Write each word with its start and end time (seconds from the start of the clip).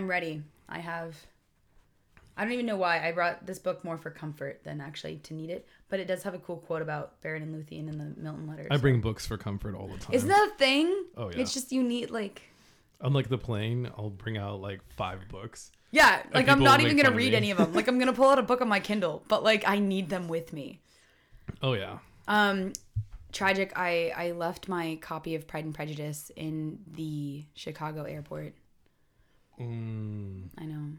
I'm 0.00 0.08
ready. 0.08 0.42
I 0.66 0.78
have. 0.78 1.14
I 2.34 2.44
don't 2.44 2.54
even 2.54 2.64
know 2.64 2.78
why 2.78 3.06
I 3.06 3.12
brought 3.12 3.44
this 3.46 3.58
book 3.58 3.84
more 3.84 3.98
for 3.98 4.08
comfort 4.08 4.62
than 4.64 4.80
actually 4.80 5.16
to 5.24 5.34
need 5.34 5.50
it, 5.50 5.66
but 5.90 6.00
it 6.00 6.06
does 6.06 6.22
have 6.22 6.32
a 6.32 6.38
cool 6.38 6.56
quote 6.56 6.80
about 6.80 7.20
Beren 7.20 7.42
and 7.42 7.54
Luthien 7.54 7.86
in 7.86 7.98
the 7.98 8.18
Milton 8.18 8.48
letters. 8.48 8.68
I 8.70 8.78
bring 8.78 9.02
books 9.02 9.26
for 9.26 9.36
comfort 9.36 9.74
all 9.74 9.88
the 9.88 9.98
time. 9.98 10.14
Isn't 10.14 10.30
that 10.30 10.52
a 10.54 10.56
thing? 10.56 11.04
Oh, 11.18 11.28
yeah. 11.28 11.40
It's 11.40 11.52
just 11.52 11.70
you 11.70 11.82
need 11.82 12.10
like. 12.10 12.40
Unlike 13.02 13.28
the 13.28 13.36
plane, 13.36 13.90
I'll 13.98 14.08
bring 14.08 14.38
out 14.38 14.62
like 14.62 14.80
five 14.96 15.20
books. 15.28 15.70
Yeah, 15.90 16.22
like 16.32 16.48
I'm 16.48 16.60
not 16.60 16.80
even 16.80 16.96
gonna 16.96 17.14
read 17.14 17.32
me. 17.32 17.36
any 17.36 17.50
of 17.50 17.58
them. 17.58 17.74
Like 17.74 17.86
I'm 17.86 17.98
gonna 17.98 18.14
pull 18.14 18.30
out 18.30 18.38
a 18.38 18.42
book 18.42 18.62
on 18.62 18.68
my 18.68 18.80
Kindle, 18.80 19.22
but 19.28 19.44
like 19.44 19.68
I 19.68 19.80
need 19.80 20.08
them 20.08 20.28
with 20.28 20.54
me. 20.54 20.80
Oh 21.62 21.74
yeah. 21.74 21.98
Um, 22.26 22.72
tragic. 23.32 23.74
I 23.76 24.14
I 24.16 24.30
left 24.32 24.66
my 24.66 24.96
copy 25.02 25.34
of 25.34 25.46
Pride 25.46 25.66
and 25.66 25.74
Prejudice 25.74 26.30
in 26.36 26.78
the 26.90 27.44
Chicago 27.52 28.04
airport. 28.04 28.54
Mm, 29.60 30.48
I 30.58 30.64
know. 30.64 30.92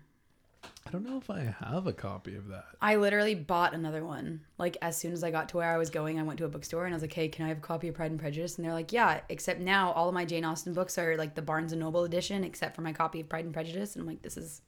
I 0.86 0.90
don't 0.92 1.06
know 1.06 1.18
if 1.18 1.30
I 1.30 1.56
have 1.60 1.88
a 1.88 1.94
copy 1.94 2.36
of 2.36 2.48
that. 2.50 2.66
I 2.82 2.96
literally 2.96 3.36
bought 3.36 3.74
another 3.74 4.04
one. 4.04 4.42
Like 4.58 4.78
as 4.82 4.98
soon 4.98 5.14
as 5.14 5.24
I 5.24 5.32
got 5.32 5.50
to 5.50 5.58
where 5.58 5.72
I 5.72 5.78
was 5.78 5.90
going, 5.90 6.20
I 6.20 6.24
went 6.24 6.38
to 6.40 6.46
a 6.46 6.50
bookstore 6.50 6.86
and 6.86 6.94
I 6.94 6.96
was 6.96 7.04
like, 7.04 7.14
"Hey, 7.14 7.28
can 7.28 7.46
I 7.46 7.50
have 7.50 7.60
a 7.60 7.62
copy 7.62 7.88
of 7.88 7.96
Pride 7.96 8.12
and 8.12 8.20
Prejudice?" 8.20 8.58
And 8.58 8.66
they're 8.66 8.74
like, 8.74 8.92
"Yeah." 8.92 9.22
Except 9.30 9.60
now, 9.60 9.92
all 9.94 10.08
of 10.08 10.14
my 10.14 10.26
Jane 10.26 10.46
Austen 10.46 10.74
books 10.74 10.98
are 10.98 11.18
like 11.18 11.36
the 11.36 11.42
Barnes 11.42 11.72
and 11.72 11.82
Noble 11.82 12.04
edition, 12.04 12.44
except 12.44 12.76
for 12.76 12.82
my 12.82 12.94
copy 12.94 13.22
of 13.22 13.30
Pride 13.30 13.46
and 13.46 13.54
Prejudice. 13.54 13.96
And 13.96 14.02
I'm 14.02 14.08
like, 14.08 14.22
"This 14.22 14.38
is 14.38 14.62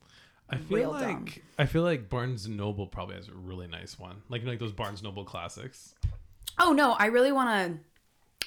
I 0.50 0.58
feel 0.58 0.78
Real 0.78 0.92
like 0.92 1.02
dumb. 1.02 1.28
I 1.58 1.66
feel 1.66 1.84
like 1.84 2.10
Barnes 2.10 2.46
and 2.46 2.58
Noble 2.58 2.86
probably 2.86 3.16
has 3.16 3.28
a 3.28 3.34
really 3.34 3.68
nice 3.68 3.98
one, 3.98 4.22
like 4.30 4.42
you 4.42 4.46
know, 4.46 4.52
like 4.52 4.60
those 4.60 4.72
Barnes 4.72 5.00
and 5.00 5.06
Noble 5.06 5.24
classics. 5.24 5.96
Oh 6.60 6.74
no, 6.74 6.94
I 6.94 7.08
really 7.08 7.32
want 7.32 7.50
to. 7.50 7.80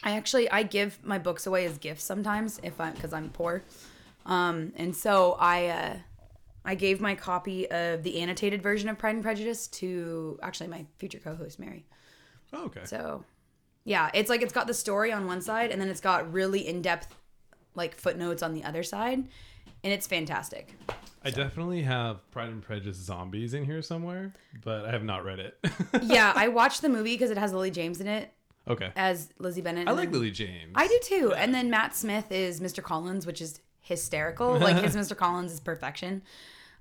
I 0.04 0.16
actually 0.16 0.48
I 0.50 0.62
give 0.62 1.02
my 1.04 1.18
books 1.18 1.46
away 1.46 1.64
as 1.66 1.78
gifts 1.78 2.04
sometimes 2.04 2.60
if 2.62 2.80
I 2.80 2.90
because 2.90 3.12
I'm 3.12 3.30
poor, 3.30 3.64
um, 4.26 4.72
and 4.76 4.94
so 4.94 5.36
I 5.38 5.66
uh, 5.66 5.96
I 6.64 6.74
gave 6.74 7.00
my 7.00 7.14
copy 7.14 7.70
of 7.70 8.02
the 8.02 8.20
annotated 8.20 8.62
version 8.62 8.88
of 8.88 8.98
Pride 8.98 9.14
and 9.14 9.24
Prejudice 9.24 9.68
to 9.68 10.38
actually 10.42 10.68
my 10.68 10.84
future 10.98 11.18
co-host 11.18 11.58
Mary. 11.58 11.86
Oh, 12.52 12.64
okay. 12.66 12.84
So 12.84 13.24
yeah, 13.84 14.10
it's 14.12 14.28
like 14.28 14.42
it's 14.42 14.52
got 14.52 14.66
the 14.66 14.74
story 14.74 15.12
on 15.12 15.26
one 15.26 15.40
side 15.40 15.70
and 15.70 15.80
then 15.80 15.88
it's 15.88 16.00
got 16.00 16.30
really 16.32 16.66
in 16.66 16.82
depth 16.82 17.14
like 17.74 17.94
footnotes 17.94 18.42
on 18.42 18.52
the 18.52 18.64
other 18.64 18.82
side, 18.82 19.18
and 19.18 19.92
it's 19.92 20.06
fantastic. 20.06 20.74
I 21.22 21.30
definitely 21.30 21.82
have 21.82 22.28
Pride 22.30 22.50
and 22.50 22.62
Prejudice 22.62 22.96
Zombies 22.96 23.52
in 23.52 23.64
here 23.64 23.82
somewhere, 23.82 24.32
but 24.62 24.84
I 24.84 24.92
have 24.92 25.02
not 25.02 25.24
read 25.24 25.40
it. 25.40 25.58
yeah, 26.02 26.32
I 26.34 26.48
watched 26.48 26.82
the 26.82 26.88
movie 26.88 27.14
because 27.14 27.30
it 27.30 27.38
has 27.38 27.52
Lily 27.52 27.70
James 27.70 28.00
in 28.00 28.06
it 28.06 28.32
okay. 28.68 28.90
as 28.96 29.30
Lizzie 29.38 29.60
Bennet. 29.60 29.88
I 29.88 29.92
like 29.92 30.10
then- 30.10 30.20
Lily 30.20 30.30
James. 30.30 30.72
I 30.74 30.86
do 30.86 30.98
too. 31.02 31.34
And 31.36 31.54
then 31.54 31.70
Matt 31.70 31.94
Smith 31.94 32.30
is 32.30 32.60
Mr. 32.60 32.82
Collins, 32.82 33.26
which 33.26 33.40
is 33.40 33.60
hysterical. 33.86 34.58
Like 34.58 34.82
his 34.82 34.96
Mr. 35.00 35.16
Collins 35.16 35.52
is 35.52 35.60
perfection. 35.60 36.22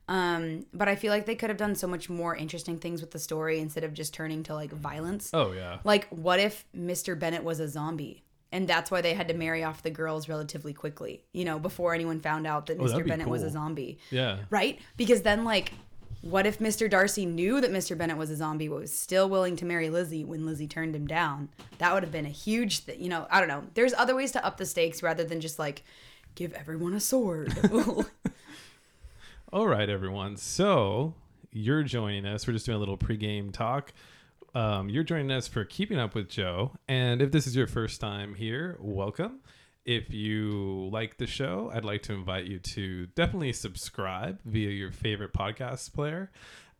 Um, 0.07 0.65
but 0.73 0.87
I 0.87 0.95
feel 0.95 1.11
like 1.11 1.25
they 1.25 1.35
could 1.35 1.49
have 1.49 1.57
done 1.57 1.73
so 1.75 1.87
much 1.87 2.09
more 2.09 2.35
interesting 2.35 2.77
things 2.77 3.01
with 3.01 3.11
the 3.11 3.19
story 3.19 3.59
instead 3.59 3.83
of 3.83 3.93
just 3.93 4.13
turning 4.13 4.43
to 4.43 4.53
like 4.53 4.71
violence. 4.71 5.31
Oh 5.33 5.51
yeah. 5.51 5.79
Like, 5.83 6.07
what 6.09 6.39
if 6.39 6.65
Mr. 6.77 7.17
Bennet 7.17 7.43
was 7.43 7.59
a 7.59 7.67
zombie? 7.67 8.23
And 8.51 8.67
that's 8.67 8.89
why 8.91 9.01
they 9.01 9.13
had 9.13 9.27
to 9.29 9.33
marry 9.33 9.63
off 9.63 9.83
the 9.83 9.89
girls 9.89 10.29
relatively 10.29 10.73
quickly, 10.73 11.23
you 11.33 11.43
know, 11.43 11.59
before 11.59 11.93
anyone 11.93 12.21
found 12.21 12.45
out 12.47 12.67
that 12.67 12.79
Oh, 12.79 12.83
Mr. 12.83 13.03
be 13.03 13.09
Bennet 13.09 13.27
was 13.27 13.43
a 13.43 13.49
zombie. 13.49 13.97
Yeah. 14.11 14.37
Right? 14.49 14.79
Because 14.95 15.23
then, 15.23 15.43
like, 15.43 15.73
what 16.21 16.45
if 16.45 16.59
Mr. 16.59 16.89
Darcy 16.89 17.25
knew 17.25 17.59
that 17.59 17.71
Mr. 17.71 17.97
Bennet 17.97 18.17
was 18.17 18.29
a 18.29 18.35
zombie, 18.35 18.67
but 18.67 18.79
was 18.79 18.97
still 18.97 19.27
willing 19.27 19.55
to 19.57 19.65
marry 19.65 19.89
Lizzie 19.89 20.23
when 20.23 20.45
Lizzie 20.45 20.67
turned 20.67 20.95
him 20.95 21.05
down? 21.05 21.49
That 21.79 21.93
would 21.93 22.03
have 22.03 22.11
been 22.13 22.25
a 22.25 22.29
huge 22.29 22.79
thing. 22.79 23.01
You 23.01 23.09
know, 23.09 23.27
I 23.29 23.39
don't 23.39 23.49
know. 23.49 23.63
There's 23.73 23.93
other 23.93 24.15
ways 24.15 24.31
to 24.33 24.45
up 24.45 24.55
the 24.57 24.65
stakes 24.65 25.03
rather 25.03 25.23
than 25.23 25.41
just 25.41 25.59
like 25.59 25.83
give 26.35 26.53
everyone 26.53 26.93
a 26.93 26.99
sword. 26.99 27.57
All 29.53 29.67
right, 29.67 29.89
everyone. 29.89 30.37
So 30.37 31.15
you're 31.51 31.83
joining 31.83 32.25
us. 32.25 32.45
We're 32.45 32.53
just 32.53 32.65
doing 32.65 32.75
a 32.75 32.79
little 32.79 32.97
pregame 32.97 33.51
talk. 33.51 33.93
Um, 34.53 34.89
you're 34.89 35.03
joining 35.03 35.31
us 35.31 35.47
for 35.47 35.65
Keeping 35.65 35.97
Up 35.97 36.13
with 36.13 36.29
Joe. 36.29 36.71
And 36.87 37.21
if 37.21 37.31
this 37.31 37.47
is 37.47 37.55
your 37.55 37.67
first 37.67 37.99
time 37.99 38.35
here, 38.35 38.77
welcome. 38.79 39.39
If 39.85 40.13
you 40.13 40.89
like 40.91 41.17
the 41.17 41.27
show, 41.27 41.71
I'd 41.73 41.85
like 41.85 42.01
to 42.03 42.13
invite 42.13 42.45
you 42.45 42.59
to 42.59 43.05
definitely 43.07 43.53
subscribe 43.53 44.39
via 44.43 44.69
your 44.69 44.91
favorite 44.91 45.31
podcast 45.31 45.93
player. 45.93 46.31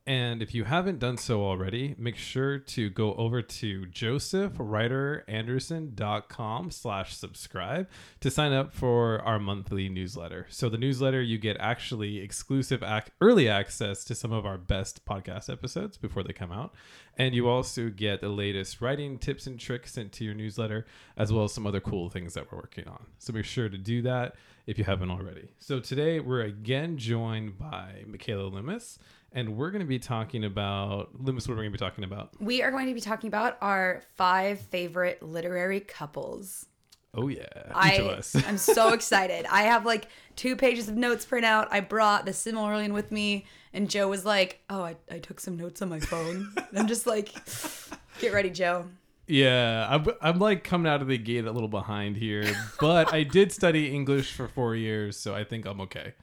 And 0.07 0.43
if 0.43 0.53
you 0.53 0.65
haven't 0.65 0.99
done 0.99 1.17
so 1.17 1.43
already, 1.43 1.95
make 1.97 2.15
sure 2.15 2.59
to 2.59 2.91
go 2.91 3.15
over 3.15 3.41
to 3.41 3.87
josephwriteranderson.com 3.87 6.69
slash 6.69 7.15
subscribe 7.15 7.89
to 8.19 8.29
sign 8.29 8.53
up 8.53 8.71
for 8.71 9.19
our 9.21 9.39
monthly 9.39 9.89
newsletter. 9.89 10.45
So 10.49 10.69
the 10.69 10.77
newsletter, 10.77 11.23
you 11.23 11.39
get 11.39 11.57
actually 11.59 12.19
exclusive 12.19 12.83
ac- 12.83 13.07
early 13.19 13.49
access 13.49 14.03
to 14.03 14.13
some 14.13 14.31
of 14.31 14.45
our 14.45 14.59
best 14.59 15.05
podcast 15.05 15.51
episodes 15.51 15.97
before 15.97 16.21
they 16.21 16.33
come 16.33 16.51
out. 16.51 16.75
And 17.17 17.33
you 17.33 17.49
also 17.49 17.89
get 17.89 18.21
the 18.21 18.29
latest 18.29 18.81
writing 18.81 19.17
tips 19.17 19.47
and 19.47 19.59
tricks 19.59 19.93
sent 19.93 20.11
to 20.13 20.23
your 20.23 20.35
newsletter, 20.35 20.85
as 21.17 21.33
well 21.33 21.45
as 21.45 21.53
some 21.53 21.65
other 21.65 21.79
cool 21.79 22.09
things 22.09 22.35
that 22.35 22.51
we're 22.51 22.59
working 22.59 22.87
on. 22.87 23.07
So 23.17 23.33
make 23.33 23.45
sure 23.45 23.69
to 23.69 23.77
do 23.77 24.03
that 24.03 24.35
if 24.67 24.77
you 24.77 24.83
haven't 24.83 25.09
already. 25.09 25.47
So 25.59 25.79
today 25.79 26.19
we're 26.19 26.41
again 26.41 26.97
joined 26.97 27.57
by 27.57 28.03
Michaela 28.05 28.47
Loomis, 28.47 28.99
and 29.35 29.57
we're 29.57 29.69
going 29.69 29.81
to 29.81 29.87
be 29.87 29.99
talking 29.99 30.45
about 30.45 31.09
Loomis. 31.21 31.47
What 31.47 31.53
are 31.53 31.57
we 31.57 31.63
going 31.63 31.73
to 31.73 31.77
be 31.77 31.85
talking 31.85 32.03
about? 32.03 32.31
we 32.39 32.63
are 32.63 32.71
going 32.71 32.87
to 32.87 32.93
be 32.93 33.01
talking 33.01 33.27
about 33.27 33.57
our 33.61 34.01
five 34.15 34.59
favorite 34.59 35.21
literary 35.21 35.81
couples. 35.81 36.65
Oh 37.13 37.27
yeah, 37.27 37.45
each 37.45 37.73
I 37.73 37.91
of 37.93 38.07
us. 38.07 38.35
I'm 38.47 38.57
so 38.57 38.93
excited. 38.93 39.45
I 39.49 39.63
have 39.63 39.85
like 39.85 40.07
two 40.35 40.55
pages 40.55 40.89
of 40.89 40.95
notes 40.95 41.25
print 41.25 41.45
out. 41.45 41.67
I 41.71 41.81
brought 41.81 42.25
the 42.25 42.31
Silmarillion 42.31 42.93
with 42.93 43.11
me, 43.11 43.45
and 43.73 43.89
Joe 43.89 44.07
was 44.07 44.25
like, 44.25 44.61
"Oh, 44.69 44.81
I, 44.81 44.95
I 45.11 45.19
took 45.19 45.39
some 45.39 45.55
notes 45.55 45.81
on 45.81 45.89
my 45.89 45.99
phone." 45.99 46.51
And 46.57 46.79
I'm 46.79 46.87
just 46.87 47.07
like, 47.07 47.33
"Get 48.19 48.33
ready, 48.33 48.49
Joe." 48.49 48.85
Yeah, 49.27 49.87
I'm, 49.89 50.05
I'm 50.21 50.39
like 50.39 50.63
coming 50.63 50.91
out 50.91 51.01
of 51.01 51.07
the 51.07 51.17
gate 51.17 51.45
a 51.45 51.51
little 51.51 51.69
behind 51.69 52.17
here, 52.17 52.53
but 52.79 53.11
I 53.13 53.23
did 53.23 53.51
study 53.51 53.93
English 53.93 54.33
for 54.33 54.47
four 54.47 54.75
years, 54.75 55.17
so 55.17 55.33
I 55.33 55.43
think 55.43 55.65
I'm 55.65 55.81
okay. 55.81 56.13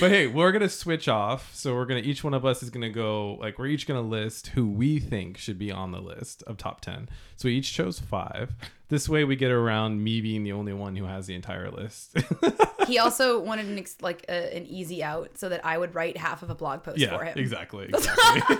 but 0.00 0.10
hey, 0.10 0.26
we're 0.26 0.50
gonna 0.50 0.68
switch 0.68 1.08
off. 1.08 1.54
So 1.54 1.74
we're 1.74 1.86
gonna 1.86 2.00
each 2.00 2.24
one 2.24 2.34
of 2.34 2.44
us 2.44 2.62
is 2.62 2.70
gonna 2.70 2.90
go 2.90 3.34
like 3.34 3.58
we're 3.58 3.66
each 3.66 3.86
gonna 3.86 4.00
list 4.00 4.48
who 4.48 4.68
we 4.68 4.98
think 4.98 5.36
should 5.36 5.58
be 5.58 5.70
on 5.70 5.92
the 5.92 6.00
list 6.00 6.42
of 6.44 6.56
top 6.56 6.80
ten. 6.80 7.08
So 7.36 7.48
we 7.48 7.56
each 7.56 7.72
chose 7.72 8.00
five. 8.00 8.52
This 8.88 9.08
way 9.08 9.22
we 9.24 9.36
get 9.36 9.52
around 9.52 10.02
me 10.02 10.20
being 10.20 10.42
the 10.42 10.52
only 10.52 10.72
one 10.72 10.96
who 10.96 11.04
has 11.04 11.26
the 11.26 11.34
entire 11.34 11.70
list. 11.70 12.16
He 12.90 12.98
also 12.98 13.38
wanted 13.38 13.66
an 13.66 13.78
ex- 13.78 13.96
like 14.00 14.24
a, 14.28 14.56
an 14.56 14.66
easy 14.66 15.02
out 15.02 15.38
so 15.38 15.48
that 15.48 15.64
I 15.64 15.78
would 15.78 15.94
write 15.94 16.16
half 16.16 16.42
of 16.42 16.50
a 16.50 16.56
blog 16.56 16.82
post 16.82 17.04
for 17.06 17.24
him. 17.24 17.38
exactly. 17.38 17.84
exactly. 17.88 18.56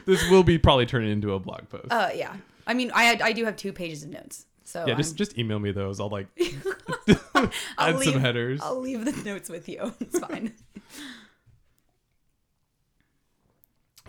this 0.06 0.28
will 0.30 0.42
be 0.42 0.56
probably 0.56 0.86
turning 0.86 1.10
into 1.10 1.34
a 1.34 1.38
blog 1.38 1.68
post. 1.68 1.88
Uh, 1.90 2.10
yeah. 2.14 2.34
I 2.66 2.72
mean, 2.72 2.90
I 2.94 3.18
I 3.22 3.32
do 3.32 3.44
have 3.44 3.56
two 3.56 3.72
pages 3.72 4.02
of 4.02 4.10
notes, 4.10 4.46
so 4.68 4.80
yeah, 4.80 4.88
I'm- 4.88 4.96
just 4.98 5.16
just 5.16 5.38
email 5.38 5.58
me 5.58 5.72
those. 5.72 5.98
I'll 6.00 6.08
like 6.10 6.28
I'll 7.34 7.50
add 7.78 7.96
leave, 7.96 8.12
some 8.12 8.20
headers. 8.20 8.60
I'll 8.62 8.80
leave 8.80 9.04
the 9.04 9.12
notes 9.28 9.48
with 9.48 9.68
you. 9.68 9.92
It's 10.00 10.18
fine. 10.28 10.52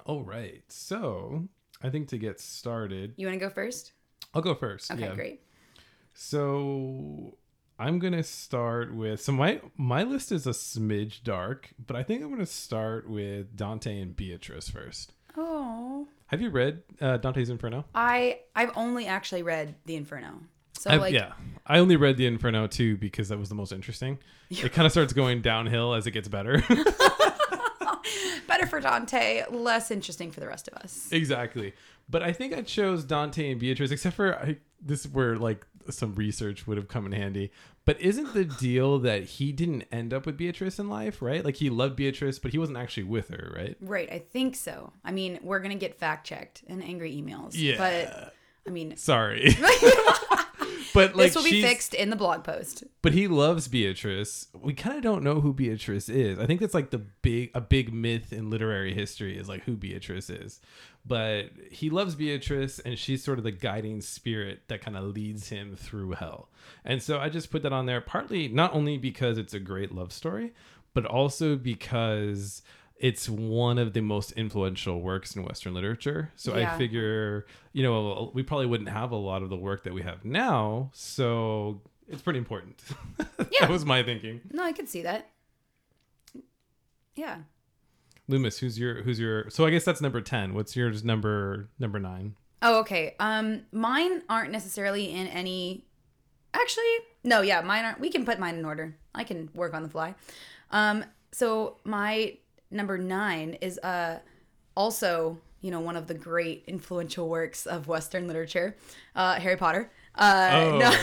All 0.06 0.24
right. 0.24 0.64
So 0.70 1.47
I 1.84 1.90
think 1.90 2.08
to 2.09 2.18
get 2.18 2.40
started, 2.40 3.14
you 3.18 3.28
want 3.28 3.40
to 3.40 3.46
go 3.46 3.50
first? 3.53 3.94
I'll 4.34 4.42
go 4.42 4.56
first. 4.56 4.92
Okay, 4.92 5.02
yeah. 5.02 5.16
great. 5.16 5.41
So 6.14 7.38
I'm 7.78 8.00
gonna 8.00 8.23
start 8.23 8.94
with 8.94 9.22
so 9.22 9.32
my 9.32 9.62
my 9.78 10.03
list 10.03 10.32
is 10.32 10.46
a 10.47 10.52
smidge 10.52 11.23
dark, 11.23 11.70
but 11.85 11.96
I 11.96 12.03
think 12.03 12.23
I'm 12.23 12.29
gonna 12.29 12.46
start 12.46 13.09
with 13.09 13.55
Dante 13.55 14.00
and 14.02 14.16
Beatrice 14.16 14.70
first. 14.70 15.14
Oh, 15.38 16.08
Have 16.29 16.41
you 16.41 16.49
read 16.49 16.81
uh, 17.02 17.17
Dante's 17.17 17.49
Inferno? 17.49 17.85
I 17.93 18.40
I've 18.55 18.72
only 18.76 19.05
actually 19.08 19.43
read 19.43 19.76
The 19.85 19.96
Inferno, 19.96 20.41
so 20.73 20.90
I've- 20.91 20.99
like 21.02 21.14
yeah, 21.14 21.34
I 21.66 21.79
only 21.79 21.96
read 21.96 22.17
the 22.17 22.26
Inferno 22.26 22.67
too 22.67 22.97
because 22.97 23.29
that 23.29 23.37
was 23.37 23.49
the 23.49 23.55
most 23.55 23.72
interesting. 23.72 24.17
It 24.49 24.72
kind 24.73 24.85
of 24.85 24.91
starts 24.91 25.14
going 25.14 25.41
downhill 25.41 25.93
as 25.93 26.08
it 26.08 26.11
gets 26.11 26.28
better. 26.28 26.64
better 28.47 28.66
for 28.67 28.79
Dante, 28.79 29.43
less 29.52 29.91
interesting 29.91 30.31
for 30.31 30.40
the 30.40 30.47
rest 30.47 30.67
of 30.67 30.76
us. 30.76 31.08
exactly. 31.11 31.73
But 32.09 32.23
I 32.23 32.31
think 32.34 32.53
I 32.55 32.61
chose 32.64 33.03
Dante 33.03 33.52
and 33.52 33.59
Beatrice, 33.59 33.91
except 33.91 34.16
for 34.16 34.35
I, 34.35 34.58
this 34.81 35.05
where 35.05 35.35
like 35.37 35.66
some 35.94 36.16
research 36.16 36.68
would 36.68 36.78
have 36.78 36.88
come 36.88 37.06
in 37.06 37.12
handy. 37.12 37.52
But 37.86 38.00
isn't 38.02 38.34
the 38.34 38.46
deal 38.46 39.00
that 39.00 39.24
he 39.24 39.52
didn't 39.52 39.86
end 39.91 40.14
up 40.14 40.26
with 40.26 40.38
Beatrice 40.38 40.80
in 40.80 40.90
life, 40.90 41.22
right? 41.22 41.44
Like 41.44 41.56
he 41.56 41.70
loved 41.70 41.96
Beatrice, 41.96 42.40
but 42.40 42.52
he 42.52 42.58
wasn't 42.58 42.78
actually 42.78 43.03
with 43.03 43.30
her, 43.30 43.52
right? 43.56 43.76
Right, 43.82 44.12
I 44.12 44.20
think 44.20 44.56
so. 44.56 44.94
I 45.03 45.12
mean, 45.12 45.40
we're 45.41 45.59
gonna 45.59 45.76
get 45.76 45.97
fact 45.97 46.28
checked 46.28 46.64
and 46.68 46.84
angry 46.84 47.14
emails. 47.16 47.52
Yeah. 47.53 47.78
but 47.78 48.34
I 48.68 48.70
mean, 48.70 48.96
Sorry. 48.97 49.56
But 50.94 51.16
like 51.16 51.28
this 51.28 51.36
will 51.36 51.44
be 51.44 51.62
fixed 51.62 51.94
in 51.94 52.09
the 52.09 52.16
blog 52.16 52.44
post. 52.44 52.84
But 53.02 53.14
he 53.14 53.28
loves 53.28 53.68
Beatrice. 53.68 54.47
We 54.53 54.74
kind 54.74 54.97
of 54.97 55.03
don't 55.03 55.24
know 55.24 55.41
who 55.41 55.53
Beatrice 55.53 56.09
is. 56.09 56.40
I 56.40 56.46
think 56.46 56.59
that's 56.59 56.74
like 56.74 56.90
the 56.90 57.00
big 57.00 57.52
a 57.53 57.62
big 57.62 57.94
myth 57.94 58.34
in 58.34 58.50
literary 58.50 58.94
history 58.94 59.38
is 59.38 59.47
like 59.47 59.64
who 59.64 59.76
Beatrice 59.76 60.30
is. 60.30 60.59
But 61.05 61.51
he 61.72 61.90
loves 61.90 62.16
Beatrice 62.16 62.79
and 62.79 62.97
she's 62.99 63.23
sort 63.23 63.37
of 63.40 63.43
the 63.43 63.51
guiding 63.51 64.01
spirit 64.01 64.61
that 64.67 64.81
kind 64.81 64.96
of 64.96 65.03
leads 65.05 65.49
him 65.49 65.75
through 65.75 66.11
hell. 66.11 66.49
And 66.85 67.01
so 67.01 67.17
I 67.19 67.29
just 67.29 67.49
put 67.49 67.63
that 67.63 67.73
on 67.73 67.85
there 67.87 68.01
partly 68.01 68.47
not 68.47 68.73
only 68.75 68.97
because 68.97 69.37
it's 69.37 69.53
a 69.53 69.59
great 69.59 69.91
love 69.93 70.11
story, 70.11 70.53
but 70.93 71.05
also 71.05 71.55
because 71.55 72.61
it's 72.97 73.29
one 73.29 73.78
of 73.79 73.93
the 73.93 74.01
most 74.01 74.34
influential 74.34 75.01
works 75.01 75.35
in 75.35 75.43
Western 75.43 75.73
literature. 75.73 76.31
So 76.35 76.53
I 76.53 76.78
figure, 76.78 77.45
you 77.72 77.81
know, 77.81 78.29
we 78.34 78.43
probably 78.43 78.66
wouldn't 78.66 78.90
have 78.90 79.11
a 79.11 79.16
lot 79.16 79.41
of 79.41 79.49
the 79.49 79.55
work 79.55 79.84
that 79.85 79.93
we 79.93 80.02
have 80.02 80.25
now. 80.25 80.91
So 80.93 81.81
it's 82.09 82.22
pretty 82.22 82.40
important. 82.40 82.84
Yeah. 83.52 83.61
that 83.61 83.69
was 83.69 83.85
my 83.85 84.03
thinking. 84.03 84.41
No, 84.52 84.63
I 84.63 84.73
could 84.73 84.90
see 84.90 85.02
that. 85.03 85.29
Yeah. 87.16 87.37
Loomis, 88.29 88.59
who's 88.59 88.79
your 88.79 89.02
who's 89.03 89.20
your 89.20 89.49
so 89.49 89.66
I 89.66 89.70
guess 89.72 89.84
that's 89.84 89.99
number 90.02 90.22
ten. 90.22 90.53
What's 90.53 90.76
yours 90.76 91.03
number 91.03 91.70
number 91.79 91.99
nine? 91.99 92.35
Oh, 92.61 92.79
okay. 92.81 93.16
Um, 93.20 93.61
mine 93.72 94.22
aren't 94.29 94.52
necessarily 94.52 95.11
in 95.11 95.28
any. 95.28 95.85
Actually, 96.53 96.84
no. 97.23 97.41
Yeah, 97.41 97.61
mine 97.61 97.85
aren't. 97.85 97.99
We 97.99 98.09
can 98.09 98.26
put 98.26 98.40
mine 98.40 98.55
in 98.55 98.66
order. 98.66 98.96
I 99.16 99.23
can 99.23 99.49
work 99.53 99.73
on 99.73 99.84
the 99.84 99.90
fly. 99.90 100.16
Um, 100.72 101.03
so 101.31 101.78
my 101.84 102.37
number 102.72 102.97
nine 102.97 103.58
is 103.61 103.79
uh 103.79 104.20
also 104.78 105.40
you 105.61 105.72
know 105.72 105.79
one 105.79 105.96
of 105.97 106.08
the 106.08 106.14
great 106.14 106.64
influential 106.67 107.28
works 107.28 107.66
of 107.66 107.87
Western 107.87 108.28
literature, 108.28 108.76
uh, 109.16 109.40
Harry 109.40 109.58
Potter. 109.58 109.91
Uh, 110.16 110.49
Oh. 110.53 110.78
no, 110.78 110.90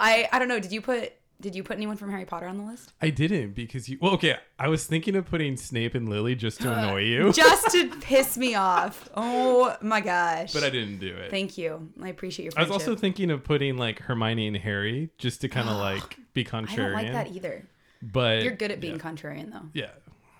I 0.00 0.28
I 0.32 0.38
don't 0.38 0.48
know. 0.48 0.60
Did 0.60 0.72
you 0.72 0.80
put 0.82 1.12
did 1.40 1.54
you 1.54 1.62
put 1.62 1.76
anyone 1.76 1.96
from 1.96 2.10
Harry 2.10 2.24
Potter 2.24 2.46
on 2.46 2.56
the 2.58 2.64
list? 2.64 2.92
I 3.00 3.10
didn't 3.10 3.54
because 3.54 3.88
you 3.88 3.98
well 4.00 4.12
okay, 4.14 4.36
I 4.58 4.68
was 4.68 4.86
thinking 4.86 5.16
of 5.16 5.26
putting 5.26 5.56
Snape 5.56 5.94
and 5.94 6.08
Lily 6.08 6.34
just 6.34 6.60
to 6.62 6.72
annoy 6.78 7.02
you. 7.02 7.32
Just 7.32 7.70
to 7.72 7.88
piss 8.00 8.36
me 8.38 8.54
off. 8.54 9.08
Oh 9.14 9.76
my 9.82 10.00
gosh. 10.00 10.52
but 10.52 10.62
I 10.64 10.70
didn't 10.70 10.98
do 10.98 11.14
it. 11.14 11.30
Thank 11.30 11.58
you. 11.58 11.90
I 12.02 12.08
appreciate 12.08 12.44
your 12.44 12.52
Friendship. 12.52 12.72
I 12.72 12.74
was 12.76 12.86
also 12.86 12.96
thinking 12.98 13.30
of 13.30 13.44
putting 13.44 13.76
like 13.76 14.00
Hermione 14.00 14.48
and 14.48 14.56
Harry 14.56 15.10
just 15.18 15.40
to 15.42 15.48
kind 15.48 15.68
of 15.68 15.76
like 15.80 16.16
be 16.32 16.40
I 16.42 16.44
contrarian. 16.44 16.76
don't 16.76 16.92
like 16.92 17.12
that 17.12 17.32
either. 17.32 17.66
But 18.02 18.42
You're 18.42 18.54
good 18.56 18.70
at 18.70 18.80
being 18.80 18.96
yeah. 18.96 19.00
contrarian 19.02 19.52
though. 19.52 19.68
Yeah. 19.72 19.90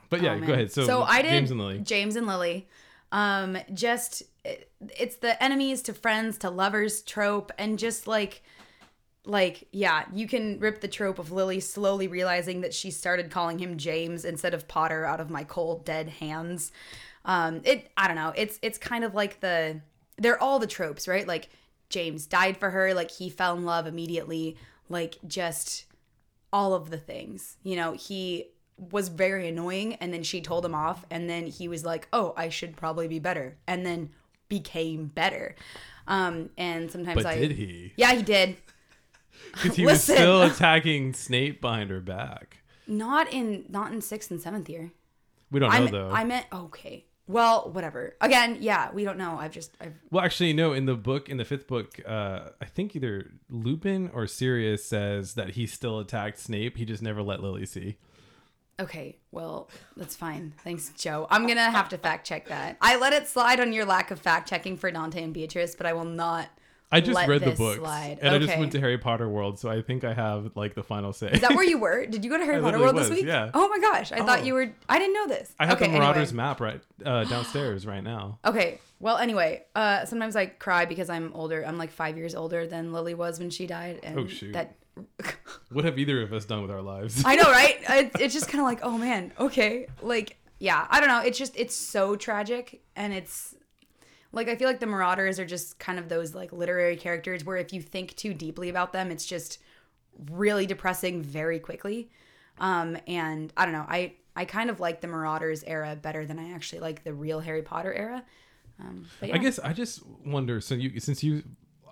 But 0.09 0.23
yeah, 0.23 0.35
Oh, 0.35 0.47
go 0.47 0.53
ahead. 0.53 0.71
So, 0.73 0.87
so 0.87 1.03
I 1.03 1.23
did 1.23 1.31
James 1.31 1.51
and 1.51 1.61
Lily. 1.61 1.79
James 1.81 2.17
and 2.17 2.27
Lily. 2.27 2.69
Um, 3.13 3.57
just 3.73 4.23
it's 4.81 5.17
the 5.17 5.43
enemies 5.43 5.83
to 5.83 5.93
friends 5.95 6.39
to 6.39 6.51
lovers 6.51 7.03
trope, 7.03 7.53
and 7.59 7.79
just 7.79 8.07
like, 8.07 8.43
like 9.27 9.69
yeah, 9.73 10.05
you 10.13 10.27
can 10.27 10.59
rip 10.61 10.81
the 10.81 10.89
trope 10.89 11.19
of 11.19 11.33
Lily 11.33 11.61
slowly 11.61 12.09
realizing 12.09 12.61
that 12.63 12.73
she 12.73 12.91
started 12.91 13.31
calling 13.31 13.59
him 13.59 13.77
James 13.77 14.25
instead 14.25 14.55
of 14.55 14.69
Potter 14.69 15.05
out 15.05 15.21
of 15.21 15.31
my 15.31 15.45
cold 15.45 15.85
dead 15.85 16.09
hands. 16.09 16.73
Um, 17.25 17.61
it 17.65 17.91
I 17.97 18.07
don't 18.07 18.17
know. 18.17 18.33
It's 18.37 18.59
it's 18.63 18.79
kind 18.79 19.05
of 19.05 19.15
like 19.15 19.41
the 19.41 19.81
they're 20.17 20.41
all 20.41 20.59
the 20.59 20.67
tropes, 20.67 21.09
right? 21.09 21.27
Like 21.27 21.51
James 21.91 22.27
died 22.27 22.57
for 22.57 22.71
her, 22.71 22.95
like 22.95 23.11
he 23.11 23.29
fell 23.29 23.57
in 23.57 23.65
love 23.65 23.87
immediately, 23.87 24.57
like 24.89 25.17
just 25.27 25.87
all 26.53 26.73
of 26.73 26.91
the 26.91 26.99
things. 26.99 27.57
You 27.65 27.77
know, 27.77 27.93
he 27.93 28.47
was 28.79 29.09
very 29.09 29.49
annoying 29.49 29.95
and 29.95 30.13
then 30.13 30.23
she 30.23 30.41
told 30.41 30.65
him 30.65 30.75
off 30.75 31.05
and 31.11 31.29
then 31.29 31.47
he 31.47 31.67
was 31.67 31.85
like, 31.85 32.07
"Oh, 32.13 32.33
I 32.37 32.49
should 32.49 32.77
probably 32.77 33.09
be 33.09 33.19
better." 33.19 33.57
And 33.67 33.85
then 33.85 34.11
became 34.49 35.07
better. 35.07 35.57
Um 36.07 36.51
and 36.57 36.91
sometimes 36.91 37.25
But 37.25 37.27
I 37.27 37.39
did 37.39 37.53
he? 37.53 37.93
Yeah, 37.97 38.15
he 38.15 38.23
did. 38.23 38.57
Because 39.53 39.77
he 39.77 39.85
was 39.85 39.93
Listen. 39.95 40.17
still 40.17 40.43
attacking 40.43 41.15
Snape 41.15 41.61
behind 41.63 41.91
her 41.91 42.01
back. 42.01 42.59
Not 42.87 43.33
in 43.33 43.65
not 43.69 43.91
in 43.93 44.01
6th 44.01 44.31
and 44.31 44.41
7th 44.41 44.69
year. 44.69 44.93
We 45.51 45.61
don't 45.61 45.71
know 45.73 45.77
I 45.77 45.91
though. 45.91 46.11
I 46.11 46.25
meant 46.25 46.47
okay. 46.53 47.07
Well, 47.29 47.71
whatever. 47.73 48.17
Again, 48.21 48.59
yeah, 48.61 48.93
we 48.93 49.03
don't 49.03 49.19
know. 49.19 49.37
I've 49.39 49.51
just 49.51 49.73
I've 49.81 49.95
Well, 50.11 50.25
actually, 50.25 50.53
no. 50.53 50.73
In 50.73 50.87
the 50.87 50.95
book, 50.95 51.29
in 51.29 51.39
the 51.39 51.45
fifth 51.45 51.67
book, 51.67 52.01
uh, 52.07 52.51
I 52.61 52.67
think 52.67 52.95
either 52.95 53.33
Lupin 53.49 54.11
or 54.13 54.27
Sirius 54.27 54.85
says 54.85 55.35
that 55.35 55.51
he 55.51 55.67
still 55.67 55.99
attacked 55.99 56.39
Snape. 56.39 56.77
He 56.77 56.85
just 56.85 57.03
never 57.03 57.23
let 57.23 57.43
Lily 57.43 57.67
see. 57.67 57.97
Okay, 58.79 59.17
well, 59.33 59.71
that's 59.97 60.15
fine. 60.15 60.53
Thanks, 60.63 60.91
Joe. 60.91 61.27
I'm 61.31 61.47
gonna 61.47 61.71
have 61.71 61.89
to 61.89 61.99
fact 61.99 62.27
check 62.27 62.49
that. 62.49 62.77
I 62.81 62.97
let 62.97 63.13
it 63.15 63.27
slide 63.27 63.59
on 63.59 63.73
your 63.73 63.87
lack 63.87 64.11
of 64.11 64.21
fact 64.21 64.49
checking 64.49 64.77
for 64.77 64.91
Dante 64.91 65.23
and 65.23 65.33
Beatrice, 65.33 65.75
but 65.75 65.87
I 65.87 65.95
will 65.95 66.05
not. 66.05 66.49
I 66.93 67.01
just 67.01 67.27
read 67.27 67.43
the 67.43 67.51
books, 67.51 67.79
slide. 67.79 68.19
and 68.23 68.35
I 68.35 68.39
just 68.39 68.57
went 68.57 68.73
to 68.73 68.81
Harry 68.81 68.97
Potter 68.99 69.29
World, 69.29 69.59
so 69.59 69.69
I 69.69 69.83
think 69.83 70.05
I 70.05 70.15
have 70.15 70.53
like 70.55 70.75
the 70.75 70.83
final 70.85 71.13
say. 71.13 71.31
Is 71.33 71.41
that 71.41 71.55
where 71.55 71.65
you 71.65 71.79
were? 71.87 72.07
Did 72.07 72.25
you 72.25 72.31
go 72.31 72.39
to 72.39 72.45
Harry 72.45 72.61
Potter 72.63 72.79
World 72.79 72.97
this 72.97 73.11
week? 73.11 73.25
yeah. 73.27 73.51
Oh 73.55 73.69
my 73.69 73.79
gosh, 73.81 74.13
I 74.13 74.19
Oh. 74.19 74.27
thought 74.27 74.45
you 74.45 74.55
were. 74.55 74.73
I 74.89 74.99
didn't 74.99 75.15
know 75.15 75.27
this. 75.27 75.53
I 75.59 75.67
have 75.67 75.77
okay, 75.81 75.87
the 75.91 75.99
Marauders 75.99 76.29
anyway. 76.31 76.37
map 76.45 76.61
right 76.61 76.81
uh, 77.05 77.25
downstairs 77.35 77.87
right 77.87 78.03
now. 78.05 78.39
Okay, 78.45 78.81
well, 79.01 79.19
anyway, 79.19 79.65
uh, 79.75 80.05
sometimes 80.05 80.37
I 80.37 80.47
cry 80.47 80.85
because 80.85 81.11
I'm 81.11 81.33
older. 81.35 81.65
I'm 81.67 81.77
like 81.77 81.91
five 81.91 82.17
years 82.17 82.35
older 82.35 82.67
than 82.67 82.93
Lily 82.93 83.15
was 83.15 83.39
when 83.41 83.51
she 83.51 83.67
died, 83.67 84.01
and 84.03 84.19
Oh, 84.19 84.27
shoot. 84.27 84.53
that. 84.53 84.77
What 85.73 85.85
have 85.85 85.99
either 85.99 86.23
of 86.23 86.33
us 86.33 86.45
done 86.45 86.63
with 86.63 86.71
our 86.71 86.81
lives? 86.83 87.23
I 87.27 87.35
know, 87.35 87.51
right? 87.51 87.77
It, 87.91 88.13
it's 88.21 88.33
just 88.33 88.49
kind 88.49 88.61
of 88.61 88.67
like, 88.67 88.79
oh 88.83 88.97
man, 88.97 89.33
okay, 89.39 89.89
like 90.01 90.37
yeah, 90.61 90.87
I 90.89 91.01
don't 91.01 91.09
know. 91.09 91.21
It's 91.21 91.37
just 91.37 91.55
it's 91.57 91.75
so 91.75 92.15
tragic, 92.17 92.81
and 92.95 93.13
it's 93.13 93.55
like 94.33 94.49
I 94.49 94.57
feel 94.57 94.69
like 94.69 94.81
the 94.81 94.87
Marauders 94.87 95.39
are 95.39 95.47
just 95.47 95.79
kind 95.79 95.99
of 95.99 96.09
those 96.09 96.35
like 96.35 96.53
literary 96.53 96.97
characters 96.97 97.45
where 97.45 97.57
if 97.57 97.73
you 97.73 97.81
think 97.81 98.15
too 98.17 98.35
deeply 98.35 98.69
about 98.69 98.93
them, 98.93 99.11
it's 99.11 99.27
just 99.27 99.59
really 100.31 100.67
depressing 100.67 101.23
very 101.23 101.59
quickly. 101.59 102.11
Um, 102.59 102.97
and 103.07 103.53
I 103.57 103.65
don't 103.65 103.75
know, 103.75 103.87
I 103.89 104.15
I 104.35 104.45
kind 104.45 104.71
of 104.71 104.81
like 104.81 105.01
the 105.01 105.09
Marauders 105.09 105.65
era 105.65 105.97
better 105.97 106.27
than 106.27 106.39
I 106.39 106.53
actually 106.53 106.81
like 106.81 107.05
the 107.05 107.15
real 107.15 107.41
Harry 107.41 107.63
Potter 107.63 107.93
era. 107.93 108.25
Um, 108.79 109.07
but 109.21 109.31
yeah. 109.31 109.35
I 109.35 109.39
guess 109.39 109.59
I 109.59 109.73
just 109.73 110.03
wonder. 110.25 110.61
So 110.61 110.75
you, 110.75 111.01
since 111.01 111.23
you 111.23 111.43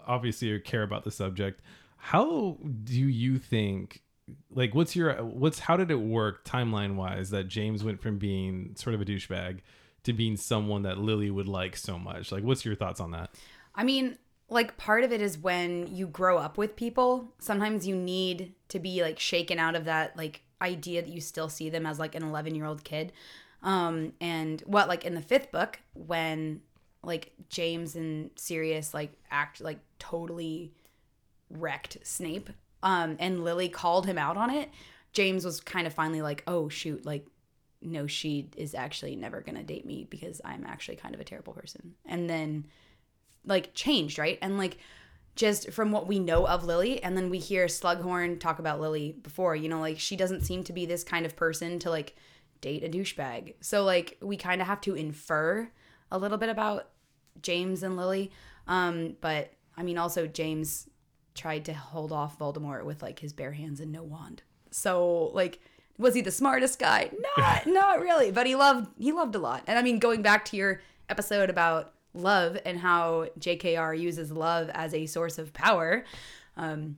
obviously 0.06 0.58
care 0.60 0.82
about 0.82 1.04
the 1.04 1.10
subject, 1.10 1.62
how 1.96 2.58
do 2.84 2.94
you 2.94 3.38
think? 3.38 4.02
Like, 4.50 4.74
what's 4.74 4.94
your 4.94 5.14
what's 5.24 5.58
how 5.60 5.76
did 5.76 5.90
it 5.90 5.96
work 5.96 6.44
timeline 6.44 6.96
wise 6.96 7.30
that 7.30 7.48
James 7.48 7.82
went 7.82 8.00
from 8.00 8.18
being 8.18 8.74
sort 8.76 8.94
of 8.94 9.00
a 9.00 9.04
douchebag 9.04 9.60
to 10.04 10.12
being 10.12 10.36
someone 10.36 10.82
that 10.82 10.98
Lily 10.98 11.30
would 11.30 11.48
like 11.48 11.76
so 11.76 11.98
much? 11.98 12.30
Like, 12.30 12.44
what's 12.44 12.64
your 12.64 12.74
thoughts 12.74 13.00
on 13.00 13.10
that? 13.10 13.30
I 13.74 13.84
mean, 13.84 14.18
like 14.48 14.76
part 14.76 15.04
of 15.04 15.12
it 15.12 15.20
is 15.20 15.36
when 15.38 15.94
you 15.94 16.06
grow 16.06 16.38
up 16.38 16.56
with 16.56 16.76
people, 16.76 17.32
sometimes 17.38 17.86
you 17.86 17.96
need 17.96 18.54
to 18.68 18.78
be 18.78 19.02
like 19.02 19.18
shaken 19.18 19.58
out 19.58 19.74
of 19.74 19.86
that 19.86 20.16
like 20.16 20.42
idea 20.62 21.02
that 21.02 21.10
you 21.10 21.20
still 21.20 21.48
see 21.48 21.68
them 21.68 21.86
as 21.86 21.98
like 21.98 22.14
an 22.14 22.22
11-year-old 22.22 22.84
kid. 22.84 23.12
Um 23.62 24.12
and 24.20 24.62
what 24.66 24.88
like 24.88 25.04
in 25.04 25.14
the 25.14 25.20
5th 25.22 25.50
book 25.50 25.80
when 25.94 26.60
like 27.02 27.32
James 27.48 27.96
and 27.96 28.30
Sirius 28.36 28.94
like 28.94 29.12
act 29.30 29.60
like 29.60 29.78
totally 29.98 30.72
wrecked 31.50 31.98
Snape 32.02 32.50
um 32.82 33.16
and 33.18 33.44
Lily 33.44 33.68
called 33.68 34.06
him 34.06 34.18
out 34.18 34.36
on 34.36 34.50
it, 34.50 34.70
James 35.12 35.44
was 35.44 35.60
kind 35.60 35.86
of 35.86 35.94
finally 35.94 36.20
like, 36.20 36.42
"Oh 36.46 36.68
shoot, 36.68 37.06
like 37.06 37.26
no 37.84 38.06
she 38.06 38.50
is 38.56 38.74
actually 38.74 39.16
never 39.16 39.40
going 39.40 39.56
to 39.56 39.62
date 39.62 39.86
me 39.86 40.06
because 40.08 40.40
I'm 40.44 40.64
actually 40.64 40.96
kind 40.96 41.14
of 41.14 41.20
a 41.20 41.24
terrible 41.24 41.52
person." 41.52 41.94
And 42.04 42.28
then 42.28 42.66
like 43.46 43.74
changed, 43.74 44.18
right? 44.18 44.38
And 44.42 44.58
like 44.58 44.78
just 45.36 45.72
from 45.72 45.90
what 45.90 46.06
we 46.06 46.18
know 46.18 46.46
of 46.46 46.64
Lily, 46.64 47.02
and 47.02 47.16
then 47.16 47.28
we 47.28 47.38
hear 47.38 47.66
Slughorn 47.66 48.38
talk 48.38 48.58
about 48.58 48.80
Lily 48.80 49.16
before, 49.22 49.56
you 49.56 49.68
know, 49.68 49.80
like 49.80 49.98
she 49.98 50.16
doesn't 50.16 50.42
seem 50.42 50.62
to 50.64 50.72
be 50.72 50.86
this 50.86 51.02
kind 51.02 51.26
of 51.26 51.36
person 51.36 51.78
to 51.80 51.90
like 51.90 52.14
date 52.60 52.84
a 52.84 52.88
douchebag. 52.88 53.54
So 53.60 53.84
like 53.84 54.16
we 54.22 54.36
kind 54.36 54.60
of 54.60 54.66
have 54.66 54.80
to 54.82 54.94
infer 54.94 55.70
a 56.10 56.18
little 56.18 56.38
bit 56.38 56.48
about 56.48 56.90
James 57.42 57.82
and 57.82 57.96
Lily. 57.96 58.30
Um, 58.66 59.16
but 59.20 59.52
I 59.76 59.82
mean 59.82 59.98
also 59.98 60.26
James 60.26 60.88
tried 61.34 61.64
to 61.64 61.74
hold 61.74 62.12
off 62.12 62.38
Voldemort 62.38 62.84
with 62.84 63.02
like 63.02 63.18
his 63.18 63.32
bare 63.32 63.52
hands 63.52 63.80
and 63.80 63.90
no 63.90 64.04
wand. 64.04 64.42
So 64.70 65.30
like 65.34 65.60
was 65.98 66.14
he 66.14 66.20
the 66.20 66.30
smartest 66.30 66.78
guy? 66.78 67.10
Not 67.38 67.66
not 67.66 68.00
really, 68.00 68.30
but 68.30 68.46
he 68.46 68.54
loved 68.54 68.88
he 68.98 69.12
loved 69.12 69.34
a 69.34 69.38
lot. 69.38 69.62
And 69.66 69.78
I 69.78 69.82
mean 69.82 69.98
going 69.98 70.22
back 70.22 70.44
to 70.46 70.56
your 70.56 70.80
episode 71.08 71.50
about 71.50 71.92
love 72.14 72.56
and 72.64 72.78
how 72.78 73.26
JKR 73.38 73.98
uses 73.98 74.30
love 74.32 74.70
as 74.72 74.94
a 74.94 75.06
source 75.06 75.38
of 75.38 75.52
power. 75.52 76.04
Um 76.56 76.96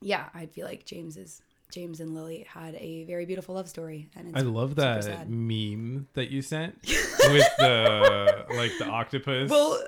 yeah, 0.00 0.26
I 0.34 0.46
feel 0.46 0.66
like 0.66 0.84
James 0.86 1.16
is 1.16 1.42
James 1.70 2.00
and 2.00 2.14
Lily 2.14 2.46
had 2.48 2.74
a 2.76 3.04
very 3.04 3.26
beautiful 3.26 3.54
love 3.54 3.68
story 3.68 4.08
and 4.16 4.28
it's 4.28 4.36
I 4.36 4.40
love 4.40 4.74
that 4.76 5.28
meme 5.28 6.08
that 6.14 6.30
you 6.30 6.42
sent 6.42 6.74
with 6.84 7.46
the 7.58 8.46
like 8.56 8.72
the 8.78 8.86
octopus. 8.86 9.50
Well, 9.50 9.80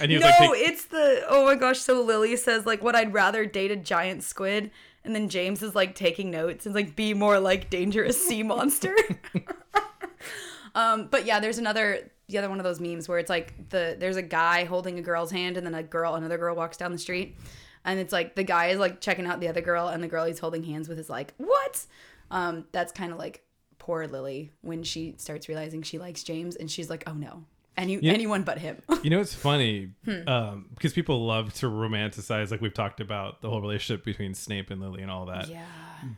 And 0.00 0.10
he 0.10 0.16
was 0.18 0.24
no, 0.24 0.28
like, 0.28 0.38
take- 0.58 0.68
it's 0.68 0.84
the 0.86 1.24
oh 1.28 1.46
my 1.46 1.54
gosh. 1.54 1.78
So 1.78 2.02
Lily 2.02 2.36
says 2.36 2.66
like, 2.66 2.82
"What 2.82 2.94
I'd 2.96 3.14
rather 3.14 3.46
date 3.46 3.70
a 3.70 3.76
giant 3.76 4.24
squid," 4.24 4.70
and 5.04 5.14
then 5.14 5.28
James 5.28 5.62
is 5.62 5.74
like 5.74 5.94
taking 5.94 6.30
notes 6.30 6.66
and 6.66 6.74
like, 6.74 6.96
"Be 6.96 7.14
more 7.14 7.38
like 7.40 7.70
dangerous 7.70 8.26
sea 8.26 8.42
monster." 8.54 8.94
um, 10.74 11.08
but 11.10 11.24
yeah, 11.24 11.40
there's 11.40 11.58
another 11.58 12.10
the 12.28 12.38
other 12.38 12.48
one 12.48 12.60
of 12.60 12.64
those 12.64 12.80
memes 12.80 13.08
where 13.08 13.18
it's 13.18 13.30
like 13.30 13.70
the 13.70 13.96
there's 13.98 14.16
a 14.16 14.22
guy 14.22 14.64
holding 14.64 14.98
a 14.98 15.02
girl's 15.02 15.30
hand 15.30 15.56
and 15.56 15.66
then 15.66 15.74
a 15.74 15.82
girl 15.82 16.14
another 16.14 16.38
girl 16.38 16.54
walks 16.54 16.76
down 16.76 16.92
the 16.92 16.98
street. 16.98 17.36
and 17.84 17.98
it's 17.98 18.12
like 18.12 18.36
the 18.36 18.44
guy 18.44 18.66
is 18.68 18.78
like 18.78 19.00
checking 19.00 19.26
out 19.26 19.40
the 19.40 19.48
other 19.48 19.62
girl, 19.62 19.88
and 19.88 20.02
the 20.02 20.08
girl 20.08 20.24
he's 20.24 20.38
holding 20.38 20.62
hands 20.62 20.88
with 20.88 20.98
is 20.98 21.10
like, 21.10 21.34
"What?" 21.38 21.86
Um, 22.30 22.66
that's 22.72 22.92
kind 22.92 23.12
of 23.12 23.18
like 23.18 23.42
poor 23.78 24.06
Lily 24.06 24.52
when 24.60 24.82
she 24.82 25.14
starts 25.16 25.48
realizing 25.48 25.82
she 25.82 25.98
likes 25.98 26.22
James, 26.22 26.56
and 26.56 26.70
she's 26.70 26.90
like, 26.90 27.04
"Oh 27.06 27.14
no, 27.14 27.44
any 27.76 27.96
Yeah. 27.96 28.12
anyone 28.12 28.42
but 28.42 28.58
him." 28.58 28.78
You 29.02 29.10
know, 29.10 29.20
it's 29.20 29.34
funny 29.34 29.90
Hmm. 30.04 30.28
um, 30.28 30.66
because 30.74 30.92
people 30.92 31.26
love 31.26 31.52
to 31.54 31.66
romanticize, 31.66 32.50
like 32.50 32.60
we've 32.60 32.74
talked 32.74 33.00
about 33.00 33.40
the 33.42 33.48
whole 33.50 33.60
relationship 33.60 34.04
between 34.04 34.34
Snape 34.34 34.70
and 34.70 34.80
Lily 34.80 35.02
and 35.02 35.10
all 35.10 35.26
that. 35.26 35.48
yeah, 35.48 35.64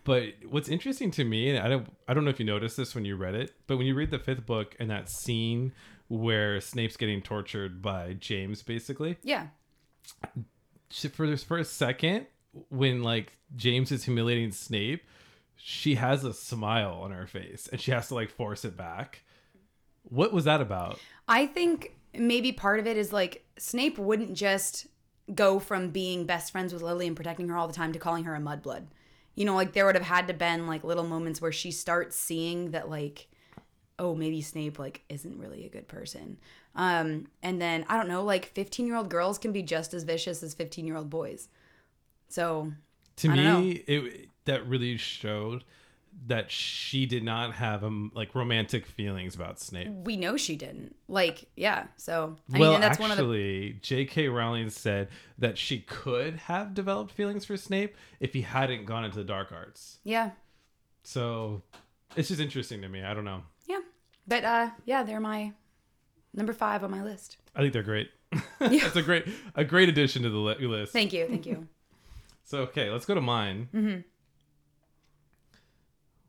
But 0.05 0.35
what's 0.49 0.69
interesting 0.69 1.11
to 1.13 1.25
me, 1.25 1.51
and 1.51 1.59
I 1.65 1.69
don't, 1.69 1.87
I 2.09 2.15
don't 2.15 2.25
know 2.25 2.31
if 2.31 2.39
you 2.41 2.47
noticed 2.47 2.77
this 2.77 2.95
when 2.95 3.05
you 3.05 3.17
read 3.17 3.35
it, 3.35 3.53
but 3.67 3.77
when 3.77 3.87
you 3.87 3.95
read 3.95 4.11
the 4.11 4.19
fifth 4.19 4.45
book 4.47 4.75
and 4.81 4.91
that 4.91 5.09
scene 5.09 5.73
where 6.09 6.61
Snape's 6.61 6.97
getting 6.97 7.23
tortured 7.23 7.81
by 7.83 8.15
James, 8.15 8.63
basically, 8.63 9.17
yeah, 9.23 9.47
for 11.13 11.27
this 11.27 11.43
for 11.45 11.59
a 11.59 11.65
second, 11.65 12.27
when 12.69 13.03
like 13.03 13.33
James 13.57 13.91
is 13.93 14.05
humiliating 14.05 14.53
Snape, 14.53 15.03
she 15.57 15.95
has 15.95 16.25
a 16.25 16.33
smile 16.35 17.01
on 17.03 17.13
her 17.13 17.27
face 17.27 17.69
and 17.71 17.81
she 17.81 17.93
has 17.93 18.09
to 18.09 18.15
like 18.15 18.31
force 18.31 18.65
it 18.65 18.77
back. 18.77 19.23
What 20.03 20.33
was 20.33 20.45
that 20.45 20.61
about? 20.61 20.99
I 21.29 21.47
think 21.47 21.97
maybe 22.15 22.53
part 22.53 22.79
of 22.79 22.87
it 22.87 22.97
is 22.97 23.13
like 23.13 23.45
Snape 23.59 23.99
wouldn't 23.99 24.35
just 24.35 24.87
go 25.35 25.59
from 25.59 25.91
being 25.91 26.27
best 26.27 26.53
friends 26.53 26.73
with 26.73 26.83
Lily 26.83 27.07
and 27.07 27.17
protecting 27.17 27.49
her 27.49 27.57
all 27.57 27.69
the 27.69 27.75
time 27.75 27.93
to 27.93 27.99
calling 27.99 28.25
her 28.25 28.35
a 28.35 28.41
mudblood. 28.41 28.87
You 29.35 29.45
know, 29.45 29.55
like 29.55 29.73
there 29.73 29.87
would 29.87 29.95
have 29.95 30.05
had 30.05 30.29
to 30.29 30.35
been 30.35 30.67
like 30.67 30.85
little 30.85 31.07
moments 31.07 31.41
where 31.41 31.53
she 31.53 31.71
starts 31.71 32.17
seeing 32.17 32.73
that 32.73 32.91
like 32.91 33.29
oh, 33.99 34.15
maybe 34.15 34.41
Snape 34.41 34.79
like 34.79 35.03
isn't 35.09 35.39
really 35.39 35.65
a 35.65 35.69
good 35.69 35.87
person. 35.89 36.39
Um 36.75 37.29
and 37.43 37.61
then 37.61 37.85
I 37.89 37.97
don't 37.97 38.09
know, 38.09 38.25
like 38.25 38.53
15-year-old 38.55 39.09
girls 39.09 39.39
can 39.39 39.53
be 39.53 39.63
just 39.63 39.95
as 39.95 40.03
vicious 40.05 40.43
as 40.43 40.55
15-year-old 40.55 41.09
boys. 41.09 41.49
So, 42.29 42.73
to 43.17 43.29
me 43.29 43.85
it 43.87 44.29
that 44.45 44.67
really 44.67 44.97
showed 44.97 45.65
that 46.27 46.51
she 46.51 47.05
did 47.07 47.25
not 47.25 47.55
have 47.55 47.83
um, 47.83 48.13
like 48.15 48.35
romantic 48.35 48.87
feelings 48.87 49.35
about 49.35 49.59
Snape. 49.59 49.89
we 50.05 50.17
know 50.17 50.37
she 50.37 50.55
didn't. 50.57 50.95
Like, 51.09 51.47
yeah. 51.57 51.87
So, 51.97 52.37
I 52.55 52.59
well, 52.59 52.73
mean, 52.73 52.81
that's 52.81 52.99
one 52.99 53.11
of 53.11 53.19
the 53.19 53.73
J.K. 53.83 54.29
Rowling 54.29 54.71
said 54.71 55.09
that 55.39 55.59
she 55.59 55.81
could 55.81 56.37
have 56.37 56.75
developed 56.75 57.13
feelings 57.13 57.45
for 57.45 57.57
Snape 57.57 57.97
if 58.21 58.33
he 58.35 58.43
hadn't 58.43 58.85
gone 58.85 59.05
into 59.05 59.17
the 59.19 59.25
dark 59.25 59.51
arts. 59.53 59.99
Yeah. 60.05 60.31
So 61.03 61.63
it's 62.17 62.29
just 62.29 62.41
interesting 62.41 62.83
to 62.83 62.89
me. 62.89 63.03
I 63.03 63.15
don't 63.15 63.25
know. 63.25 63.43
Yeah. 63.67 63.81
But 64.29 64.45
uh 64.45 64.71
yeah, 64.85 65.03
they're 65.03 65.19
my 65.21 65.53
number 66.33 66.53
5 66.53 66.85
on 66.85 66.91
my 66.91 67.03
list. 67.03 67.39
I 67.57 67.61
think 67.61 67.73
they're 67.73 67.83
great. 67.83 68.11
Yeah. 68.61 68.87
it's 68.87 68.97
a 68.97 69.03
great 69.03 69.27
a 69.57 69.65
great 69.65 69.89
addition 69.89 70.23
to 70.23 70.31
the 70.31 70.39
list. 70.39 70.93
Thank 70.93 71.13
you. 71.13 71.27
Thank 71.27 71.47
you. 71.47 71.67
So 72.45 72.59
okay, 72.63 72.91
let's 72.91 73.07
go 73.07 73.15
to 73.15 73.21
mine, 73.21 73.69
Mm-hmm. 73.73 74.01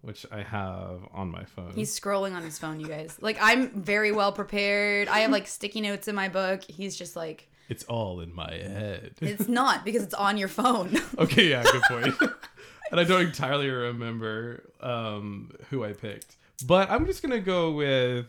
Which 0.04 0.26
I 0.32 0.44
have 0.44 1.08
on 1.14 1.32
my 1.32 1.46
phone. 1.46 1.72
He's 1.74 1.98
scrolling 1.98 2.36
on 2.36 2.44
his 2.44 2.60
phone, 2.60 2.80
you 2.82 2.88
guys. 2.88 3.18
Like 3.22 3.38
I'm 3.42 3.70
very 3.70 4.12
well 4.12 4.34
prepared. 4.34 5.08
I 5.08 5.20
have 5.20 5.32
like 5.32 5.48
sticky 5.48 5.80
notes 5.82 6.08
in 6.10 6.16
my 6.16 6.28
book. 6.28 6.64
He's 6.64 6.96
just 6.96 7.16
like 7.16 7.50
it's 7.70 7.86
all 7.86 8.20
in 8.20 8.36
my 8.36 8.52
head. 8.52 9.14
it's 9.22 9.48
not 9.48 9.86
because 9.86 10.04
it's 10.04 10.14
on 10.14 10.38
your 10.38 10.50
phone. 10.50 11.00
okay, 11.18 11.50
yeah, 11.50 11.64
good 11.64 11.82
point. 11.84 12.16
and 12.92 13.00
I 13.00 13.06
don't 13.06 13.28
entirely 13.28 13.70
remember 13.70 14.70
um, 14.82 15.52
who 15.70 15.86
I 15.86 15.94
picked, 15.94 16.36
but 16.68 16.92
I'm 16.92 17.06
just 17.06 17.24
gonna 17.24 17.40
go 17.40 17.72
with. 17.72 18.28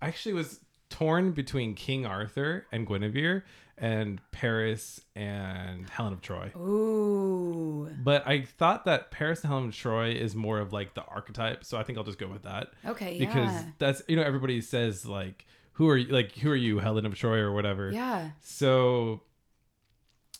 I 0.00 0.08
actually 0.08 0.34
was 0.34 0.60
torn 0.88 1.32
between 1.32 1.74
King 1.74 2.06
Arthur 2.06 2.66
and 2.72 2.86
Guinevere, 2.86 3.44
and 3.76 4.20
Paris 4.30 5.00
and 5.16 5.88
Helen 5.90 6.12
of 6.12 6.20
Troy. 6.20 6.52
Ooh. 6.56 7.90
But 8.02 8.26
I 8.26 8.42
thought 8.42 8.84
that 8.84 9.10
Paris 9.10 9.42
and 9.42 9.48
Helen 9.50 9.68
of 9.68 9.74
Troy 9.74 10.10
is 10.10 10.34
more 10.34 10.58
of 10.58 10.72
like 10.72 10.94
the 10.94 11.04
archetype, 11.04 11.64
so 11.64 11.78
I 11.78 11.82
think 11.82 11.98
I'll 11.98 12.04
just 12.04 12.18
go 12.18 12.28
with 12.28 12.42
that 12.42 12.68
Okay, 12.86 13.18
because 13.18 13.50
yeah. 13.50 13.64
that's 13.78 14.02
you 14.08 14.16
know 14.16 14.22
everybody 14.22 14.60
says 14.60 15.06
like 15.06 15.46
who 15.72 15.88
are 15.88 15.96
you 15.96 16.12
like 16.12 16.32
who 16.36 16.50
are 16.50 16.56
you 16.56 16.78
Helen 16.78 17.06
of 17.06 17.14
Troy 17.14 17.38
or 17.38 17.52
whatever. 17.52 17.90
Yeah. 17.90 18.30
So, 18.40 19.22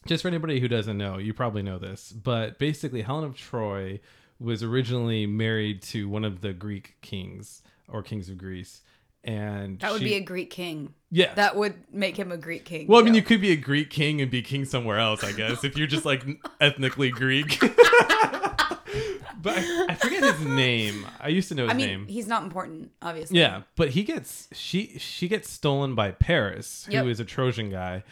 just 0.06 0.22
for 0.22 0.28
anybody 0.28 0.60
who 0.60 0.68
doesn't 0.68 0.96
know, 0.96 1.18
you 1.18 1.34
probably 1.34 1.62
know 1.62 1.78
this, 1.78 2.12
but 2.12 2.58
basically, 2.58 3.02
Helen 3.02 3.24
of 3.24 3.36
Troy 3.36 4.00
was 4.38 4.62
originally 4.62 5.26
married 5.26 5.82
to 5.82 6.08
one 6.08 6.24
of 6.24 6.40
the 6.40 6.52
Greek 6.52 6.96
kings 7.00 7.62
or 7.88 8.02
kings 8.02 8.28
of 8.28 8.38
Greece, 8.38 8.82
and 9.24 9.78
That 9.80 9.92
would 9.92 10.00
she- 10.00 10.04
be 10.08 10.14
a 10.14 10.20
Greek 10.20 10.50
king. 10.50 10.94
yeah. 11.10 11.34
That 11.34 11.56
would 11.56 11.74
make 11.92 12.16
him 12.16 12.30
a 12.32 12.36
Greek 12.36 12.64
king. 12.64 12.86
well, 12.86 13.00
I 13.00 13.04
mean, 13.04 13.14
you 13.14 13.22
could 13.22 13.40
be 13.40 13.50
a 13.52 13.56
Greek 13.56 13.90
king 13.90 14.20
and 14.20 14.30
be 14.30 14.42
king 14.42 14.64
somewhere 14.64 14.98
else, 14.98 15.22
I 15.24 15.32
guess, 15.32 15.64
if 15.64 15.76
you're 15.76 15.86
just 15.86 16.04
like 16.04 16.24
ethnically 16.60 17.10
Greek. 17.10 17.58
but 17.60 19.58
I, 19.58 19.86
I 19.90 19.94
forget 19.94 20.22
his 20.22 20.40
name. 20.40 21.06
I 21.20 21.28
used 21.28 21.48
to 21.48 21.54
know 21.54 21.64
his 21.64 21.72
I 21.72 21.76
mean, 21.76 21.86
name. 21.86 22.06
he's 22.06 22.26
not 22.26 22.42
important, 22.42 22.90
obviously. 23.02 23.38
Yeah, 23.38 23.62
but 23.76 23.90
he 23.90 24.02
gets 24.02 24.48
she 24.52 24.96
she 24.98 25.28
gets 25.28 25.50
stolen 25.50 25.94
by 25.94 26.10
Paris, 26.12 26.86
who 26.90 27.08
is 27.08 27.20
a 27.20 27.24
Trojan 27.24 27.70
guy, 27.70 28.04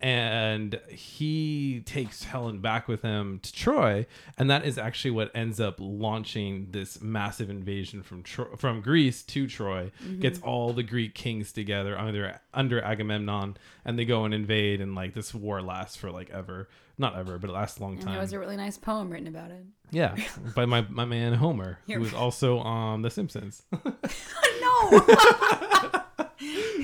and 0.00 0.80
he 0.88 1.82
takes 1.84 2.24
Helen 2.24 2.60
back 2.60 2.86
with 2.86 3.02
him 3.02 3.40
to 3.42 3.52
Troy, 3.52 4.06
and 4.36 4.48
that 4.48 4.64
is 4.64 4.78
actually 4.78 5.10
what 5.10 5.30
ends 5.34 5.58
up 5.60 5.76
launching 5.78 6.68
this 6.70 7.00
massive 7.02 7.50
invasion 7.50 8.02
from 8.02 8.22
Tro- 8.22 8.54
from 8.56 8.80
Greece 8.80 9.22
to 9.24 9.46
Troy. 9.48 9.90
Mm-hmm. 10.04 10.20
Gets 10.20 10.40
all 10.40 10.72
the 10.72 10.82
Greek 10.84 11.14
kings 11.14 11.52
together 11.52 11.98
under 11.98 12.40
under 12.54 12.80
Agamemnon, 12.80 13.56
and 13.84 13.98
they 13.98 14.04
go 14.04 14.24
and 14.24 14.32
invade, 14.32 14.80
and 14.80 14.94
like 14.94 15.14
this 15.14 15.34
war 15.34 15.60
lasts 15.60 15.96
for 15.96 16.10
like 16.12 16.30
ever, 16.30 16.68
not 16.96 17.16
ever, 17.16 17.38
but 17.38 17.50
it 17.50 17.52
lasts 17.52 17.78
a 17.78 17.82
long 17.82 17.94
And 17.94 18.02
time. 18.02 18.12
there 18.12 18.20
was 18.22 18.32
a 18.32 18.38
really 18.38 18.56
nice 18.56 18.78
poem 18.78 19.10
written 19.10 19.26
about 19.26 19.50
it. 19.50 19.64
yeah, 19.90 20.14
by 20.54 20.64
my 20.64 20.82
my 20.88 21.04
man 21.06 21.34
Homer, 21.34 21.80
You're 21.86 21.98
who 21.98 22.04
was 22.04 22.14
also 22.14 22.58
on 22.58 23.02
The 23.02 23.10
Simpsons. 23.10 23.62
no. 23.72 25.04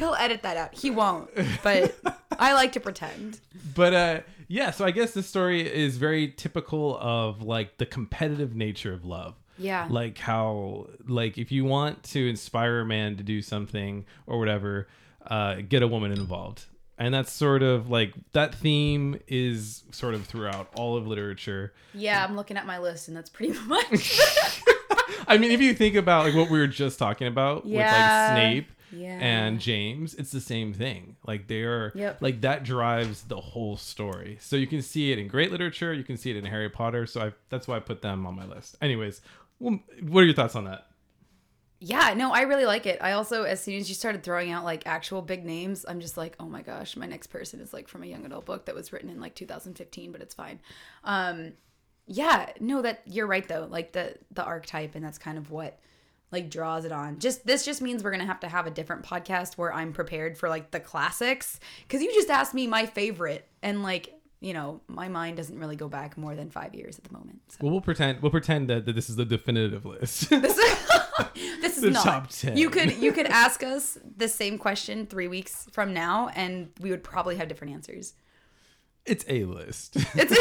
He'll 0.05 0.15
edit 0.15 0.43
that 0.43 0.57
out. 0.57 0.75
He 0.75 0.91
won't. 0.91 1.31
But 1.63 1.95
I 2.39 2.53
like 2.55 2.73
to 2.73 2.81
pretend. 2.81 3.41
but 3.75 3.95
uh 3.95 4.21
yeah 4.47 4.71
so 4.71 4.85
i 4.85 4.91
guess 4.91 5.13
this 5.13 5.27
story 5.27 5.63
is 5.63 5.97
very 5.97 6.29
typical 6.31 6.99
of 7.01 7.41
like 7.43 7.79
the 7.79 7.87
competitive 7.87 8.55
nature 8.55 8.93
of 8.93 9.03
love 9.05 9.35
Yeah. 9.57 9.87
like 9.89 10.19
how 10.19 10.89
like 11.09 11.39
if 11.39 11.51
you 11.51 11.65
want 11.65 12.03
to 12.13 12.29
inspire 12.29 12.81
a 12.81 12.85
man 12.85 13.17
to 13.17 13.23
do 13.23 13.41
something 13.41 14.05
or 14.27 14.39
whatever 14.39 14.87
uh 15.27 15.57
get 15.67 15.83
a 15.83 15.89
woman 15.89 16.13
involved 16.13 16.67
and 16.99 17.13
that's 17.15 17.33
sort 17.33 17.63
of 17.63 17.89
like 17.89 18.13
that 18.33 18.55
theme 18.55 19.19
is 19.27 19.83
sort 19.93 20.13
of 20.15 20.27
throughout 20.27 20.69
all 20.77 20.97
of 20.99 21.07
literature 21.07 21.73
Yeah, 21.95 22.23
I'm 22.23 22.37
looking 22.37 22.57
at 22.59 22.67
my 22.67 22.79
list 22.79 23.09
and 23.09 23.17
that's 23.17 23.31
pretty 23.31 23.59
much. 23.67 24.21
i 25.27 25.39
mean 25.39 25.51
if 25.53 25.61
you 25.63 25.73
think 25.75 25.95
about 25.97 26.27
like 26.27 26.35
what 26.35 26.51
we 26.51 26.59
were 26.59 26.67
just 26.67 26.99
talking 26.99 27.27
about 27.29 27.65
with 27.65 27.75
like 27.77 28.31
snape 28.33 28.71
Yeah. 28.93 29.19
and 29.21 29.61
James, 29.61 30.15
it's 30.15 30.31
the 30.33 30.41
same 30.41 30.73
thing. 30.73 31.17
Like 31.27 31.47
they 31.49 31.63
are 31.63 31.93
Yep. 31.95 32.23
like 32.23 32.41
that 32.43 32.65
drives 32.65 33.23
the 33.23 33.41
whole 33.41 33.77
story. 33.77 34.39
So 34.41 34.57
you 34.57 34.67
can 34.67 34.83
see 34.83 35.13
it 35.13 35.19
in 35.19 35.29
great 35.29 35.51
literature, 35.51 35.93
you 35.93 36.05
can 36.05 36.17
see 36.17 36.31
it 36.31 36.37
in 36.37 36.45
Harry 36.45 36.69
Potter. 36.71 37.07
So 37.07 37.21
I 37.21 37.33
that's 37.49 37.67
why 37.69 37.77
I 37.77 37.81
put 37.81 38.03
them 38.03 38.27
on 38.27 38.35
my 38.37 38.45
list. 38.47 38.77
Anyways, 38.81 39.21
well, 39.59 39.81
what 40.03 40.21
are 40.21 40.27
your 40.27 40.35
thoughts 40.35 40.55
on 40.57 40.65
that? 40.65 40.87
Yeah, 41.81 42.15
no, 42.17 42.33
I 42.33 42.43
really 42.43 42.65
like 42.65 42.87
it. 42.87 42.99
I 43.03 43.13
also, 43.13 43.43
as 43.43 43.63
soon 43.63 43.75
as 43.75 43.91
you 43.91 43.95
started 43.95 44.23
throwing 44.23 44.51
out 44.51 44.65
like 44.65 44.87
actual 44.87 45.21
big 45.21 45.45
names, 45.45 45.85
I'm 45.87 46.01
just 46.01 46.17
like, 46.17 46.35
oh 46.41 46.47
my 46.47 46.63
gosh, 46.63 46.97
my 46.97 47.05
next 47.05 47.27
person 47.27 47.61
is 47.61 47.75
like 47.75 47.89
from 47.89 48.03
a 48.03 48.07
young 48.07 48.25
adult 48.25 48.47
book 48.47 48.65
that 48.67 48.75
was 48.75 48.91
written 48.91 49.11
in 49.11 49.21
like 49.21 49.35
2015, 49.35 50.11
but 50.11 50.23
it's 50.23 50.35
fine. 50.35 50.61
Um, 51.03 51.53
yeah, 52.07 52.51
no, 52.59 52.81
that 52.81 53.03
you're 53.07 53.27
right 53.27 53.47
though. 53.47 53.67
Like 53.71 53.93
the 53.93 54.15
the 54.31 54.43
archetype, 54.45 54.95
and 54.95 55.05
that's 55.05 55.19
kind 55.19 55.37
of 55.37 55.51
what 55.51 55.79
like 56.33 56.51
draws 56.51 56.85
it 56.85 56.93
on. 56.93 57.19
Just 57.19 57.47
this 57.47 57.65
just 57.65 57.81
means 57.83 58.03
we're 58.03 58.11
gonna 58.11 58.27
have 58.27 58.41
to 58.41 58.49
have 58.49 58.67
a 58.67 58.71
different 58.71 59.05
podcast 59.05 59.55
where 59.55 59.73
I'm 59.73 59.93
prepared 59.93 60.37
for 60.37 60.49
like 60.49 60.71
the 60.71 60.81
classics 60.81 61.61
because 61.83 62.03
you 62.03 62.13
just 62.13 62.31
asked 62.31 62.55
me 62.55 62.67
my 62.67 62.87
favorite, 62.87 63.47
and 63.63 63.83
like 63.83 64.11
you 64.41 64.53
know, 64.53 64.81
my 64.89 65.09
mind 65.09 65.39
doesn't 65.39 65.59
really 65.59 65.77
go 65.77 65.89
back 65.89 66.19
more 66.19 66.35
than 66.35 66.51
five 66.51 66.75
years 66.75 66.99
at 66.99 67.05
the 67.05 67.13
moment. 67.15 67.41
So. 67.49 67.59
Well, 67.63 67.73
we'll 67.73 67.81
pretend 67.81 68.21
we'll 68.21 68.31
pretend 68.31 68.69
that, 68.69 68.85
that 68.85 68.93
this 68.95 69.09
is 69.09 69.17
the 69.17 69.25
definitive 69.25 69.85
list. 69.87 70.29
This 70.31 70.59
is, 70.59 70.89
this 71.63 71.77
is 71.77 71.83
The 71.83 71.91
not. 71.93 72.05
top 72.05 72.29
10. 72.29 72.57
You 72.57 72.69
could 72.69 72.93
you 72.99 73.13
could 73.13 73.27
ask 73.29 73.63
us 73.63 73.97
the 74.17 74.29
same 74.29 74.59
question 74.59 75.07
three 75.07 75.29
weeks 75.29 75.67
from 75.73 75.95
now, 75.95 76.29
and 76.35 76.71
we 76.81 76.91
would 76.91 77.05
probably 77.05 77.37
have 77.37 77.49
different 77.49 77.73
answers. 77.73 78.15
it's 79.07 79.25
a 79.29 79.45
list. 79.45 79.97
It's 80.15 80.33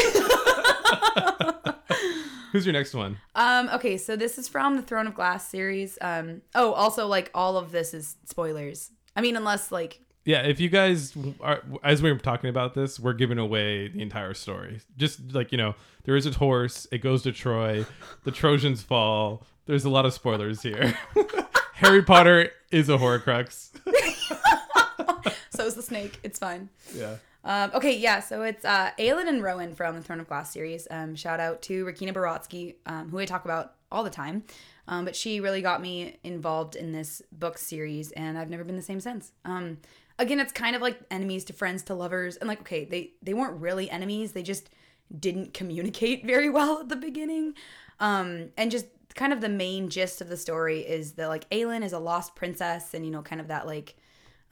Who's 2.54 2.64
your 2.64 2.72
next 2.72 2.94
one? 2.94 3.18
um 3.34 3.68
okay. 3.70 3.96
So 3.98 4.14
this 4.14 4.38
is 4.38 4.46
from 4.48 4.76
the 4.76 4.82
Throne 4.82 5.08
of 5.08 5.14
Glass 5.14 5.48
series. 5.48 5.98
Um 6.00 6.40
oh, 6.54 6.72
also 6.72 7.08
like 7.08 7.30
all 7.34 7.56
of 7.56 7.72
this 7.72 7.92
is 7.92 8.14
spoilers. 8.26 8.92
I 9.16 9.22
mean, 9.22 9.36
unless 9.36 9.72
like 9.72 9.98
Yeah, 10.24 10.42
if 10.42 10.60
you 10.60 10.68
guys 10.68 11.14
are 11.40 11.62
as 11.82 12.00
we 12.00 12.12
were 12.12 12.18
talking 12.18 12.48
about 12.50 12.74
this, 12.74 13.00
we're 13.00 13.12
giving 13.12 13.38
away 13.38 13.88
the 13.88 14.00
entire 14.00 14.34
story. 14.34 14.80
Just 14.96 15.32
like 15.34 15.50
you 15.50 15.58
know, 15.58 15.74
there 16.04 16.14
is 16.14 16.26
a 16.26 16.30
horse. 16.30 16.86
It 16.92 16.98
goes 16.98 17.24
to 17.24 17.32
Troy. 17.32 17.84
The 18.22 18.30
Trojans 18.30 18.82
fall. 18.84 19.42
There's 19.66 19.84
a 19.84 19.90
lot 19.90 20.06
of 20.06 20.12
spoilers 20.12 20.62
here. 20.62 20.96
Harry 21.74 22.02
Potter 22.04 22.50
is 22.70 22.88
a 22.88 22.96
Horcrux. 22.98 23.70
so 25.50 25.66
is 25.66 25.74
the 25.74 25.82
snake. 25.82 26.20
It's 26.22 26.38
fine. 26.38 26.68
Yeah. 26.94 27.16
Um, 27.44 27.70
okay, 27.74 27.96
yeah, 27.96 28.20
so 28.20 28.42
it's 28.42 28.64
uh, 28.64 28.90
Aelin 28.98 29.28
and 29.28 29.42
Rowan 29.42 29.74
from 29.74 29.96
the 29.96 30.02
Throne 30.02 30.20
of 30.20 30.28
Glass 30.28 30.50
series. 30.50 30.88
Um, 30.90 31.14
shout 31.14 31.40
out 31.40 31.60
to 31.62 31.84
Rakina 31.84 32.12
Baratsky, 32.14 32.76
um, 32.86 33.10
who 33.10 33.18
I 33.18 33.26
talk 33.26 33.44
about 33.44 33.74
all 33.92 34.02
the 34.02 34.10
time. 34.10 34.44
Um, 34.88 35.04
but 35.04 35.14
she 35.14 35.40
really 35.40 35.62
got 35.62 35.80
me 35.80 36.18
involved 36.24 36.74
in 36.74 36.92
this 36.92 37.22
book 37.32 37.58
series, 37.58 38.12
and 38.12 38.38
I've 38.38 38.50
never 38.50 38.64
been 38.64 38.76
the 38.76 38.82
same 38.82 39.00
since. 39.00 39.32
Um, 39.44 39.78
again, 40.18 40.40
it's 40.40 40.52
kind 40.52 40.74
of 40.74 40.82
like 40.82 40.98
enemies 41.10 41.44
to 41.44 41.52
friends 41.52 41.82
to 41.84 41.94
lovers, 41.94 42.36
and 42.36 42.48
like, 42.48 42.60
okay, 42.60 42.84
they 42.84 43.12
they 43.22 43.34
weren't 43.34 43.60
really 43.60 43.90
enemies; 43.90 44.32
they 44.32 44.42
just 44.42 44.70
didn't 45.18 45.54
communicate 45.54 46.24
very 46.26 46.48
well 46.48 46.80
at 46.80 46.88
the 46.88 46.96
beginning. 46.96 47.54
Um, 48.00 48.50
and 48.56 48.70
just 48.70 48.86
kind 49.14 49.32
of 49.32 49.40
the 49.40 49.48
main 49.48 49.88
gist 49.88 50.20
of 50.20 50.28
the 50.28 50.36
story 50.36 50.80
is 50.80 51.12
that 51.12 51.28
like 51.28 51.48
Aelin 51.50 51.84
is 51.84 51.92
a 51.92 51.98
lost 51.98 52.34
princess, 52.34 52.94
and 52.94 53.04
you 53.04 53.10
know, 53.10 53.22
kind 53.22 53.40
of 53.40 53.48
that 53.48 53.66
like 53.66 53.96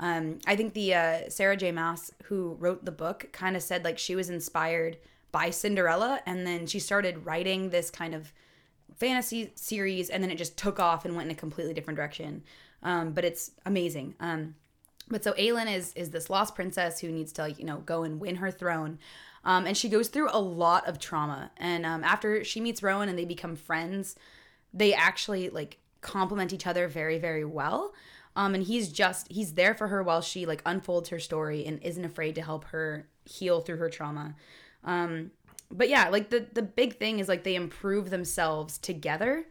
um, 0.03 0.41
I 0.49 0.57
think 0.57 0.75
the 0.75 0.95
uh, 0.95 1.19
Sarah 1.29 1.57
J. 1.57 1.71
Maas 1.71 2.13
who 2.25 2.57
wrote 2.59 2.85
the 2.85 2.91
book 2.91 3.29
kind 3.31 3.55
of 3.55 3.63
said 3.63 3.85
like 3.85 3.99
she 3.99 4.17
was 4.17 4.29
inspired 4.29 4.99
by 5.31 5.51
Cinderella, 5.51 6.21
and 6.27 6.45
then 6.45 6.67
she 6.67 6.81
started 6.81 7.25
writing 7.25 7.71
this 7.71 7.89
kind 7.89 8.13
of 8.13 8.33
fantasy 8.97 9.53
series, 9.55 10.11
and 10.11 10.21
then 10.21 10.33
it 10.33 10.39
just 10.39 10.59
took 10.59 10.81
off 10.81 11.05
and 11.05 11.15
went 11.15 11.31
in 11.31 11.37
a 11.37 11.39
completely 11.39 11.73
different 11.73 11.97
direction. 11.97 12.43
Um, 12.83 13.13
but 13.13 13.25
it's 13.25 13.53
amazing. 13.65 14.17
Um, 14.19 14.57
but 15.09 15.23
so 15.23 15.35
Aelin 15.35 15.73
is 15.73 15.93
is 15.95 16.11
this 16.11 16.29
lost 16.29 16.57
princess 16.57 16.99
who 16.99 17.13
needs 17.13 17.31
to 17.35 17.53
you 17.53 17.65
know 17.65 17.79
go 17.79 18.03
and 18.03 18.21
win 18.21 18.37
her 18.37 18.51
throne. 18.51 18.99
Um, 19.45 19.67
and 19.67 19.77
she 19.77 19.89
goes 19.89 20.09
through 20.09 20.31
a 20.33 20.41
lot 20.41 20.89
of 20.89 20.99
trauma. 20.99 21.53
And 21.57 21.87
um, 21.87 22.03
after 22.03 22.43
she 22.45 22.61
meets 22.61 22.83
Rowan 22.83 23.09
and 23.09 23.19
they 23.19 23.25
become 23.25 23.57
friends, 23.57 24.17
they 24.75 24.95
actually 24.95 25.49
like 25.49 25.79
complement 26.01 26.53
each 26.53 26.67
other 26.67 26.89
very, 26.89 27.19
very 27.19 27.45
well. 27.45 27.93
Um, 28.35 28.55
and 28.55 28.65
he's 28.65 28.89
just 28.89 29.31
he's 29.31 29.55
there 29.55 29.75
for 29.75 29.89
her 29.89 30.03
while 30.03 30.23
she 30.23 30.47
like 30.47 30.63
unfolds 30.65 31.11
her 31.11 31.19
story 31.19 31.67
and 31.67 31.83
isn't 31.83 32.05
afraid 32.05 32.35
to 32.37 32.43
help 32.43 32.65
her 32.67 33.09
heal 33.25 33.61
through 33.61 33.77
her 33.77 33.91
trauma. 33.91 34.35
Um, 34.85 35.31
but 35.71 35.89
yeah, 35.89 36.09
like 36.09 36.31
the 36.31 36.47
the 36.53 36.63
big 36.63 36.99
thing 36.99 37.19
is 37.19 37.29
like 37.29 37.45
they 37.45 37.55
improve 37.55 38.11
themselves 38.11 38.79
together, 38.79 39.45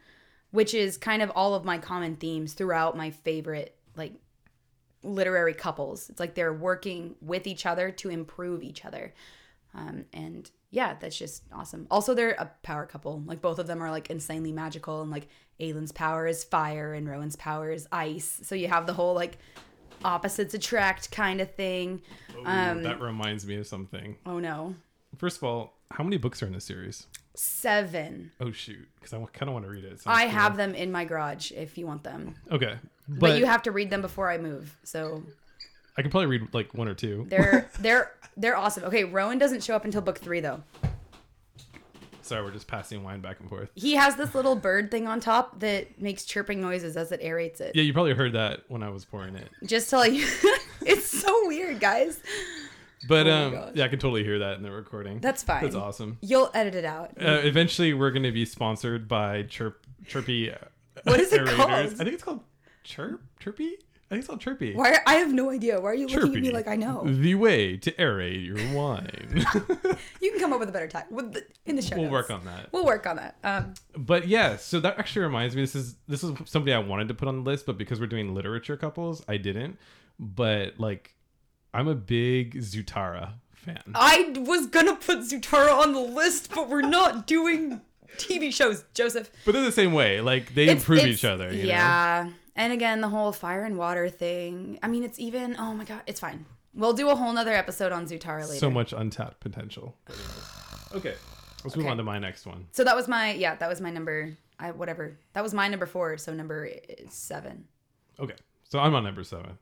which 0.51 0.73
is 0.73 0.97
kind 0.97 1.21
of 1.21 1.31
all 1.35 1.53
of 1.53 1.65
my 1.65 1.77
common 1.77 2.15
themes 2.15 2.53
throughout 2.53 2.97
my 2.97 3.11
favorite 3.11 3.75
like 3.95 4.13
literary 5.03 5.53
couples. 5.53 6.09
It's 6.09 6.19
like 6.19 6.35
they're 6.35 6.53
working 6.53 7.15
with 7.21 7.47
each 7.47 7.65
other 7.65 7.91
to 7.91 8.09
improve 8.09 8.63
each 8.63 8.85
other. 8.85 9.13
Um, 9.73 10.05
and 10.13 10.49
yeah, 10.69 10.95
that's 10.99 11.17
just 11.17 11.43
awesome. 11.51 11.87
Also, 11.89 12.13
they're 12.13 12.31
a 12.31 12.51
power 12.63 12.85
couple. 12.85 13.23
Like 13.25 13.41
both 13.41 13.59
of 13.59 13.67
them 13.67 13.81
are 13.81 13.91
like 13.91 14.09
insanely 14.09 14.51
magical, 14.51 15.01
and 15.01 15.11
like 15.11 15.27
Aelin's 15.61 15.91
power 15.91 16.27
is 16.27 16.43
fire, 16.43 16.93
and 16.93 17.07
Rowan's 17.07 17.35
power 17.35 17.71
is 17.71 17.87
ice. 17.91 18.39
So 18.43 18.55
you 18.55 18.67
have 18.67 18.85
the 18.87 18.93
whole 18.93 19.13
like 19.13 19.37
opposites 20.03 20.53
attract 20.53 21.11
kind 21.11 21.39
of 21.41 21.53
thing. 21.53 22.01
Ooh, 22.35 22.43
Um, 22.45 22.83
that 22.83 22.99
reminds 22.99 23.45
me 23.45 23.55
of 23.57 23.67
something. 23.67 24.17
Oh 24.25 24.39
no, 24.39 24.75
First 25.17 25.37
of 25.37 25.43
all, 25.43 25.73
how 25.91 26.03
many 26.03 26.17
books 26.17 26.41
are 26.41 26.47
in 26.47 26.53
this 26.53 26.65
series? 26.65 27.05
seven. 27.33 28.31
Oh 28.41 28.51
shoot, 28.51 28.87
because 28.95 29.13
I 29.13 29.17
kind 29.33 29.49
of 29.49 29.53
want 29.53 29.65
to 29.65 29.71
read 29.71 29.85
it. 29.85 30.01
I 30.05 30.23
cool. 30.23 30.31
have 30.31 30.57
them 30.57 30.75
in 30.75 30.91
my 30.91 31.05
garage 31.05 31.51
if 31.51 31.77
you 31.77 31.85
want 31.87 32.03
them, 32.03 32.35
Okay, 32.51 32.75
but, 33.07 33.19
but, 33.19 33.39
you 33.39 33.45
have 33.45 33.63
to 33.63 33.71
read 33.71 33.89
them 33.89 34.01
before 34.01 34.29
I 34.29 34.37
move. 34.37 34.75
So 34.83 35.23
I 35.97 36.01
can 36.01 36.11
probably 36.11 36.27
read 36.27 36.53
like 36.53 36.73
one 36.73 36.87
or 36.87 36.93
two. 36.93 37.25
they're 37.29 37.69
they're 37.79 38.11
they're 38.37 38.57
awesome. 38.57 38.83
Okay, 38.85 39.03
Rowan 39.05 39.37
doesn't 39.37 39.63
show 39.63 39.75
up 39.75 39.85
until 39.85 40.01
book 40.01 40.19
three 40.19 40.39
though. 40.41 40.61
Sorry, 42.31 42.41
we're 42.43 42.51
just 42.51 42.67
passing 42.67 43.03
wine 43.03 43.19
back 43.19 43.41
and 43.41 43.49
forth. 43.49 43.69
He 43.75 43.95
has 43.95 44.15
this 44.15 44.33
little 44.33 44.55
bird 44.55 44.89
thing 44.89 45.05
on 45.05 45.19
top 45.19 45.59
that 45.59 46.01
makes 46.01 46.23
chirping 46.23 46.61
noises 46.61 46.95
as 46.95 47.11
it 47.11 47.21
aerates 47.21 47.59
it. 47.59 47.75
Yeah, 47.75 47.83
you 47.83 47.91
probably 47.91 48.13
heard 48.13 48.31
that 48.33 48.61
when 48.69 48.83
I 48.83 48.89
was 48.89 49.03
pouring 49.03 49.35
it. 49.35 49.49
Just 49.65 49.89
tell 49.89 50.07
you, 50.07 50.25
it's 50.85 51.05
so 51.07 51.47
weird, 51.47 51.81
guys. 51.81 52.21
But 53.07 53.27
Oh 53.27 53.31
um, 53.67 53.71
yeah, 53.73 53.83
I 53.83 53.87
can 53.89 53.99
totally 53.99 54.23
hear 54.23 54.39
that 54.39 54.55
in 54.55 54.63
the 54.63 54.71
recording. 54.71 55.19
That's 55.19 55.43
fine. 55.43 55.61
That's 55.63 55.75
awesome. 55.75 56.19
You'll 56.21 56.51
edit 56.53 56.75
it 56.75 56.85
out. 56.85 57.09
Uh, 57.19 57.41
eventually, 57.43 57.93
we're 57.93 58.11
going 58.11 58.23
to 58.23 58.31
be 58.31 58.45
sponsored 58.45 59.07
by 59.09 59.43
Chirp 59.43 59.85
Chirpy. 60.07 60.51
uh, 60.51 60.55
What 61.03 61.19
is 61.19 61.33
it 61.33 61.41
aerators. 61.41 61.55
called? 61.55 61.69
I 61.71 61.87
think 61.87 62.09
it's 62.13 62.23
called 62.23 62.39
Chirp 62.85 63.21
Chirpy. 63.39 63.77
I 64.11 64.15
think 64.15 64.19
it's 64.19 64.27
called 64.27 64.41
Chirpy. 64.41 64.73
Why? 64.75 64.97
I 65.07 65.15
have 65.15 65.33
no 65.33 65.49
idea. 65.51 65.79
Why 65.79 65.91
are 65.91 65.93
you 65.93 66.05
looking 66.07 66.19
at 66.19 66.25
Chirpy. 66.25 66.41
me 66.41 66.51
like 66.51 66.67
I 66.67 66.75
know? 66.75 67.05
The 67.05 67.33
way 67.35 67.77
to 67.77 67.91
aerate 67.93 68.45
your 68.45 68.57
wine. 68.77 69.45
You 70.21 70.31
can 70.31 70.39
come 70.39 70.51
up 70.53 70.59
with 70.59 70.69
a 70.69 70.71
better 70.71 70.89
with 71.09 71.33
the, 71.33 71.45
in 71.65 71.75
the 71.77 71.81
show. 71.81 71.95
we'll 71.95 72.03
notes. 72.11 72.11
work 72.11 72.29
on 72.31 72.45
that. 72.45 72.67
We'll 72.73 72.85
work 72.85 73.07
on 73.07 73.15
that. 73.15 73.35
Um, 73.43 73.73
But 73.97 74.27
yeah, 74.27 74.57
so 74.57 74.79
that 74.81 74.99
actually 74.99 75.23
reminds 75.23 75.55
me. 75.55 75.61
This 75.63 75.75
is 75.75 75.95
this 76.07 76.23
is 76.23 76.33
somebody 76.45 76.73
I 76.73 76.79
wanted 76.79 77.07
to 77.07 77.13
put 77.13 77.27
on 77.29 77.43
the 77.43 77.49
list, 77.49 77.65
but 77.65 77.77
because 77.77 77.99
we're 78.01 78.05
doing 78.07 78.35
literature 78.35 78.75
couples, 78.77 79.23
I 79.29 79.37
didn't. 79.37 79.79
But 80.19 80.79
like, 80.79 81.15
I'm 81.73 81.87
a 81.87 81.95
big 81.95 82.55
Zutara 82.59 83.33
fan. 83.55 83.81
I 83.95 84.33
was 84.37 84.67
gonna 84.67 84.95
put 84.95 85.19
Zutara 85.19 85.73
on 85.73 85.93
the 85.93 85.99
list, 86.01 86.51
but 86.53 86.69
we're 86.69 86.81
not 86.81 87.25
doing 87.27 87.81
TV 88.17 88.53
shows, 88.53 88.83
Joseph. 88.93 89.31
But 89.45 89.53
they're 89.53 89.63
the 89.63 89.71
same 89.71 89.93
way. 89.93 90.19
Like 90.21 90.53
they 90.53 90.63
It's- 90.63 90.77
improve 90.79 90.99
it's- 90.99 91.13
each 91.15 91.25
other. 91.25 91.51
You 91.53 91.63
Know? 91.63 91.67
yeah. 91.69 92.29
And 92.55 92.73
again, 92.73 93.01
the 93.01 93.09
whole 93.09 93.31
fire 93.31 93.63
and 93.63 93.77
water 93.77 94.09
thing. 94.09 94.79
I 94.83 94.87
mean, 94.87 95.03
it's 95.03 95.19
even. 95.19 95.55
Oh 95.57 95.73
my 95.73 95.83
god, 95.83 96.01
it's 96.05 96.19
fine. 96.19 96.45
We'll 96.73 96.93
do 96.93 97.09
a 97.09 97.15
whole 97.15 97.33
nother 97.33 97.53
episode 97.53 97.91
on 97.91 98.05
Zutara 98.05 98.41
later. 98.41 98.59
So 98.59 98.69
much 98.69 98.93
untapped 98.93 99.39
potential. 99.39 99.97
Okay, 100.93 101.15
let's 101.63 101.75
move 101.75 101.87
on 101.87 101.97
to 101.97 102.03
my 102.03 102.19
next 102.19 102.45
one. 102.45 102.67
So 102.71 102.83
that 102.83 102.95
was 102.95 103.07
my 103.07 103.33
yeah, 103.33 103.55
that 103.55 103.69
was 103.69 103.81
my 103.81 103.89
number. 103.89 104.37
I 104.59 104.71
whatever. 104.71 105.17
That 105.33 105.43
was 105.43 105.53
my 105.53 105.67
number 105.67 105.85
four. 105.85 106.17
So 106.17 106.33
number 106.33 106.69
seven. 107.09 107.65
Okay, 108.19 108.35
so 108.69 108.79
I'm 108.79 108.93
on 108.95 109.03
number 109.03 109.23
seven. 109.23 109.57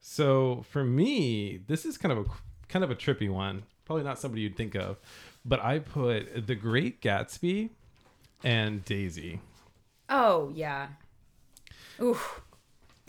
So 0.00 0.64
for 0.70 0.84
me, 0.84 1.60
this 1.66 1.84
is 1.84 1.98
kind 1.98 2.12
of 2.12 2.26
a 2.26 2.30
kind 2.68 2.84
of 2.84 2.90
a 2.90 2.94
trippy 2.96 3.30
one. 3.30 3.62
Probably 3.84 4.04
not 4.04 4.18
somebody 4.18 4.42
you'd 4.42 4.56
think 4.56 4.74
of, 4.74 4.98
but 5.44 5.60
I 5.60 5.78
put 5.78 6.46
The 6.46 6.54
Great 6.56 7.00
Gatsby 7.00 7.70
and 8.44 8.84
Daisy. 8.84 9.40
Oh 10.08 10.50
yeah. 10.54 10.88
Ooh. 12.00 12.18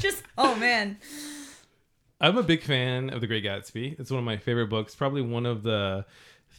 Just 0.00 0.22
oh 0.36 0.54
man. 0.56 0.98
I'm 2.20 2.38
a 2.38 2.42
big 2.42 2.62
fan 2.62 3.10
of 3.10 3.20
The 3.20 3.26
Great 3.26 3.44
Gatsby. 3.44 3.98
It's 3.98 4.10
one 4.10 4.18
of 4.18 4.24
my 4.24 4.36
favorite 4.36 4.68
books. 4.68 4.94
Probably 4.94 5.22
one 5.22 5.46
of 5.46 5.62
the 5.62 6.06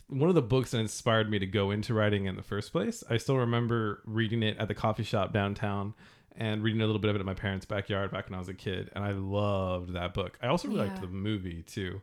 one 0.08 0.30
of 0.30 0.36
the 0.36 0.42
books 0.42 0.72
that 0.72 0.80
inspired 0.80 1.30
me 1.30 1.40
to 1.40 1.46
go 1.46 1.72
into 1.72 1.94
writing 1.94 2.26
in 2.26 2.36
the 2.36 2.44
first 2.44 2.72
place. 2.72 3.04
I 3.10 3.18
still 3.18 3.38
remember 3.38 4.02
reading 4.06 4.44
it 4.44 4.58
at 4.60 4.68
the 4.68 4.76
coffee 4.76 5.04
shop 5.04 5.34
downtown 5.34 5.94
and 6.36 6.62
reading 6.62 6.82
a 6.82 6.86
little 6.86 7.00
bit 7.00 7.10
of 7.10 7.16
it 7.16 7.20
in 7.20 7.26
my 7.26 7.34
parents' 7.34 7.66
backyard 7.66 8.12
back 8.12 8.30
when 8.30 8.36
I 8.36 8.40
was 8.40 8.50
a 8.50 8.54
kid, 8.54 8.92
and 8.94 9.04
I 9.04 9.12
loved 9.12 9.94
that 9.94 10.14
book. 10.14 10.38
I 10.42 10.48
also 10.48 10.68
really 10.68 10.82
liked 10.82 11.02
the 11.02 11.08
movie 11.08 11.64
too. 11.64 12.02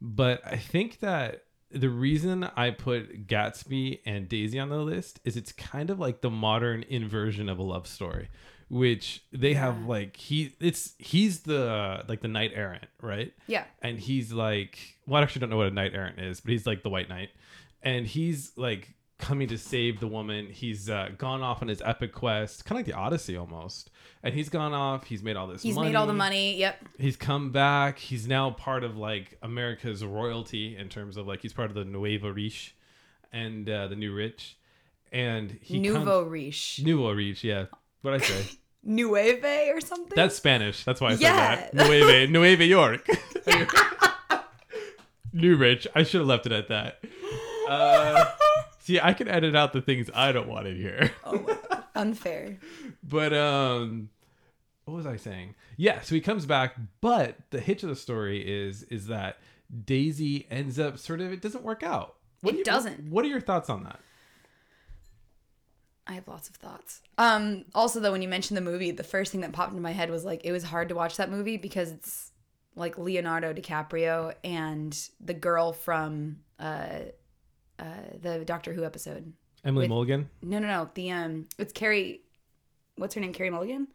But 0.00 0.42
I 0.46 0.56
think 0.56 1.00
that 1.00 1.44
the 1.72 1.88
reason 1.88 2.44
I 2.56 2.70
put 2.70 3.26
Gatsby 3.26 4.00
and 4.04 4.28
Daisy 4.28 4.58
on 4.58 4.68
the 4.68 4.78
list 4.78 5.20
is 5.24 5.36
it's 5.36 5.52
kind 5.52 5.90
of 5.90 5.98
like 6.00 6.20
the 6.20 6.30
modern 6.30 6.84
inversion 6.88 7.48
of 7.48 7.58
a 7.58 7.62
love 7.62 7.86
story, 7.86 8.28
which 8.68 9.22
they 9.32 9.54
have 9.54 9.84
like 9.86 10.16
he 10.16 10.52
it's 10.60 10.94
he's 10.98 11.40
the 11.40 12.04
like 12.08 12.20
the 12.22 12.28
knight 12.28 12.52
errant, 12.54 12.86
right? 13.00 13.32
Yeah. 13.46 13.64
and 13.82 13.98
he's 13.98 14.32
like 14.32 14.78
well 15.06 15.20
i 15.20 15.22
actually 15.22 15.40
don't 15.40 15.50
know 15.50 15.56
what 15.56 15.66
a 15.66 15.70
knight 15.72 15.92
errant 15.94 16.18
is 16.20 16.40
but 16.40 16.50
he's 16.52 16.66
like 16.66 16.82
the 16.82 16.90
white 16.90 17.08
knight 17.08 17.30
and 17.82 18.06
he's 18.06 18.52
like 18.56 18.94
coming 19.20 19.46
to 19.48 19.58
save 19.58 20.00
the 20.00 20.06
woman 20.06 20.46
he's 20.46 20.88
uh, 20.90 21.08
gone 21.18 21.42
off 21.42 21.62
on 21.62 21.68
his 21.68 21.80
epic 21.84 22.12
quest 22.12 22.64
kind 22.64 22.78
of 22.80 22.86
like 22.86 22.94
the 22.94 22.98
odyssey 22.98 23.36
almost 23.36 23.90
and 24.22 24.34
he's 24.34 24.48
gone 24.48 24.72
off 24.72 25.04
he's 25.04 25.22
made 25.22 25.36
all 25.36 25.46
this 25.46 25.62
He's 25.62 25.74
money 25.74 25.88
made 25.90 25.94
all 25.96 26.06
the 26.06 26.12
money. 26.12 26.56
Yep. 26.56 26.84
he's 26.98 27.16
come 27.16 27.52
back 27.52 27.98
he's 27.98 28.26
now 28.26 28.50
part 28.50 28.82
of 28.84 28.96
like 28.96 29.38
america's 29.42 30.04
royalty 30.04 30.76
in 30.76 30.88
terms 30.88 31.16
of 31.16 31.26
like 31.26 31.40
he's 31.42 31.52
part 31.52 31.68
of 31.70 31.74
the 31.74 31.84
Nueva 31.84 32.32
riche 32.32 32.74
and 33.32 33.68
uh, 33.68 33.86
the 33.88 33.96
new 33.96 34.12
rich 34.14 34.56
and 35.12 35.58
he 35.62 35.78
Nouveau 35.78 36.20
comes, 36.22 36.30
riche. 36.32 36.80
nouveau 36.82 37.12
riche 37.12 37.44
yeah 37.44 37.66
what 38.02 38.14
i 38.14 38.18
say 38.18 38.56
Nueve 38.82 39.44
or 39.74 39.80
something? 39.80 40.16
that's 40.16 40.36
spanish 40.36 40.84
that's 40.84 41.00
why 41.00 41.10
i 41.10 41.14
said 41.16 41.22
that 41.34 41.74
nueve 41.74 42.30
nueve 42.36 42.60
york 42.62 43.06
New 45.32 45.54
Rich. 45.56 45.86
I 45.94 46.02
should 46.02 46.22
have 46.22 46.26
left 46.26 46.46
it 46.46 46.50
at 46.52 46.66
that. 46.70 46.98
Uh, 47.68 48.24
see, 48.80 49.00
I 49.00 49.12
can 49.12 49.28
edit 49.28 49.54
out 49.56 49.72
the 49.72 49.80
things 49.80 50.10
I 50.14 50.32
don't 50.32 50.48
want 50.48 50.66
in 50.66 50.76
here. 50.76 51.12
oh, 51.24 51.58
unfair. 51.94 52.58
But 53.02 53.32
um, 53.32 54.10
what 54.84 54.94
was 54.94 55.06
I 55.06 55.16
saying? 55.16 55.54
Yeah, 55.76 56.00
so 56.00 56.14
he 56.14 56.20
comes 56.20 56.44
back, 56.46 56.74
but 57.00 57.36
the 57.50 57.60
hitch 57.60 57.82
of 57.82 57.88
the 57.88 57.96
story 57.96 58.40
is 58.40 58.82
is 58.84 59.06
that 59.06 59.38
Daisy 59.84 60.46
ends 60.50 60.78
up 60.78 60.98
sort 60.98 61.20
of 61.20 61.32
it 61.32 61.40
doesn't 61.40 61.62
work 61.64 61.82
out. 61.82 62.16
It 62.42 62.50
do 62.52 62.56
you- 62.58 62.64
doesn't. 62.64 63.04
What, 63.04 63.12
what 63.12 63.24
are 63.24 63.28
your 63.28 63.40
thoughts 63.40 63.70
on 63.70 63.84
that? 63.84 64.00
I 66.06 66.14
have 66.14 66.26
lots 66.26 66.48
of 66.48 66.56
thoughts. 66.56 67.02
Um, 67.18 67.66
also, 67.72 68.00
though, 68.00 68.10
when 68.10 68.22
you 68.22 68.26
mentioned 68.28 68.56
the 68.56 68.62
movie, 68.62 68.90
the 68.90 69.04
first 69.04 69.30
thing 69.30 69.42
that 69.42 69.52
popped 69.52 69.70
into 69.70 69.82
my 69.82 69.92
head 69.92 70.10
was 70.10 70.24
like 70.24 70.40
it 70.44 70.50
was 70.50 70.64
hard 70.64 70.88
to 70.88 70.94
watch 70.96 71.16
that 71.18 71.30
movie 71.30 71.56
because 71.56 71.92
it's 71.92 72.32
like 72.74 72.98
Leonardo 72.98 73.52
DiCaprio 73.52 74.34
and 74.42 74.96
the 75.20 75.34
girl 75.34 75.72
from 75.72 76.38
uh, 76.58 77.00
uh, 77.80 77.84
the 78.20 78.44
Doctor 78.44 78.72
Who 78.72 78.84
episode. 78.84 79.32
Emily 79.64 79.84
With- 79.84 79.88
Mulligan. 79.90 80.30
No, 80.42 80.58
no, 80.58 80.66
no. 80.68 80.90
The 80.94 81.10
um, 81.10 81.46
it's 81.58 81.72
Carrie. 81.72 82.20
What's 82.96 83.14
her 83.14 83.20
name? 83.20 83.32
Carey 83.32 83.50
Mulligan. 83.50 83.88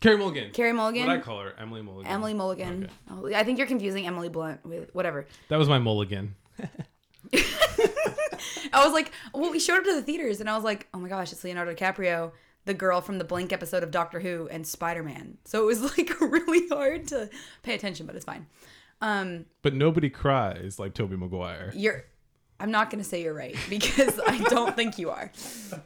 Carey 0.00 0.16
Mulligan. 0.16 0.50
Carey 0.52 0.72
Mulligan. 0.72 1.06
What 1.08 1.16
I 1.16 1.20
call 1.20 1.40
her, 1.42 1.52
Emily 1.58 1.82
Mulligan. 1.82 2.10
Emily 2.10 2.32
Mulligan. 2.34 2.84
Okay. 2.84 2.92
Oh, 3.10 3.26
I 3.38 3.42
think 3.44 3.58
you're 3.58 3.66
confusing 3.66 4.06
Emily 4.06 4.28
Blunt 4.28 4.64
with 4.64 4.94
whatever. 4.94 5.26
That 5.48 5.56
was 5.58 5.68
my 5.68 5.78
Mulligan. 5.78 6.34
I 8.72 8.84
was 8.84 8.92
like, 8.92 9.12
well, 9.34 9.50
we 9.50 9.58
showed 9.58 9.78
up 9.78 9.84
to 9.84 9.94
the 9.94 10.02
theaters, 10.02 10.40
and 10.40 10.48
I 10.48 10.54
was 10.54 10.64
like, 10.64 10.86
oh 10.94 10.98
my 10.98 11.08
gosh, 11.08 11.32
it's 11.32 11.42
Leonardo 11.44 11.74
DiCaprio, 11.74 12.32
the 12.64 12.74
girl 12.74 13.00
from 13.00 13.18
the 13.18 13.24
blank 13.24 13.52
episode 13.52 13.82
of 13.82 13.90
Doctor 13.90 14.20
Who, 14.20 14.48
and 14.48 14.66
Spider 14.66 15.02
Man. 15.02 15.38
So 15.44 15.62
it 15.62 15.66
was 15.66 15.82
like 15.98 16.20
really 16.20 16.68
hard 16.68 17.08
to 17.08 17.28
pay 17.62 17.74
attention, 17.74 18.06
but 18.06 18.14
it's 18.16 18.24
fine. 18.24 18.46
Um, 19.00 19.46
But 19.62 19.74
nobody 19.74 20.10
cries 20.10 20.78
like 20.78 20.94
Tobey 20.94 21.16
Maguire. 21.16 21.72
you're, 21.74 22.04
I'm 22.60 22.70
not 22.70 22.90
gonna 22.90 23.04
say 23.04 23.22
you're 23.22 23.34
right 23.34 23.56
because 23.68 24.18
I 24.26 24.38
don't 24.38 24.74
think 24.76 24.98
you 24.98 25.10
are. 25.10 25.30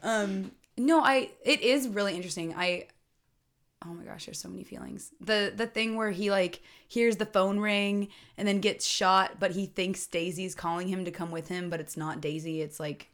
Um, 0.03 0.53
no, 0.79 1.01
I. 1.03 1.31
It 1.45 1.61
is 1.63 1.89
really 1.89 2.15
interesting. 2.17 2.55
I. 2.57 2.87
Oh 3.85 3.93
my 3.93 4.05
gosh, 4.05 4.27
there's 4.27 4.39
so 4.39 4.49
many 4.49 4.63
feelings. 4.65 5.11
The 5.21 5.53
the 5.55 5.67
thing 5.67 5.97
where 5.97 6.11
he 6.13 6.31
like 6.31 6.61
hears 6.87 7.17
the 7.17 7.27
phone 7.27 7.59
ring 7.59 8.09
and 8.39 8.47
then 8.47 8.61
gets 8.61 8.87
shot, 8.87 9.33
but 9.41 9.51
he 9.51 9.67
thinks 9.67 10.07
Daisy's 10.07 10.55
calling 10.55 10.87
him 10.89 11.05
to 11.05 11.11
come 11.11 11.31
with 11.33 11.49
him, 11.49 11.69
but 11.69 11.81
it's 11.81 11.97
not 11.97 12.21
Daisy. 12.21 12.61
It's 12.63 12.79
like 12.79 13.09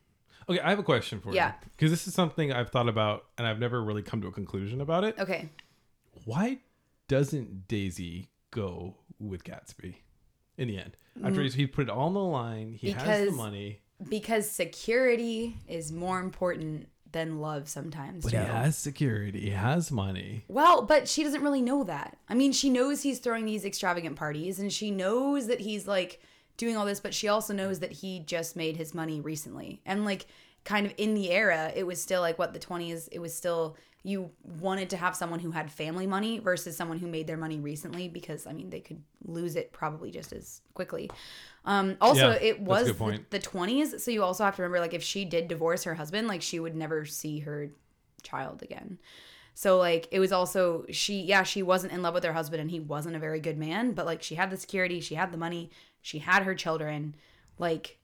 Okay, 0.48 0.60
I 0.60 0.70
have 0.70 0.78
a 0.78 0.82
question 0.82 1.20
for 1.20 1.32
Yeah. 1.34 1.48
you. 1.48 1.68
Because 1.76 1.90
this 1.90 2.06
is 2.06 2.14
something 2.14 2.52
I've 2.52 2.70
thought 2.70 2.88
about 2.88 3.24
and 3.38 3.46
I've 3.46 3.58
never 3.58 3.82
really 3.82 4.02
come 4.02 4.20
to 4.22 4.28
a 4.28 4.32
conclusion 4.32 4.80
about 4.80 5.04
it. 5.04 5.18
okay. 5.18 5.48
Why 6.24 6.58
doesn't 7.06 7.66
Daisy 7.68 8.30
go 8.50 8.96
with 9.18 9.44
Gatsby 9.44 9.96
in 10.58 10.68
the 10.68 10.78
end? 10.78 10.96
After 11.24 11.42
he's, 11.42 11.54
he 11.54 11.66
put 11.66 11.84
it 11.84 11.90
all 11.90 12.06
on 12.08 12.14
the 12.14 12.20
line, 12.20 12.72
he 12.72 12.90
has 12.92 13.02
the 13.02 13.08
Mm. 13.10 13.24
Because- 13.24 13.34
money, 13.36 13.78
because 14.08 14.50
security 14.50 15.56
is 15.66 15.90
more 15.92 16.20
important 16.20 16.88
than 17.10 17.40
love 17.40 17.68
sometimes 17.70 18.22
but 18.22 18.32
Joe. 18.32 18.40
he 18.40 18.44
has 18.46 18.76
security, 18.76 19.40
he 19.40 19.50
has 19.50 19.90
money. 19.90 20.44
well 20.46 20.82
but 20.82 21.08
she 21.08 21.24
doesn't 21.24 21.42
really 21.42 21.62
know 21.62 21.82
that 21.82 22.18
i 22.28 22.34
mean 22.34 22.52
she 22.52 22.68
knows 22.68 23.02
he's 23.02 23.18
throwing 23.18 23.46
these 23.46 23.64
extravagant 23.64 24.14
parties 24.14 24.60
and 24.60 24.70
she 24.70 24.90
knows 24.90 25.46
that 25.46 25.58
he's 25.60 25.88
like 25.88 26.20
doing 26.58 26.76
all 26.76 26.84
this 26.84 27.00
but 27.00 27.14
she 27.14 27.26
also 27.26 27.54
knows 27.54 27.78
that 27.80 27.90
he 27.92 28.20
just 28.20 28.56
made 28.56 28.76
his 28.76 28.92
money 28.94 29.22
recently 29.22 29.80
and 29.86 30.04
like 30.04 30.26
kind 30.64 30.84
of 30.84 30.92
in 30.98 31.14
the 31.14 31.30
era 31.30 31.72
it 31.74 31.84
was 31.86 31.98
still 32.00 32.20
like 32.20 32.38
what 32.38 32.52
the 32.52 32.60
20s 32.60 33.08
it 33.10 33.20
was 33.20 33.34
still 33.34 33.74
you 34.04 34.30
wanted 34.60 34.90
to 34.90 34.96
have 34.96 35.16
someone 35.16 35.40
who 35.40 35.50
had 35.50 35.70
family 35.70 36.06
money 36.06 36.38
versus 36.38 36.76
someone 36.76 36.98
who 36.98 37.06
made 37.06 37.26
their 37.26 37.36
money 37.36 37.58
recently 37.58 38.08
because 38.08 38.46
i 38.46 38.52
mean 38.52 38.70
they 38.70 38.80
could 38.80 39.02
lose 39.24 39.56
it 39.56 39.72
probably 39.72 40.10
just 40.10 40.32
as 40.32 40.62
quickly. 40.74 41.10
Um 41.64 41.96
also 42.00 42.30
Yeah, 42.30 42.38
it 42.40 42.60
was 42.60 42.86
the, 42.86 43.20
the 43.30 43.40
20s 43.40 44.00
so 44.00 44.10
you 44.10 44.22
also 44.22 44.44
have 44.44 44.56
to 44.56 44.62
remember 44.62 44.80
like 44.80 44.94
if 44.94 45.02
she 45.02 45.24
did 45.24 45.48
divorce 45.48 45.84
her 45.84 45.94
husband 45.94 46.28
like 46.28 46.42
she 46.42 46.60
would 46.60 46.76
never 46.76 47.04
see 47.04 47.40
her 47.40 47.70
child 48.22 48.62
again. 48.62 48.98
So 49.54 49.76
like 49.76 50.08
it 50.12 50.20
was 50.20 50.32
also 50.32 50.84
she 50.90 51.20
yeah 51.22 51.42
she 51.42 51.62
wasn't 51.62 51.92
in 51.92 52.00
love 52.00 52.14
with 52.14 52.24
her 52.24 52.32
husband 52.32 52.60
and 52.60 52.70
he 52.70 52.80
wasn't 52.80 53.16
a 53.16 53.18
very 53.18 53.40
good 53.40 53.58
man 53.58 53.92
but 53.92 54.06
like 54.06 54.22
she 54.22 54.36
had 54.36 54.50
the 54.50 54.56
security 54.56 55.00
she 55.00 55.16
had 55.16 55.32
the 55.32 55.38
money 55.38 55.70
she 56.00 56.20
had 56.20 56.44
her 56.44 56.54
children 56.54 57.16
like 57.58 57.97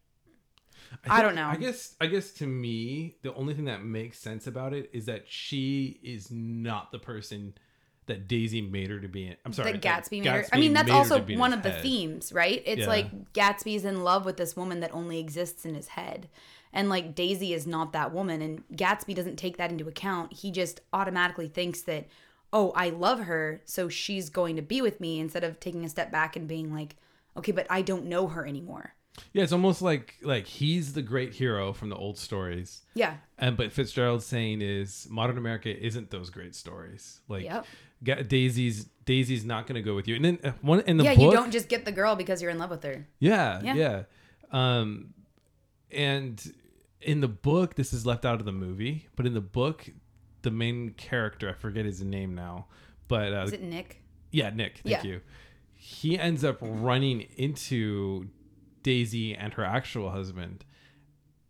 I 1.09 1.23
don't 1.23 1.35
know. 1.35 1.47
I 1.47 1.57
guess 1.57 1.95
I 2.01 2.07
guess 2.07 2.31
to 2.33 2.47
me, 2.47 3.17
the 3.23 3.35
only 3.35 3.55
thing 3.55 3.67
that 3.67 3.85
makes 3.85 4.19
sense 4.19 4.47
about 4.47 4.73
it 4.73 4.91
is 4.93 5.07
that 5.07 5.25
she 5.27 5.99
is 6.03 6.31
not 6.31 6.93
the 6.93 6.99
person 6.99 7.55
that 8.07 8.29
Daisy 8.29 8.61
made 8.61 8.91
her 8.91 9.01
to 9.01 9.09
be. 9.09 9.35
I'm 9.45 9.53
sorry, 9.53 9.73
that 9.73 9.81
Gatsby 9.83 10.23
made 10.23 10.27
her. 10.27 10.47
I 10.53 10.59
mean, 10.59 10.75
that's 10.75 10.91
also 10.91 11.25
in 11.25 11.39
one 11.39 11.53
of 11.53 11.63
the 11.63 11.73
themes, 11.73 12.33
right? 12.33 12.63
It's 12.67 12.83
Yeah. 12.83 12.89
like 12.89 13.33
Gatsby's 13.33 13.85
in 13.85 14.05
love 14.05 14.25
with 14.27 14.37
this 14.37 14.55
woman 14.57 14.81
that 14.81 14.93
only 14.95 15.19
exists 15.19 15.65
in 15.65 15.75
his 15.75 15.89
head. 15.89 16.29
And 16.73 16.89
like 16.89 17.15
Daisy 17.15 17.55
is 17.55 17.67
not 17.67 17.93
that 17.93 18.13
woman. 18.13 18.43
And 18.43 18.65
Gatsby 18.77 19.15
doesn't 19.15 19.37
take 19.37 19.57
that 19.57 19.71
into 19.71 19.89
account. 19.89 20.35
He 20.35 20.51
just 20.51 20.81
automatically 20.93 21.49
thinks 21.49 21.81
that, 21.83 22.09
oh, 22.53 22.73
I 22.75 22.91
love 22.91 23.21
her. 23.21 23.63
So 23.65 23.89
she's 23.89 24.29
going 24.29 24.57
to 24.57 24.63
be 24.63 24.83
with 24.83 25.01
me 25.01 25.19
instead 25.19 25.45
of 25.45 25.59
taking 25.61 25.85
a 25.85 25.89
step 25.89 26.11
back 26.11 26.37
and 26.37 26.47
being 26.47 26.75
like, 26.75 26.97
okay, 27.37 27.53
but 27.53 27.67
I 27.71 27.81
don't 27.81 28.07
know 28.07 28.27
her 28.27 28.47
anymore. 28.47 28.95
Yeah, 29.33 29.43
it's 29.45 29.53
almost 29.53 29.81
like 29.83 30.17
like 30.23 30.47
he's 30.47 30.93
the 30.95 31.03
great 31.03 31.35
hero 31.35 31.73
from 31.73 31.89
the 31.89 31.97
old 31.97 32.19
stories. 32.19 32.83
Yeah. 32.95 33.15
And 33.39 33.57
but 33.57 33.73
Fitzgerald's 33.73 34.27
saying 34.27 34.61
is 34.63 35.07
modern 35.11 35.39
America 35.39 35.69
isn't 35.77 36.11
those 36.11 36.31
great 36.31 36.55
stories. 36.55 37.21
Like 37.29 37.45
Yep. 37.45 37.67
Ga- 38.03 38.23
Daisy's 38.25 38.87
Daisy's 39.05 39.45
not 39.45 39.67
going 39.67 39.77
to 39.77 39.83
go 39.83 39.95
with 39.95 40.09
you. 40.09 40.17
And 40.17 40.25
then 40.25 40.39
uh, 40.43 40.53
one 40.63 40.81
in 40.81 40.97
the 40.97 41.05
yeah, 41.05 41.15
book, 41.15 41.23
you 41.25 41.31
don't 41.31 41.51
just 41.53 41.69
get 41.69 41.85
the 41.85 41.93
girl 41.93 42.17
because 42.17 42.43
you're 42.43 42.51
in 42.51 42.59
love 42.59 42.71
with 42.71 42.83
her. 42.83 43.07
Yeah, 43.21 43.61
Yeah. 43.63 43.75
yeah. 43.75 44.03
Um, 44.51 45.15
and 45.91 46.53
in 47.01 47.21
the 47.21 47.29
book, 47.29 47.75
this 47.77 47.93
is 47.93 48.07
left 48.07 48.25
out 48.25 48.41
of 48.41 48.47
the 48.47 48.53
movie, 48.53 49.09
but 49.17 49.27
in 49.27 49.35
the 49.35 49.41
book, 49.41 49.89
the 50.43 50.51
main 50.51 50.91
character, 50.91 51.49
I 51.51 51.53
forget 51.53 51.85
his 51.85 52.03
name 52.03 52.35
now, 52.35 52.67
but 53.09 53.33
uh, 53.33 53.45
Is 53.45 53.53
it 53.53 53.63
Nick? 53.63 54.03
yeah, 54.31 54.51
Nick, 54.51 54.79
thank 54.79 55.05
Yeah. 55.05 55.11
you. 55.11 55.21
He 55.75 56.19
ends 56.19 56.45
up 56.45 56.59
running 56.61 57.23
into 57.37 58.29
Daisy 58.85 59.35
and 59.35 59.53
her 59.55 59.65
actual 59.65 60.11
husband, 60.11 60.65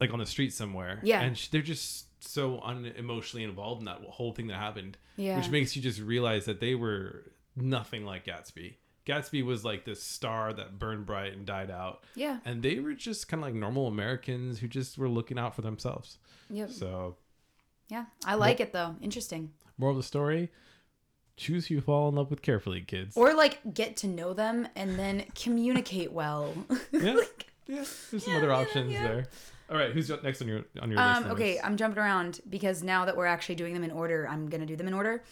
like 0.01 0.11
on 0.15 0.19
the 0.19 0.25
street 0.27 0.55
somewhere. 0.55 1.01
Yeah. 1.03 1.21
and 1.21 1.37
sh- 1.37 1.49
they're 1.49 1.61
just 1.61 2.07
so 2.27 2.59
unemotionally 2.67 3.45
involved 3.45 3.83
in 3.83 3.85
that 3.85 4.01
whole 4.09 4.33
thing 4.33 4.47
that 4.47 4.57
happened. 4.57 4.97
Yeah. 5.17 5.37
which 5.37 5.51
makes 5.51 5.77
you 5.77 5.83
just 5.83 6.01
realize 6.01 6.47
that 6.47 6.59
they 6.61 6.75
were 6.75 7.31
nothing 7.55 8.05
like 8.07 8.25
Gatsby. 8.27 8.77
Gatsby 9.07 9.45
was 9.45 9.65
like 9.65 9.85
this 9.85 10.03
star 10.03 10.53
that 10.55 10.79
burned 10.79 11.05
bright 11.07 11.35
and 11.35 11.45
died 11.45 11.71
out. 11.71 12.03
Yeah. 12.17 12.39
And 12.47 12.63
they 12.63 12.81
were 12.81 12.95
just 12.95 13.29
kind 13.29 13.43
of 13.43 13.49
like 13.49 13.55
normal 13.55 13.87
Americans 13.87 14.59
who 14.59 14.67
just 14.67 14.97
were 14.97 15.09
looking 15.11 15.39
out 15.39 15.55
for 15.55 15.61
themselves. 15.63 16.19
Yep. 16.51 16.71
So, 16.71 17.17
Yeah. 17.89 18.07
I 18.25 18.35
like 18.35 18.61
it 18.61 18.73
though. 18.73 18.97
Interesting. 19.03 19.53
moral 19.79 19.97
of 19.97 20.03
the 20.03 20.07
story 20.07 20.51
choose 21.37 21.67
who 21.67 21.77
you 21.77 21.81
fall 21.81 22.09
in 22.09 22.15
love 22.15 22.31
with 22.31 22.43
carefully, 22.43 22.81
kids. 22.81 23.17
Or 23.17 23.35
like 23.35 23.61
get 23.73 23.97
to 23.99 24.07
know 24.07 24.33
them 24.33 24.69
and 24.77 24.99
then 24.99 25.25
communicate 25.35 26.13
well. 26.13 26.53
yeah. 26.93 27.15
Like, 27.15 27.47
yeah. 27.67 27.85
There's 28.11 28.25
some 28.25 28.33
yeah, 28.33 28.39
other 28.39 28.53
options 28.53 28.93
yeah. 28.93 29.03
there. 29.03 29.27
All 29.71 29.77
right. 29.77 29.93
Who's 29.93 30.11
next 30.23 30.43
on 30.43 30.49
your 30.49 30.65
on 30.81 30.91
your 30.91 31.01
um, 31.01 31.23
list? 31.25 31.33
okay, 31.35 31.59
I'm 31.63 31.77
jumping 31.77 31.99
around 32.03 32.41
because 32.49 32.83
now 32.83 33.07
that 33.07 33.17
we're 33.17 33.27
actually 33.27 33.55
doing 33.55 33.75
them 33.75 33.85
in 33.85 33.91
order, 33.91 34.29
I'm 34.29 34.49
gonna 34.49 34.67
do 34.67 34.77
them 34.77 34.89
in 34.89 34.95
order. 34.95 35.23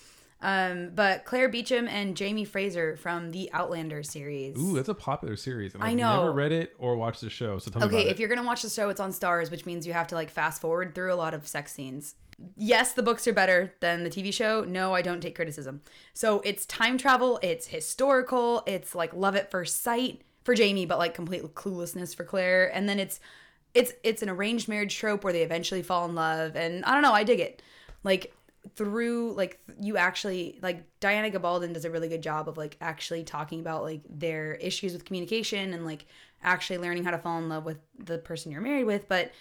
Um, 0.40 0.90
but 0.94 1.24
Claire 1.24 1.48
Beauchamp 1.48 1.88
and 1.88 2.16
Jamie 2.16 2.44
Fraser 2.44 2.96
from 2.96 3.30
the 3.30 3.48
Outlander 3.52 4.02
series. 4.02 4.58
Ooh, 4.58 4.74
that's 4.74 4.88
a 4.88 4.94
popular 4.94 5.36
series. 5.36 5.74
And 5.74 5.84
I 5.84 5.90
I've 5.90 5.96
know. 5.96 6.16
never 6.16 6.32
read 6.32 6.50
it 6.50 6.74
or 6.78 6.96
watched 6.96 7.20
the 7.20 7.30
show. 7.30 7.58
So 7.58 7.70
tell 7.70 7.82
me 7.82 7.86
Okay, 7.86 8.08
if 8.08 8.16
it. 8.16 8.18
you're 8.18 8.28
gonna 8.28 8.42
watch 8.42 8.62
the 8.62 8.70
show, 8.70 8.88
it's 8.88 9.00
on 9.00 9.12
Starz, 9.12 9.50
which 9.50 9.66
means 9.66 9.86
you 9.86 9.92
have 9.92 10.08
to 10.08 10.14
like 10.16 10.30
fast 10.30 10.60
forward 10.60 10.94
through 10.94 11.12
a 11.12 11.14
lot 11.14 11.34
of 11.34 11.46
sex 11.46 11.72
scenes. 11.72 12.16
Yes, 12.56 12.92
the 12.92 13.02
books 13.02 13.26
are 13.26 13.32
better 13.32 13.74
than 13.80 14.04
the 14.04 14.10
TV 14.10 14.32
show. 14.32 14.64
No, 14.64 14.94
I 14.94 15.02
don't 15.02 15.20
take 15.20 15.34
criticism. 15.34 15.82
So 16.14 16.40
it's 16.40 16.66
time 16.66 16.98
travel, 16.98 17.38
it's 17.42 17.68
historical, 17.68 18.62
it's 18.66 18.94
like 18.94 19.12
love 19.14 19.36
at 19.36 19.50
first 19.50 19.82
sight 19.82 20.22
for 20.44 20.54
Jamie, 20.54 20.86
but 20.86 20.98
like 20.98 21.14
complete 21.14 21.42
cluelessness 21.54 22.14
for 22.14 22.24
Claire. 22.24 22.74
And 22.74 22.88
then 22.88 22.98
it's 22.98 23.20
it's 23.74 23.92
it's 24.02 24.22
an 24.22 24.28
arranged 24.28 24.68
marriage 24.68 24.96
trope 24.96 25.24
where 25.24 25.32
they 25.32 25.42
eventually 25.42 25.82
fall 25.82 26.04
in 26.04 26.14
love, 26.14 26.56
and 26.56 26.84
I 26.84 26.92
don't 26.92 27.02
know, 27.02 27.12
I 27.12 27.24
dig 27.24 27.40
it. 27.40 27.62
Like 28.04 28.34
through 28.76 29.32
like 29.34 29.58
you 29.80 29.96
actually 29.96 30.58
like 30.62 30.84
Diana 31.00 31.30
Gabaldon 31.30 31.74
does 31.74 31.84
a 31.84 31.90
really 31.90 32.08
good 32.08 32.22
job 32.22 32.48
of 32.48 32.56
like 32.56 32.76
actually 32.80 33.24
talking 33.24 33.60
about 33.60 33.82
like 33.82 34.02
their 34.08 34.54
issues 34.54 34.92
with 34.92 35.04
communication 35.04 35.72
and 35.74 35.84
like 35.84 36.06
actually 36.44 36.78
learning 36.78 37.04
how 37.04 37.10
to 37.10 37.18
fall 37.18 37.38
in 37.38 37.48
love 37.48 37.64
with 37.64 37.78
the 37.98 38.18
person 38.18 38.52
you're 38.52 38.60
married 38.60 38.84
with 38.84 39.08
but 39.08 39.32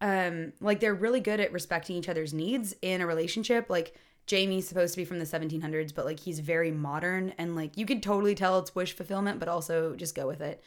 um 0.00 0.52
like 0.60 0.80
they're 0.80 0.94
really 0.94 1.20
good 1.20 1.40
at 1.40 1.52
respecting 1.52 1.96
each 1.96 2.08
other's 2.08 2.34
needs 2.34 2.74
in 2.82 3.00
a 3.00 3.06
relationship 3.06 3.70
like 3.70 3.94
Jamie's 4.26 4.66
supposed 4.68 4.94
to 4.94 4.98
be 4.98 5.04
from 5.04 5.18
the 5.18 5.24
1700s 5.24 5.94
but 5.94 6.04
like 6.04 6.20
he's 6.20 6.40
very 6.40 6.70
modern 6.70 7.32
and 7.38 7.56
like 7.56 7.76
you 7.76 7.86
could 7.86 8.02
totally 8.02 8.34
tell 8.34 8.58
it's 8.58 8.74
wish 8.74 8.92
fulfillment 8.94 9.38
but 9.38 9.48
also 9.48 9.94
just 9.94 10.14
go 10.14 10.26
with 10.26 10.40
it 10.40 10.62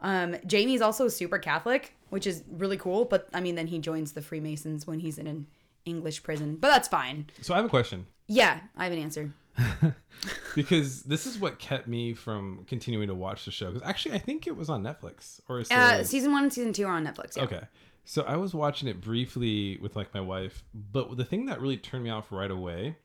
um 0.00 0.36
Jamie's 0.46 0.80
also 0.80 1.08
super 1.08 1.38
Catholic 1.38 1.94
which 2.10 2.26
is 2.26 2.42
really 2.50 2.76
cool 2.76 3.04
but 3.04 3.28
I 3.32 3.40
mean 3.40 3.54
then 3.54 3.66
he 3.66 3.78
joins 3.78 4.12
the 4.12 4.22
Freemasons 4.22 4.86
when 4.86 4.98
he's 4.98 5.18
in 5.18 5.26
an 5.26 5.46
English 5.84 6.22
prison 6.22 6.56
but 6.56 6.68
that's 6.68 6.88
fine 6.88 7.26
so 7.42 7.54
I 7.54 7.58
have 7.58 7.66
a 7.66 7.70
question. 7.70 8.06
yeah 8.26 8.60
I 8.76 8.84
have 8.84 8.92
an 8.92 8.98
answer 8.98 9.32
because 10.54 11.02
this 11.02 11.26
is 11.26 11.38
what 11.38 11.58
kept 11.58 11.86
me 11.86 12.14
from 12.14 12.64
continuing 12.66 13.08
to 13.08 13.14
watch 13.14 13.44
the 13.44 13.50
show. 13.50 13.70
Because 13.70 13.86
actually, 13.88 14.14
I 14.14 14.18
think 14.18 14.46
it 14.46 14.56
was 14.56 14.68
on 14.68 14.82
Netflix 14.82 15.40
or 15.48 15.60
is 15.60 15.70
uh 15.70 16.04
season 16.04 16.32
1 16.32 16.44
and 16.44 16.52
season 16.52 16.72
2 16.72 16.84
are 16.86 16.92
on 16.92 17.06
Netflix 17.06 17.36
yeah. 17.36 17.44
okay. 17.44 17.60
So 18.04 18.22
I 18.22 18.36
was 18.36 18.54
watching 18.54 18.88
it 18.88 19.00
briefly 19.00 19.78
with 19.80 19.96
like 19.96 20.12
my 20.12 20.20
wife, 20.20 20.62
but 20.74 21.16
the 21.16 21.24
thing 21.24 21.46
that 21.46 21.60
really 21.60 21.76
turned 21.76 22.04
me 22.04 22.10
off 22.10 22.30
right 22.30 22.50
away 22.50 22.96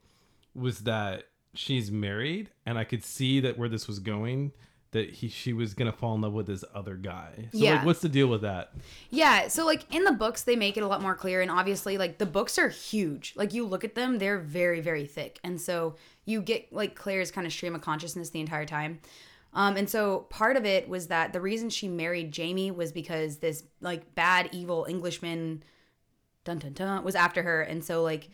was 0.53 0.79
that 0.79 1.23
she's 1.53 1.89
married, 1.91 2.49
and 2.65 2.77
I 2.77 2.83
could 2.83 3.03
see 3.03 3.39
that 3.39 3.57
where 3.57 3.69
this 3.69 3.87
was 3.87 3.99
going, 3.99 4.51
that 4.91 5.09
he 5.09 5.29
she 5.29 5.53
was 5.53 5.73
gonna 5.73 5.91
fall 5.91 6.15
in 6.15 6.21
love 6.21 6.33
with 6.33 6.47
this 6.47 6.63
other 6.73 6.95
guy. 6.95 7.47
So 7.51 7.59
Yeah. 7.59 7.75
like, 7.75 7.85
what's 7.85 8.01
the 8.01 8.09
deal 8.09 8.27
with 8.27 8.41
that? 8.41 8.73
Yeah, 9.09 9.47
so 9.47 9.65
like 9.65 9.85
in 9.93 10.03
the 10.03 10.11
books 10.11 10.43
they 10.43 10.55
make 10.55 10.77
it 10.77 10.81
a 10.83 10.87
lot 10.87 11.01
more 11.01 11.15
clear 11.15 11.41
and 11.41 11.51
obviously 11.51 11.97
like 11.97 12.17
the 12.17 12.25
books 12.25 12.57
are 12.57 12.69
huge. 12.69 13.33
Like 13.35 13.53
you 13.53 13.65
look 13.65 13.83
at 13.83 13.95
them, 13.95 14.17
they're 14.17 14.39
very 14.39 14.81
very 14.81 15.05
thick. 15.05 15.39
And 15.43 15.61
so 15.61 15.95
you 16.25 16.41
get 16.41 16.73
like 16.73 16.95
Claire's 16.95 17.31
kind 17.31 17.45
of 17.47 17.53
stream 17.53 17.75
of 17.75 17.81
consciousness 17.81 18.31
the 18.31 18.39
entire 18.39 18.65
time. 18.65 18.99
Um 19.53 19.77
and 19.77 19.89
so 19.89 20.27
part 20.29 20.57
of 20.57 20.65
it 20.65 20.87
was 20.87 21.07
that 21.07 21.33
the 21.33 21.41
reason 21.41 21.69
she 21.69 21.87
married 21.87 22.31
Jamie 22.31 22.71
was 22.71 22.91
because 22.91 23.37
this 23.37 23.63
like 23.81 24.15
bad 24.15 24.49
evil 24.51 24.85
Englishman 24.89 25.63
dun 26.43 26.59
dun 26.59 26.73
dun 26.73 27.03
was 27.03 27.15
after 27.15 27.43
her 27.43 27.61
and 27.61 27.83
so 27.83 28.03
like 28.03 28.29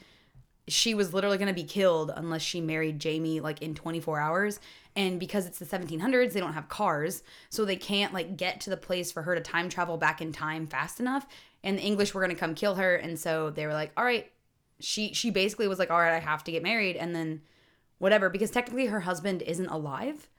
she 0.67 0.95
was 0.95 1.13
literally 1.13 1.38
going 1.38 1.47
to 1.47 1.54
be 1.54 1.63
killed 1.63 2.12
unless 2.15 2.41
she 2.41 2.60
married 2.60 2.99
Jamie 2.99 3.39
like 3.39 3.62
in 3.62 3.75
24 3.75 4.19
hours. 4.19 4.60
And 4.95 5.19
because 5.19 5.45
it's 5.45 5.60
the 5.60 5.65
1700s, 5.65 6.34
they 6.34 6.39
don't 6.39 6.54
have 6.54 6.69
cars, 6.69 7.21
so 7.49 7.65
they 7.65 7.75
can't 7.75 8.13
like 8.13 8.38
get 8.38 8.62
to 8.62 8.69
the 8.69 8.78
place 8.78 9.12
for 9.12 9.21
her 9.23 9.36
to 9.36 9.41
time 9.41 9.69
travel 9.69 9.97
back 9.97 10.21
in 10.21 10.32
time 10.32 10.67
fast 10.67 10.99
enough. 10.99 11.28
And 11.63 11.78
the 11.78 11.84
English 11.84 12.13
were 12.13 12.21
going 12.21 12.34
to 12.34 12.39
come 12.39 12.56
kill 12.56 12.75
her, 12.75 12.95
and 12.95 13.19
so 13.19 13.49
they 13.49 13.65
were 13.65 13.73
like, 13.73 13.91
"All 13.97 14.06
right." 14.06 14.32
She 14.80 15.13
she 15.13 15.32
basically 15.32 15.67
was 15.67 15.80
like, 15.80 15.89
"All 15.91 15.99
right, 15.99 16.13
I 16.13 16.19
have 16.19 16.43
to 16.45 16.51
get 16.51 16.63
married," 16.63 16.95
and 16.95 17.15
then 17.15 17.41
whatever 17.97 18.30
because 18.30 18.51
technically 18.51 18.88
her 18.88 19.01
husband 19.01 19.41
isn't 19.41 19.67
alive. 19.67 20.30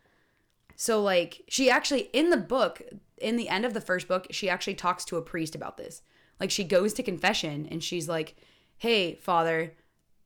So 0.76 1.02
like 1.02 1.42
she 1.48 1.68
actually 1.70 2.02
in 2.12 2.30
the 2.30 2.36
book, 2.36 2.82
in 3.18 3.36
the 3.36 3.48
end 3.48 3.64
of 3.64 3.74
the 3.74 3.80
first 3.80 4.06
book, 4.06 4.26
she 4.30 4.48
actually 4.48 4.74
talks 4.74 5.04
to 5.06 5.16
a 5.16 5.22
priest 5.22 5.54
about 5.54 5.78
this. 5.78 6.02
Like 6.38 6.50
she 6.50 6.64
goes 6.64 6.92
to 6.94 7.02
confession 7.02 7.66
and 7.70 7.82
she's 7.82 8.08
like, 8.08 8.36
"Hey, 8.76 9.14
father, 9.16 9.74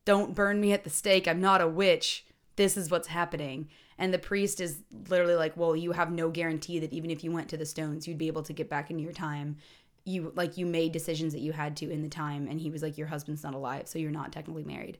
don't 0.05 0.35
burn 0.35 0.59
me 0.59 0.73
at 0.73 0.83
the 0.83 0.89
stake. 0.89 1.27
I'm 1.27 1.39
not 1.41 1.61
a 1.61 1.67
witch. 1.67 2.25
This 2.57 2.75
is 2.77 2.91
what's 2.91 3.07
happening." 3.07 3.69
And 3.97 4.13
the 4.13 4.19
priest 4.19 4.59
is 4.59 4.83
literally 5.07 5.35
like, 5.35 5.55
"Well, 5.55 5.75
you 5.75 5.93
have 5.93 6.11
no 6.11 6.29
guarantee 6.29 6.79
that 6.79 6.91
even 6.91 7.11
if 7.11 7.23
you 7.23 7.31
went 7.31 7.49
to 7.49 7.57
the 7.57 7.65
stones, 7.65 8.07
you'd 8.07 8.17
be 8.17 8.27
able 8.27 8.43
to 8.43 8.53
get 8.53 8.69
back 8.69 8.91
into 8.91 9.03
your 9.03 9.13
time. 9.13 9.57
You 10.03 10.33
like 10.35 10.57
you 10.57 10.65
made 10.65 10.91
decisions 10.91 11.31
that 11.33 11.41
you 11.41 11.53
had 11.53 11.77
to 11.77 11.89
in 11.89 12.01
the 12.01 12.09
time." 12.09 12.47
And 12.49 12.59
he 12.59 12.69
was 12.69 12.83
like, 12.83 12.97
"Your 12.97 13.07
husband's 13.07 13.43
not 13.43 13.53
alive, 13.53 13.87
so 13.87 13.99
you're 13.99 14.11
not 14.11 14.33
technically 14.33 14.65
married." 14.65 14.97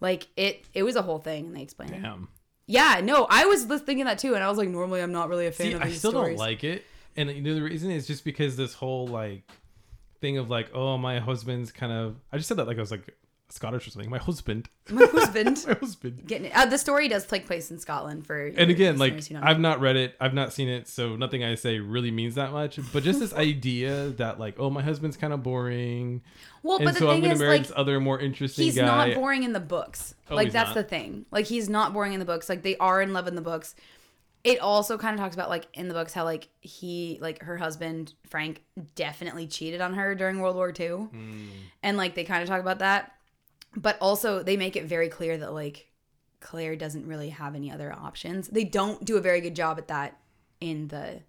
Like 0.00 0.28
it 0.36 0.64
it 0.72 0.82
was 0.84 0.96
a 0.96 1.02
whole 1.02 1.18
thing 1.18 1.46
and 1.46 1.56
they 1.56 1.62
explained 1.62 1.92
it. 1.94 2.02
Yeah, 2.68 3.00
no, 3.02 3.26
I 3.28 3.46
was 3.46 3.64
thinking 3.64 4.04
that 4.04 4.18
too, 4.18 4.34
and 4.34 4.44
I 4.44 4.48
was 4.48 4.58
like, 4.58 4.68
normally 4.68 5.00
I'm 5.00 5.10
not 5.10 5.30
really 5.30 5.46
a 5.46 5.52
fan 5.52 5.68
See, 5.68 5.72
of 5.72 5.82
these 5.82 5.94
I 5.94 5.96
still 5.96 6.10
stories. 6.10 6.36
don't 6.38 6.46
like 6.46 6.64
it, 6.64 6.84
and 7.16 7.30
you 7.30 7.40
know 7.40 7.54
the 7.54 7.62
reason 7.62 7.90
is 7.90 8.06
just 8.06 8.24
because 8.24 8.56
this 8.56 8.74
whole 8.74 9.08
like 9.08 9.42
thing 10.20 10.36
of 10.36 10.50
like, 10.50 10.70
oh, 10.74 10.98
my 10.98 11.18
husband's 11.18 11.72
kind 11.72 11.90
of. 11.92 12.16
I 12.30 12.36
just 12.36 12.46
said 12.46 12.58
that 12.58 12.66
like 12.66 12.76
I 12.76 12.80
was 12.80 12.90
like 12.90 13.16
Scottish 13.50 13.86
or 13.86 13.90
something. 13.90 14.10
My 14.10 14.18
husband, 14.18 14.68
My 14.90 15.06
husband. 15.06 15.64
my 15.66 15.74
husband. 15.74 16.26
Getting 16.26 16.52
uh, 16.52 16.66
the 16.66 16.76
story 16.78 17.08
does 17.08 17.26
take 17.26 17.46
place 17.46 17.70
in 17.70 17.78
Scotland 17.78 18.26
for 18.26 18.46
And 18.46 18.70
again, 18.70 18.98
like 18.98 19.14
listeners 19.14 19.28
who 19.28 19.34
don't 19.34 19.44
I've 19.44 19.58
not 19.60 19.80
read 19.80 19.96
it, 19.96 20.14
I've 20.20 20.34
not 20.34 20.52
seen 20.52 20.68
it, 20.68 20.86
so 20.88 21.16
nothing 21.16 21.42
I 21.42 21.54
say 21.54 21.78
really 21.78 22.10
means 22.10 22.34
that 22.34 22.52
much. 22.52 22.78
But 22.92 23.02
just 23.04 23.20
this 23.20 23.32
idea 23.34 24.10
that 24.10 24.38
like, 24.38 24.56
oh, 24.58 24.68
my 24.70 24.82
husband's 24.82 25.16
kind 25.16 25.32
of 25.32 25.42
boring, 25.42 26.22
well, 26.62 26.78
but 26.78 26.92
the 26.94 27.00
so 27.00 27.10
thing 27.10 27.24
is, 27.24 27.38
marry 27.38 27.52
like, 27.58 27.62
this 27.62 27.72
other 27.76 28.00
more 28.00 28.20
interesting 28.20 28.64
he's 28.66 28.76
guy. 28.76 28.84
not 28.84 29.14
boring 29.14 29.44
in 29.44 29.52
the 29.52 29.60
books. 29.60 30.14
Oh, 30.30 30.34
like 30.34 30.52
that's 30.52 30.68
not? 30.70 30.74
the 30.76 30.82
thing. 30.84 31.24
Like 31.30 31.46
he's 31.46 31.68
not 31.68 31.92
boring 31.92 32.12
in 32.12 32.20
the 32.20 32.26
books. 32.26 32.48
Like 32.48 32.62
they 32.62 32.76
are 32.76 33.00
in 33.00 33.12
love 33.12 33.26
in 33.28 33.34
the 33.34 33.40
books. 33.42 33.74
It 34.44 34.60
also 34.60 34.96
kind 34.98 35.14
of 35.14 35.20
talks 35.20 35.34
about 35.34 35.48
like 35.48 35.66
in 35.74 35.88
the 35.88 35.94
books 35.94 36.12
how 36.12 36.24
like 36.24 36.48
he 36.60 37.18
like 37.20 37.42
her 37.42 37.56
husband 37.56 38.12
Frank 38.28 38.62
definitely 38.94 39.46
cheated 39.46 39.80
on 39.80 39.94
her 39.94 40.14
during 40.14 40.38
World 40.40 40.54
War 40.56 40.72
II, 40.78 40.88
Hmm. 40.88 41.46
and 41.82 41.96
like 41.96 42.14
they 42.14 42.24
kind 42.24 42.42
of 42.42 42.48
talk 42.48 42.60
about 42.60 42.78
that. 42.78 43.12
But 43.80 43.96
also 44.00 44.42
they 44.42 44.56
make 44.56 44.76
it 44.76 44.84
very 44.84 45.08
clear 45.08 45.38
that 45.38 45.52
like 45.52 45.88
Claire 46.40 46.76
doesn't 46.76 47.06
really 47.06 47.30
have 47.30 47.54
any 47.54 47.70
other 47.70 47.92
options. 47.92 48.48
They 48.48 48.64
don't 48.64 49.04
do 49.04 49.16
a 49.16 49.20
very 49.20 49.40
good 49.40 49.54
job 49.54 49.78
at 49.78 49.88
that 49.88 50.18
in 50.60 50.88
the 50.88 51.20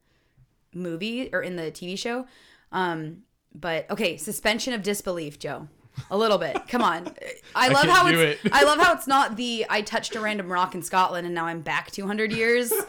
movie 0.74 1.30
or 1.32 1.42
in 1.42 1.56
the 1.56 1.72
TV 1.72 1.98
show. 1.98 2.26
Um, 2.72 3.24
but 3.54 3.90
okay, 3.90 4.18
suspension 4.18 4.74
of 4.74 4.84
disbelief, 4.84 5.40
Joe. 5.40 5.68
A 6.12 6.18
little 6.18 6.38
bit. 6.38 6.68
Come 6.68 6.82
on. 6.82 7.14
I 7.56 7.68
love 7.68 7.86
can't 7.86 7.98
how 7.98 8.08
it's 8.08 8.44
it. 8.46 8.52
I 8.54 8.64
love 8.64 8.80
how 8.80 8.94
it's 8.94 9.08
not 9.08 9.36
the 9.36 9.66
I 9.70 9.82
touched 9.82 10.16
a 10.16 10.20
random 10.20 10.52
rock 10.52 10.74
in 10.74 10.82
Scotland 10.82 11.26
and 11.26 11.36
now 11.36 11.46
I'm 11.46 11.62
back 11.62 11.92
200 11.92 12.32
years. 12.32 12.72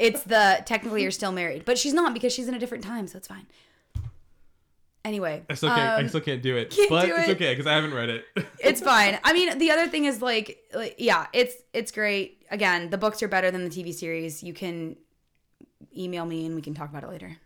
It's 0.00 0.24
the 0.24 0.60
technically 0.64 1.02
you're 1.02 1.12
still 1.12 1.30
married, 1.30 1.64
but 1.64 1.78
she's 1.78 1.94
not 1.94 2.14
because 2.14 2.32
she's 2.32 2.48
in 2.48 2.54
a 2.54 2.58
different 2.58 2.82
time, 2.82 3.06
so 3.06 3.16
it's 3.16 3.28
fine. 3.28 3.46
Anyway, 5.04 5.42
I 5.50 5.54
still 5.54 5.68
can't. 5.68 5.80
I 5.80 6.00
um, 6.00 6.08
still 6.08 6.22
can't 6.22 6.42
do 6.42 6.56
it. 6.56 6.70
can't 6.70 6.88
but 6.88 7.04
do 7.06 7.14
it's 7.14 7.28
it. 7.28 7.36
okay 7.36 7.52
because 7.52 7.66
I 7.66 7.74
haven't 7.74 7.92
read 7.92 8.08
it. 8.08 8.24
it's 8.58 8.80
fine. 8.80 9.18
I 9.22 9.34
mean, 9.34 9.58
the 9.58 9.70
other 9.70 9.86
thing 9.86 10.06
is 10.06 10.22
like, 10.22 10.58
like, 10.74 10.94
yeah, 10.98 11.26
it's 11.34 11.54
it's 11.74 11.92
great. 11.92 12.42
Again, 12.50 12.88
the 12.88 12.96
books 12.96 13.22
are 13.22 13.28
better 13.28 13.50
than 13.50 13.64
the 13.64 13.70
TV 13.70 13.92
series. 13.92 14.42
You 14.42 14.54
can 14.54 14.96
email 15.96 16.24
me 16.24 16.46
and 16.46 16.54
we 16.54 16.62
can 16.62 16.72
talk 16.74 16.88
about 16.88 17.02
it 17.04 17.10
later. 17.10 17.36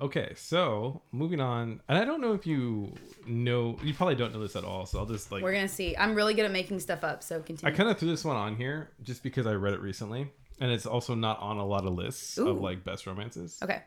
okay, 0.00 0.32
so 0.34 1.02
moving 1.12 1.40
on, 1.40 1.80
and 1.88 1.96
I 1.96 2.04
don't 2.04 2.20
know 2.20 2.32
if 2.32 2.44
you 2.46 2.92
know. 3.24 3.76
You 3.84 3.94
probably 3.94 4.16
don't 4.16 4.32
know 4.34 4.40
this 4.40 4.56
at 4.56 4.64
all. 4.64 4.84
So 4.84 4.98
I'll 4.98 5.06
just 5.06 5.30
like 5.30 5.44
We're 5.44 5.52
gonna 5.52 5.68
see. 5.68 5.96
I'm 5.96 6.14
really 6.16 6.34
good 6.34 6.44
at 6.44 6.50
making 6.50 6.80
stuff 6.80 7.04
up, 7.04 7.22
so 7.22 7.40
continue. 7.40 7.72
I 7.72 7.76
kind 7.76 7.88
of 7.88 7.98
threw 7.98 8.10
this 8.10 8.24
one 8.24 8.36
on 8.36 8.56
here 8.56 8.90
just 9.04 9.22
because 9.22 9.46
I 9.46 9.52
read 9.52 9.74
it 9.74 9.80
recently, 9.80 10.28
and 10.58 10.72
it's 10.72 10.86
also 10.86 11.14
not 11.14 11.38
on 11.38 11.58
a 11.58 11.64
lot 11.64 11.86
of 11.86 11.92
lists 11.92 12.36
Ooh. 12.38 12.48
of 12.48 12.60
like 12.60 12.82
best 12.82 13.06
romances. 13.06 13.58
okay. 13.62 13.82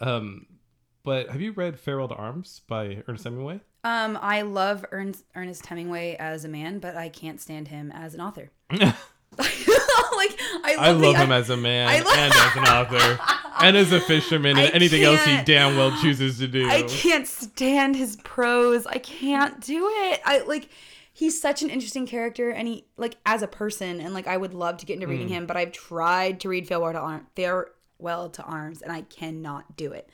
Um, 0.00 0.46
but 1.04 1.30
have 1.30 1.40
you 1.40 1.52
read 1.52 1.78
Farewell 1.78 2.08
to 2.08 2.14
Arms 2.14 2.62
by 2.66 3.02
Ernest 3.06 3.24
Hemingway? 3.24 3.60
Um, 3.84 4.18
I 4.20 4.42
love 4.42 4.84
Ernest, 4.92 5.24
Ernest 5.34 5.66
Hemingway 5.66 6.16
as 6.18 6.44
a 6.44 6.48
man, 6.48 6.78
but 6.78 6.96
I 6.96 7.08
can't 7.10 7.40
stand 7.40 7.68
him 7.68 7.92
as 7.92 8.14
an 8.14 8.20
author. 8.20 8.50
like 8.70 10.38
I 10.62 10.74
love, 10.76 10.78
I 10.78 10.92
the- 10.92 10.98
love 10.98 11.16
him 11.16 11.32
as 11.32 11.50
a 11.50 11.56
man 11.56 11.88
I 11.88 12.00
love- 12.00 12.16
and 12.16 12.32
as 12.32 12.56
an 12.56 12.64
author 12.64 13.20
and 13.64 13.76
as 13.76 13.92
a 13.92 14.00
fisherman 14.00 14.56
and 14.56 14.68
I 14.68 14.70
anything 14.70 15.02
else 15.02 15.24
he 15.24 15.42
damn 15.42 15.76
well 15.76 15.90
chooses 16.00 16.38
to 16.38 16.48
do. 16.48 16.68
I 16.68 16.82
can't 16.82 17.26
stand 17.26 17.96
his 17.96 18.16
prose. 18.16 18.86
I 18.86 18.98
can't 18.98 19.60
do 19.60 19.88
it. 19.90 20.20
I 20.24 20.40
like 20.40 20.68
he's 21.12 21.40
such 21.40 21.62
an 21.62 21.70
interesting 21.70 22.06
character 22.06 22.50
and 22.50 22.66
he 22.68 22.86
like 22.96 23.16
as 23.26 23.42
a 23.42 23.48
person 23.48 24.00
and 24.00 24.14
like 24.14 24.26
I 24.26 24.36
would 24.36 24.54
love 24.54 24.78
to 24.78 24.86
get 24.86 24.94
into 24.94 25.08
reading 25.08 25.28
him, 25.28 25.46
but 25.46 25.56
I've 25.56 25.72
tried 25.72 26.40
to 26.40 26.48
read 26.48 26.66
Farewell 26.68 26.92
to 26.92 26.98
Arms 26.98 27.26
Farewell 27.36 28.30
to 28.30 28.42
Arms 28.42 28.82
and 28.82 28.92
I 28.92 29.02
cannot 29.02 29.76
do 29.76 29.92
it. 29.92 30.08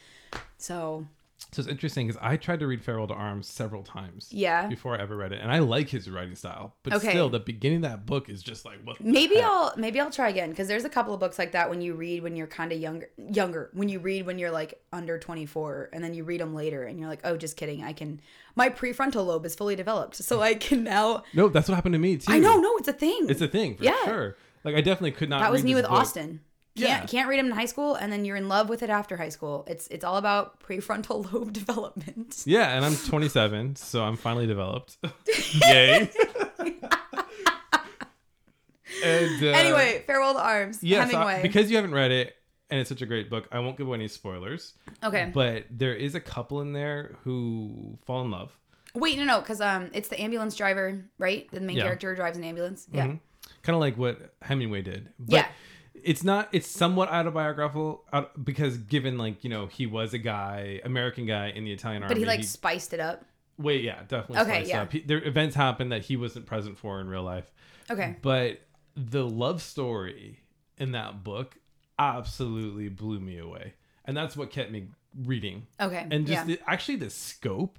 So 0.59 1.07
So 1.53 1.61
it's 1.61 1.69
interesting 1.69 2.07
because 2.07 2.21
I 2.23 2.37
tried 2.37 2.61
to 2.61 2.67
read 2.67 2.85
Farewell 2.85 3.07
to 3.09 3.15
Arms 3.15 3.47
several 3.49 3.83
times. 3.83 4.29
Yeah. 4.31 4.67
Before 4.67 4.95
I 4.95 5.01
ever 5.01 5.17
read 5.17 5.33
it, 5.33 5.41
and 5.41 5.51
I 5.51 5.59
like 5.61 5.89
his 5.89 6.09
writing 6.11 6.35
style, 6.35 6.75
but 6.83 6.93
Okay. 6.93 7.09
still, 7.11 7.31
the 7.31 7.41
beginning 7.41 7.77
of 7.79 7.91
that 7.91 8.05
book 8.05 8.29
is 8.29 8.43
just 8.43 8.65
like 8.67 8.77
what. 8.85 9.01
maybe? 9.01 9.41
I'll 9.41 9.73
maybe 9.77 9.99
I'll 10.01 10.11
try 10.11 10.29
again 10.29 10.51
because 10.51 10.69
there's 10.69 10.85
a 10.85 10.91
couple 10.91 11.15
of 11.15 11.19
books 11.21 11.39
like 11.39 11.53
that 11.53 11.71
when 11.71 11.81
you 11.81 11.95
read 11.95 12.23
when 12.23 12.37
you're 12.37 12.47
kind 12.47 12.73
of 12.73 12.79
younger 12.79 13.09
younger 13.17 13.71
when 13.73 13.89
you 13.89 14.01
read 14.01 14.27
when 14.27 14.39
you're 14.39 14.51
like 14.51 14.83
under 14.93 15.19
24 15.19 15.89
and 15.95 16.05
then 16.05 16.13
you 16.15 16.25
read 16.25 16.41
them 16.41 16.55
later 16.55 16.85
and 16.85 16.99
you're 17.01 17.09
like 17.09 17.21
oh 17.25 17.37
just 17.39 17.57
kidding 17.57 17.83
I 17.83 17.95
can 17.95 18.21
my 18.55 18.69
prefrontal 18.69 19.27
lobe 19.27 19.47
is 19.47 19.55
fully 19.55 19.77
developed 19.77 20.17
so 20.17 20.41
I 20.43 20.55
can 20.55 20.85
now 20.85 21.23
No, 21.33 21.49
that's 21.49 21.69
what 21.69 21.75
happened 21.75 21.95
to 21.95 21.99
me 21.99 22.19
too. 22.19 22.33
I 22.33 22.39
know 22.39 22.57
no 22.61 22.77
it's 22.77 22.89
a 22.89 22.93
thing 22.93 23.27
It's 23.31 23.41
a 23.41 23.49
thing 23.49 23.77
for 23.77 23.85
Yeah. 23.85 24.05
sure. 24.05 24.37
Like 24.63 24.75
I 24.75 24.83
definitely 24.83 25.13
could 25.13 25.31
not. 25.31 25.41
that 25.41 25.51
was 25.53 25.65
me 25.65 25.75
with 25.75 25.85
book. 25.85 25.93
Austen 25.93 26.41
can't 26.77 27.03
Yeah. 27.03 27.07
can't 27.07 27.29
read 27.29 27.39
him 27.39 27.47
in 27.47 27.53
high 27.53 27.67
school 27.67 27.95
and 27.95 28.13
then 28.13 28.25
you're 28.25 28.37
in 28.37 28.49
love 28.49 28.69
with 28.69 28.83
it 28.83 28.91
after 28.91 29.17
high 29.17 29.29
school 29.29 29.65
it's 29.67 29.87
it's 29.89 30.05
all 30.05 30.17
about 30.17 30.61
prefrontal 30.61 31.25
lobe 31.33 31.53
development 31.53 32.43
Yeah, 32.47 32.75
and 32.77 32.85
I'm 32.85 32.97
27, 32.97 33.77
so 33.77 34.03
I'm 34.05 34.17
finally 34.17 34.47
developed. 34.47 34.97
Yay. 35.67 36.11
and 39.05 39.43
uh, 39.43 39.47
anyway 39.47 40.03
farewell 40.07 40.35
to 40.35 40.41
arms 40.41 40.83
yeah, 40.83 41.05
so 41.05 41.11
Hemingway 41.13 41.43
because 41.43 41.71
you 41.71 41.77
haven't 41.77 41.93
read 41.95 42.11
it 42.11 42.35
and 42.71 42.79
it's 42.79 42.89
such 42.89 43.03
a 43.03 43.07
great 43.07 43.29
book, 43.29 43.49
I 43.51 43.59
won't 43.59 43.77
give 43.77 43.89
away 43.89 43.97
any 43.97 44.07
spoilers. 44.07 44.75
okay 45.03 45.29
But 45.35 45.65
there 45.73 45.93
is 45.95 46.15
a 46.15 46.21
couple 46.21 46.61
in 46.61 46.73
there 46.73 47.17
who 47.25 47.99
fall 48.07 48.23
in 48.23 48.31
love. 48.31 48.57
wait 48.95 49.19
no 49.19 49.25
no 49.25 49.41
because 49.41 49.61
um 49.61 49.91
it's 49.93 50.09
the 50.09 50.21
ambulance 50.21 50.55
driver 50.57 51.05
right 51.19 51.51
the 51.51 51.61
main 51.61 51.77
Yeah. 51.77 51.85
character 51.85 52.15
drives 52.15 52.37
an 52.39 52.45
ambulance 52.45 52.87
yeah 52.93 53.07
kind 53.63 53.75
of 53.75 53.81
like 53.81 53.97
what 53.99 54.35
Hemingway 54.43 54.83
did. 54.83 55.09
But 55.19 55.35
Yeah. 55.35 55.49
It's 56.05 56.25
not. 56.25 56.49
It's 56.53 56.67
somewhat 56.67 57.09
autobiographical 57.11 58.05
because 58.43 58.79
given 58.79 59.19
like 59.19 59.45
you 59.45 59.51
know 59.51 59.67
he 59.67 59.87
was 59.87 60.15
a 60.15 60.19
guy, 60.19 60.81
American 60.85 61.27
guy 61.27 61.49
in 61.49 61.65
the 61.65 61.73
Italian 61.73 62.03
army. 62.03 62.15
but 62.15 62.19
he 62.19 62.27
like 62.27 62.45
spiced 62.45 62.93
it 62.93 63.01
up 63.01 63.25
wait, 63.61 63.85
yeah, 63.85 64.01
definitely. 64.09 64.39
Okay, 64.39 64.59
spiced 64.59 64.71
yeah. 64.71 64.83
up. 64.83 64.93
He, 64.93 65.01
there 65.01 65.23
events 65.23 65.55
happened 65.55 65.93
that 65.93 66.03
he 66.03 66.17
wasn't 66.17 66.47
present 66.47 66.79
for 66.79 67.01
in 67.01 67.09
real 67.09 67.23
life. 67.23 67.51
okay 67.91 68.17
But 68.23 68.61
the 68.97 69.27
love 69.27 69.63
story 69.63 70.41
in 70.79 70.93
that 70.93 71.23
book 71.23 71.57
absolutely 71.99 72.89
blew 72.89 73.21
me 73.21 73.39
away, 73.39 73.75
and 74.05 74.17
that's 74.17 74.37
what 74.37 74.51
kept 74.51 74.71
me 74.71 74.89
reading. 75.25 75.67
Okay. 75.81 76.07
And 76.11 76.27
just 76.27 76.49
yeah. 76.49 76.57
the, 76.57 76.61
actually 76.67 76.97
the 76.97 77.11
scope 77.11 77.79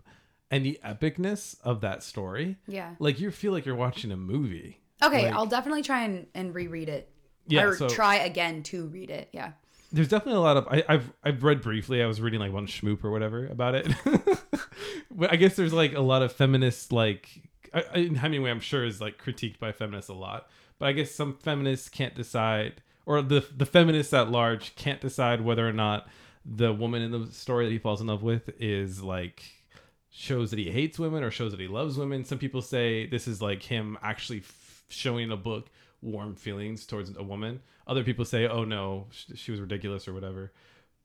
and 0.49 0.65
the 0.65 0.79
epicness 0.85 1.55
of 1.63 1.81
that 1.81 2.03
story. 2.03 2.57
yeah. 2.67 2.95
Like 2.99 3.19
you 3.19 3.31
feel 3.31 3.51
like 3.51 3.65
you're 3.65 3.75
watching 3.75 4.11
a 4.11 4.17
movie. 4.17 4.81
Okay, 5.03 5.25
like- 5.25 5.33
I'll 5.33 5.47
definitely 5.47 5.83
try 5.83 6.03
and, 6.03 6.27
and 6.35 6.53
reread 6.53 6.89
it. 6.89 7.09
Yeah, 7.47 7.63
Or 7.63 7.75
so- 7.75 7.89
try 7.89 8.15
again 8.17 8.63
to 8.63 8.85
read 8.87 9.09
it. 9.09 9.29
Yeah. 9.31 9.51
there's 9.91 10.07
definitely 10.07 10.37
a 10.37 10.41
lot 10.41 10.57
of 10.57 10.67
I, 10.69 10.83
I've 10.87 11.11
I've 11.23 11.43
read 11.43 11.61
briefly. 11.61 12.01
I 12.01 12.05
was 12.05 12.21
reading 12.21 12.39
like 12.39 12.51
one 12.53 12.67
Shmoop 12.67 13.03
or 13.03 13.11
whatever 13.11 13.45
about 13.47 13.75
it. 13.75 13.87
but 15.11 15.31
I 15.31 15.35
guess 15.35 15.55
there's 15.55 15.73
like 15.73 15.93
a 15.93 16.01
lot 16.01 16.21
of 16.21 16.31
feminists 16.31 16.91
like 16.91 17.27
I, 17.73 17.83
I, 17.93 17.99
Hemingway. 18.17 18.49
I'm 18.51 18.59
sure 18.59 18.85
is 18.85 19.01
like 19.01 19.21
critiqued 19.21 19.59
by 19.59 19.71
feminists 19.71 20.09
a 20.09 20.13
lot. 20.13 20.47
But 20.79 20.87
I 20.87 20.91
guess 20.93 21.11
some 21.11 21.35
feminists 21.37 21.89
can't 21.89 22.15
decide, 22.15 22.81
or 23.05 23.21
the 23.21 23.45
the 23.55 23.65
feminists 23.65 24.13
at 24.13 24.29
large 24.31 24.75
can't 24.75 25.01
decide 25.01 25.41
whether 25.41 25.67
or 25.67 25.73
not 25.73 26.07
the 26.45 26.73
woman 26.73 27.01
in 27.03 27.11
the 27.11 27.27
story 27.31 27.65
that 27.65 27.71
he 27.71 27.77
falls 27.77 28.01
in 28.01 28.07
love 28.07 28.23
with 28.23 28.49
is 28.59 29.03
like 29.03 29.43
shows 30.09 30.49
that 30.49 30.59
he 30.59 30.71
hates 30.71 30.97
women 30.97 31.23
or 31.23 31.31
shows 31.31 31.51
that 31.51 31.59
he 31.59 31.67
loves 31.67 31.97
women. 31.97 32.25
Some 32.25 32.37
people 32.39 32.61
say 32.61 33.05
this 33.07 33.27
is 33.27 33.41
like 33.41 33.61
him 33.61 33.97
actually 34.01 34.39
f- 34.39 34.83
showing 34.89 35.25
in 35.25 35.31
a 35.31 35.37
book 35.37 35.69
warm 36.01 36.35
feelings 36.35 36.85
towards 36.85 37.15
a 37.15 37.23
woman. 37.23 37.61
Other 37.87 38.03
people 38.03 38.25
say, 38.25 38.47
oh 38.47 38.63
no, 38.63 39.07
sh- 39.11 39.31
she 39.35 39.51
was 39.51 39.59
ridiculous 39.59 40.07
or 40.07 40.13
whatever. 40.13 40.51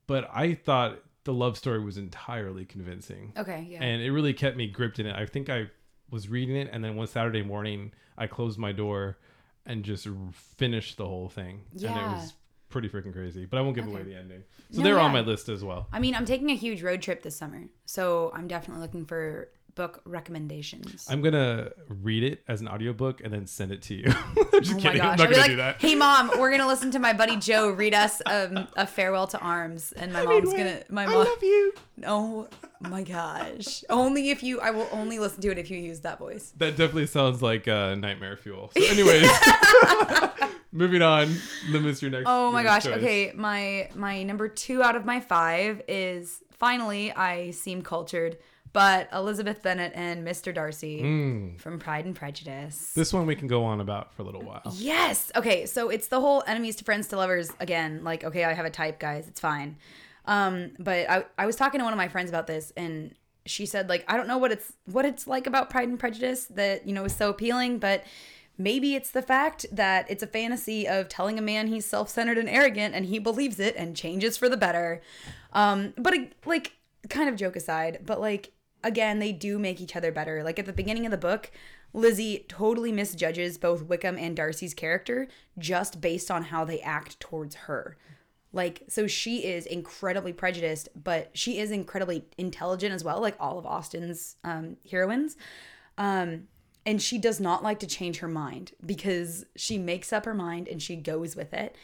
But 0.07 0.29
I 0.33 0.55
thought 0.55 0.99
the 1.25 1.33
love 1.35 1.57
story 1.59 1.81
was 1.85 1.99
entirely 1.99 2.65
convincing. 2.65 3.33
Okay. 3.37 3.67
Yeah. 3.69 3.83
And 3.83 4.03
it 4.03 4.13
really 4.13 4.33
kept 4.33 4.57
me 4.57 4.69
gripped 4.69 4.99
in 4.99 5.07
it. 5.07 5.15
I 5.17 5.27
think 5.27 5.51
I 5.51 5.67
was 6.11 6.29
reading 6.29 6.57
it, 6.57 6.69
and 6.73 6.85
then 6.85 6.95
one 6.95 7.09
Saturday 7.09 7.43
morning, 7.43 7.93
I 8.17 8.27
closed 8.29 8.59
my 8.59 8.71
door 8.73 9.19
and 9.67 9.85
just 9.85 10.07
finished 10.33 10.97
the 10.97 11.05
whole 11.07 11.29
thing, 11.29 11.63
and 11.73 11.83
it 11.83 11.89
was 11.89 12.33
pretty 12.69 12.89
freaking 12.89 13.13
crazy. 13.13 13.45
But 13.45 13.59
I 13.59 13.63
won't 13.63 13.75
give 13.75 13.89
away 13.89 14.05
the 14.05 14.15
ending. 14.15 14.45
So 14.71 14.79
No, 14.79 14.85
they're 14.85 15.01
on 15.01 15.13
my 15.13 15.21
list 15.21 15.49
as 15.49 15.65
well. 15.65 15.89
I 15.93 15.99
mean, 15.99 16.15
I'm 16.15 16.25
taking 16.25 16.51
a 16.51 16.55
huge 16.55 16.83
road 16.85 17.03
trip 17.03 17.23
this 17.25 17.37
summer, 17.37 17.65
so 17.85 18.31
I'm 18.33 18.47
definitely 18.47 18.83
looking 18.83 19.05
for 19.05 19.49
book 19.77 20.01
recommendations. 20.05 21.07
I'm 21.09 21.23
gonna 21.23 21.71
read 21.89 22.25
it 22.25 22.43
as 22.49 22.61
an 22.61 22.67
audiobook 22.69 23.21
and 23.23 23.33
then 23.33 23.47
send 23.47 23.71
it 23.71 23.83
to 23.83 23.95
you. 23.95 24.05
just 24.61 24.73
Oh 24.73 24.75
my 24.75 24.81
kidding. 24.81 24.99
gosh! 24.99 25.01
I'm 25.03 25.17
not 25.19 25.19
gonna 25.19 25.37
like, 25.37 25.51
do 25.51 25.57
that. 25.57 25.81
"Hey, 25.81 25.95
mom, 25.95 26.31
we're 26.39 26.51
gonna 26.51 26.67
listen 26.67 26.91
to 26.93 26.99
my 26.99 27.13
buddy 27.13 27.37
Joe 27.37 27.71
read 27.71 27.95
us 27.95 28.21
um, 28.27 28.67
a 28.77 28.87
farewell 28.87 29.29
to 29.29 29.39
arms," 29.39 29.93
and 29.93 30.13
my 30.13 30.25
mom's 30.25 30.53
gonna. 30.53 30.83
My 30.91 31.07
mom 31.07 31.15
I 31.15 31.19
love 31.19 31.43
you. 31.43 31.73
Oh 32.05 32.49
my 32.81 33.03
gosh! 33.05 33.85
Only 33.89 34.31
if 34.31 34.43
you. 34.43 34.61
I 34.61 34.71
will 34.73 34.89
only 34.91 35.19
listen 35.19 35.41
to 35.43 35.51
it 35.53 35.59
if 35.59 35.71
you 35.71 35.79
use 35.79 36.01
that 36.01 36.19
voice. 36.19 36.53
That 36.57 36.71
definitely 36.77 37.07
sounds 37.07 37.41
like 37.43 37.69
uh, 37.69 37.95
nightmare 37.95 38.37
fuel. 38.37 38.73
So, 38.77 38.85
anyways, 38.85 39.31
moving 40.73 41.03
on. 41.03 41.29
Limits 41.71 42.03
your 42.03 42.11
next. 42.11 42.25
Oh 42.27 42.51
my 42.51 42.63
gosh. 42.63 42.85
choice. 42.85 42.97
Okay, 42.97 43.33
my 43.35 43.91
my 43.95 44.23
number 44.23 44.49
two 44.49 44.83
out 44.83 44.97
of 44.97 45.05
my 45.05 45.21
five 45.21 45.83
is 45.89 46.43
finally 46.53 47.13
I 47.13 47.51
seem 47.51 47.83
cultured, 47.83 48.39
but 48.73 49.09
Elizabeth 49.13 49.63
Bennet 49.63 49.93
and 49.95 50.27
Mr. 50.27 50.53
Darcy 50.55 51.01
Mm. 51.03 51.61
from 51.61 51.79
Pride 51.79 52.05
and 52.05 52.15
Prejudice. 52.15 52.93
This 52.95 53.13
one 53.13 53.27
we 53.27 53.35
can 53.37 53.49
go 53.49 53.65
on 53.65 53.81
about 53.81 54.13
for 54.15 54.23
a 54.23 54.25
little 54.25 54.43
while. 54.43 54.63
Yes. 54.75 55.31
Okay. 55.37 55.67
So 55.67 55.89
it's 55.89 56.09
the 56.09 56.21
whole 56.21 56.43
enemies 56.47 56.77
to 56.77 56.85
friends 56.85 57.09
to 57.09 57.17
lovers 57.17 57.51
again. 57.61 58.05
Like, 58.05 58.25
okay, 58.25 58.45
I 58.45 58.53
have 58.53 58.67
a 58.67 58.71
type, 58.71 58.99
guys. 58.99 59.29
It's 59.29 59.41
fine. 59.41 59.77
Um, 60.27 60.73
but 60.79 61.09
I, 61.09 61.25
I 61.39 61.47
was 61.47 61.57
talking 61.57 61.79
to 61.79 61.85
one 61.85 61.93
of 61.93 61.97
my 61.99 62.09
friends 62.09 62.29
about 62.31 62.47
this, 62.47 62.73
and 62.77 63.15
she 63.45 63.65
said, 63.65 63.89
like, 63.89 64.05
I 64.09 64.17
don't 64.17 64.27
know 64.27 64.39
what 64.39 64.51
it's 64.53 64.73
what 64.87 65.05
it's 65.05 65.27
like 65.27 65.47
about 65.47 65.71
Pride 65.71 65.89
and 65.89 65.99
Prejudice 65.99 66.47
that 66.47 66.87
you 66.87 66.93
know 66.93 67.05
is 67.05 67.15
so 67.15 67.31
appealing, 67.31 67.79
but 67.79 68.03
maybe 68.59 68.95
it's 68.97 69.11
the 69.13 69.23
fact 69.23 69.67
that 69.71 70.11
it's 70.11 70.23
a 70.25 70.27
fantasy 70.27 70.89
of 70.89 71.09
telling 71.09 71.39
a 71.39 71.43
man 71.43 71.69
he's 71.69 71.85
self-centered 71.87 72.39
and 72.39 72.49
arrogant, 72.49 72.95
and 72.95 73.07
he 73.07 73.21
believes 73.21 73.61
it 73.61 73.77
and 73.77 73.95
changes 73.97 74.37
for 74.37 74.49
the 74.49 74.57
better. 74.57 75.01
Um, 75.53 75.95
but 75.97 76.13
like, 76.45 76.73
kind 77.09 77.29
of 77.29 77.37
joke 77.37 77.55
aside, 77.55 78.01
but 78.05 78.21
like 78.21 78.51
again, 78.87 79.19
they 79.19 79.33
do 79.33 79.59
make 79.59 79.81
each 79.81 79.97
other 79.97 80.13
better. 80.13 80.43
Like 80.43 80.59
at 80.59 80.67
the 80.67 80.73
beginning 80.73 81.05
of 81.05 81.11
the 81.11 81.19
book, 81.19 81.51
Lizzie 81.93 82.47
totally 82.49 82.93
misjudges 82.93 83.59
both 83.59 83.83
Wickham 83.83 84.17
and 84.17 84.37
Darcy's 84.37 84.75
character 84.75 85.29
just 85.59 86.01
based 86.01 86.31
on 86.31 86.45
how 86.45 86.65
they 86.65 86.81
act 86.81 87.19
towards 87.19 87.55
her. 87.55 87.97
Like, 88.53 88.85
so 88.89 89.07
she 89.07 89.45
is 89.45 89.67
incredibly 89.67 90.33
prejudiced, 90.33 90.89
but 90.95 91.31
she 91.35 91.59
is 91.59 91.71
incredibly 91.71 92.25
intelligent 92.39 92.95
as 92.95 93.03
well, 93.03 93.21
like 93.21 93.37
all 93.41 93.59
of 93.59 93.67
Austen's 93.67 94.37
um, 94.45 94.77
heroines. 94.89 95.37
Um, 95.99 96.45
and 96.87 97.03
she 97.03 97.19
does 97.19 97.41
not 97.41 97.65
like 97.65 97.81
to 97.81 97.87
change 97.87 98.19
her 98.19 98.29
mind 98.29 98.73
because 98.85 99.45
she 99.57 99.77
makes 99.77 100.13
up 100.13 100.25
her 100.25 100.35
mind 100.35 100.69
and 100.69 100.81
she 100.81 100.95
goes 100.95 101.35
with 101.35 101.53
it. 101.53 101.75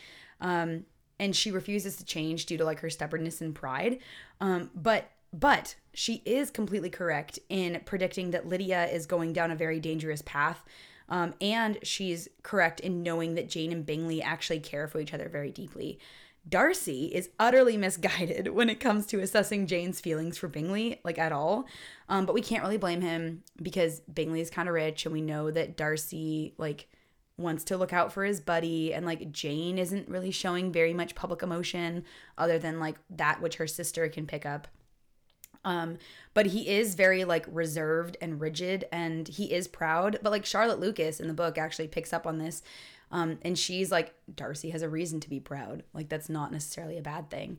Um, 0.40 0.84
and 1.18 1.34
she 1.34 1.50
refuses 1.50 1.96
to 1.96 2.04
change 2.04 2.46
due 2.46 2.56
to 2.56 2.64
like 2.64 2.80
her 2.80 2.90
stubbornness 2.90 3.40
and 3.40 3.54
pride. 3.54 3.98
Um, 4.40 4.70
but 4.74 5.10
but 5.32 5.74
she 5.94 6.22
is 6.24 6.50
completely 6.50 6.90
correct 6.90 7.38
in 7.48 7.80
predicting 7.84 8.30
that 8.30 8.48
Lydia 8.48 8.86
is 8.86 9.06
going 9.06 9.32
down 9.32 9.50
a 9.50 9.56
very 9.56 9.80
dangerous 9.80 10.22
path. 10.22 10.64
Um, 11.08 11.34
and 11.40 11.78
she's 11.82 12.28
correct 12.42 12.80
in 12.80 13.02
knowing 13.02 13.34
that 13.34 13.48
Jane 13.48 13.72
and 13.72 13.84
Bingley 13.84 14.22
actually 14.22 14.60
care 14.60 14.88
for 14.88 15.00
each 15.00 15.12
other 15.12 15.28
very 15.28 15.50
deeply. 15.50 15.98
Darcy 16.48 17.06
is 17.06 17.30
utterly 17.38 17.76
misguided 17.76 18.48
when 18.54 18.68
it 18.68 18.80
comes 18.80 19.06
to 19.06 19.20
assessing 19.20 19.66
Jane's 19.66 20.00
feelings 20.00 20.38
for 20.38 20.48
Bingley, 20.48 21.00
like 21.04 21.18
at 21.18 21.32
all. 21.32 21.66
Um, 22.08 22.26
but 22.26 22.34
we 22.34 22.40
can't 22.40 22.62
really 22.62 22.78
blame 22.78 23.00
him 23.00 23.42
because 23.60 24.00
Bingley 24.00 24.40
is 24.40 24.50
kind 24.50 24.68
of 24.68 24.74
rich, 24.74 25.04
and 25.04 25.12
we 25.12 25.20
know 25.20 25.50
that 25.50 25.76
Darcy 25.76 26.54
like 26.58 26.88
wants 27.36 27.64
to 27.64 27.76
look 27.76 27.92
out 27.92 28.12
for 28.12 28.24
his 28.24 28.40
buddy, 28.40 28.92
and 28.92 29.06
like 29.06 29.32
Jane 29.32 29.78
isn't 29.78 30.08
really 30.08 30.30
showing 30.30 30.72
very 30.72 30.92
much 30.94 31.14
public 31.14 31.42
emotion 31.42 32.04
other 32.36 32.58
than 32.58 32.80
like 32.80 32.96
that 33.10 33.40
which 33.40 33.56
her 33.56 33.66
sister 33.66 34.08
can 34.08 34.26
pick 34.26 34.44
up. 34.44 34.66
Um, 35.64 35.98
but 36.34 36.46
he 36.46 36.68
is 36.68 36.94
very 36.94 37.24
like 37.24 37.46
reserved 37.50 38.16
and 38.20 38.40
rigid 38.40 38.84
and 38.90 39.28
he 39.28 39.52
is 39.52 39.68
proud. 39.68 40.18
But 40.22 40.30
like 40.30 40.44
Charlotte 40.44 40.80
Lucas 40.80 41.20
in 41.20 41.28
the 41.28 41.34
book 41.34 41.58
actually 41.58 41.88
picks 41.88 42.12
up 42.12 42.26
on 42.26 42.38
this. 42.38 42.62
Um, 43.10 43.38
and 43.42 43.58
she's 43.58 43.92
like, 43.92 44.14
Darcy 44.34 44.70
has 44.70 44.82
a 44.82 44.88
reason 44.88 45.20
to 45.20 45.30
be 45.30 45.40
proud. 45.40 45.82
Like 45.92 46.08
that's 46.08 46.28
not 46.28 46.50
necessarily 46.50 46.98
a 46.98 47.02
bad 47.02 47.30
thing. 47.30 47.58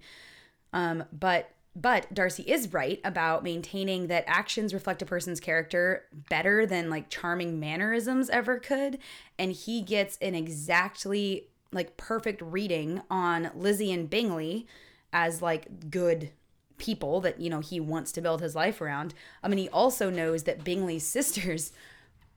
Um, 0.73 1.05
but 1.11 1.51
but 1.75 2.13
Darcy 2.13 2.43
is 2.43 2.71
right 2.71 2.99
about 3.03 3.43
maintaining 3.43 4.05
that 4.07 4.25
actions 4.27 4.75
reflect 4.75 5.01
a 5.01 5.07
person's 5.07 5.39
character 5.39 6.03
better 6.29 6.67
than 6.67 6.89
like 6.89 7.09
charming 7.09 7.59
mannerisms 7.59 8.29
ever 8.29 8.59
could. 8.59 8.99
And 9.39 9.51
he 9.51 9.81
gets 9.81 10.17
an 10.21 10.35
exactly 10.35 11.47
like 11.71 11.97
perfect 11.97 12.41
reading 12.43 13.01
on 13.09 13.49
Lizzie 13.55 13.91
and 13.91 14.07
Bingley 14.07 14.67
as 15.11 15.41
like 15.41 15.89
good 15.89 16.29
people 16.77 17.21
that 17.21 17.39
you 17.39 17.49
know 17.49 17.59
he 17.59 17.79
wants 17.79 18.11
to 18.13 18.21
build 18.21 18.41
his 18.41 18.55
life 18.55 18.81
around. 18.81 19.13
I 19.41 19.47
mean, 19.47 19.59
he 19.59 19.69
also 19.69 20.09
knows 20.09 20.43
that 20.43 20.63
Bingley's 20.63 21.05
sisters 21.05 21.71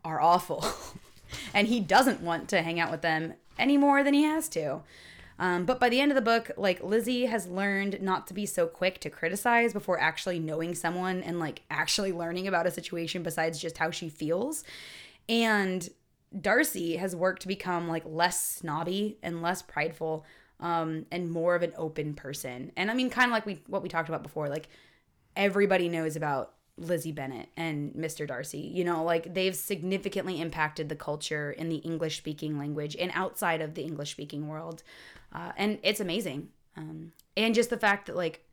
are 0.05 0.21
awful, 0.21 0.65
and 1.55 1.69
he 1.69 1.81
doesn't 1.81 2.21
want 2.21 2.49
to 2.49 2.63
hang 2.63 2.81
out 2.81 2.91
with 2.91 3.03
them 3.03 3.35
any 3.59 3.77
more 3.77 4.03
than 4.03 4.15
he 4.15 4.23
has 4.23 4.49
to. 4.51 4.83
Um, 5.39 5.67
but 5.67 5.79
by 5.79 5.89
the 5.89 6.01
end 6.01 6.11
of 6.11 6.17
the 6.17 6.23
book, 6.23 6.51
like 6.57 6.83
Lizzie 6.83 7.27
has 7.27 7.47
learned 7.47 8.01
not 8.01 8.27
to 8.29 8.35
be 8.35 8.47
so 8.47 8.67
quick 8.67 9.01
to 9.01 9.11
criticize 9.11 9.73
before 9.73 10.01
actually 10.01 10.39
knowing 10.39 10.75
someone 10.75 11.23
and 11.23 11.39
like 11.39 11.63
actually 11.71 12.13
learning 12.13 12.49
about 12.49 12.67
a 12.67 12.71
situation 12.71 13.23
besides 13.23 13.59
just 13.59 13.79
how 13.79 13.91
she 13.91 14.09
feels. 14.09 14.65
And 15.29 15.89
Darcy 16.39 16.97
has 16.97 17.15
worked 17.15 17.43
to 17.43 17.49
become 17.49 17.89
like 17.89 18.05
less 18.07 18.41
snobby 18.43 19.19
and 19.23 19.43
less 19.43 19.63
prideful 19.63 20.25
um, 20.61 21.07
and 21.11 21.31
more 21.31 21.55
of 21.55 21.63
an 21.63 21.73
open 21.77 22.15
person. 22.15 22.73
And 22.77 22.91
I 22.91 22.95
mean, 22.95 23.11
kind 23.11 23.27
of 23.27 23.33
like 23.33 23.47
we 23.47 23.63
what 23.67 23.83
we 23.83 23.89
talked 23.89 24.09
about 24.09 24.23
before, 24.23 24.49
like 24.49 24.69
everybody 25.35 25.89
knows 25.89 26.17
about 26.17 26.55
Lizzie 26.79 27.13
Bennet 27.13 27.49
and 27.57 27.93
Mr. 27.95 28.27
Darcy. 28.27 28.61
You 28.61 28.85
know, 28.85 29.05
like 29.05 29.35
they've 29.35 29.57
significantly 29.57 30.41
impacted 30.41 30.89
the 30.89 30.97
culture 30.97 31.53
in 31.53 31.69
the 31.69 31.77
English 31.77 32.19
speaking 32.19 32.59
language 32.59 32.97
and 32.99 33.11
outside 33.15 33.61
of 33.61 33.75
the 33.75 33.83
English 33.83 34.13
speaking 34.13 34.49
world. 34.49 34.83
Uh, 35.33 35.53
and 35.57 35.79
it's 35.83 36.01
amazing. 36.01 36.49
Um, 36.77 37.13
and 37.37 37.55
just 37.55 37.71
the 37.71 37.79
fact 37.79 38.07
that, 38.07 38.17
like, 38.17 38.45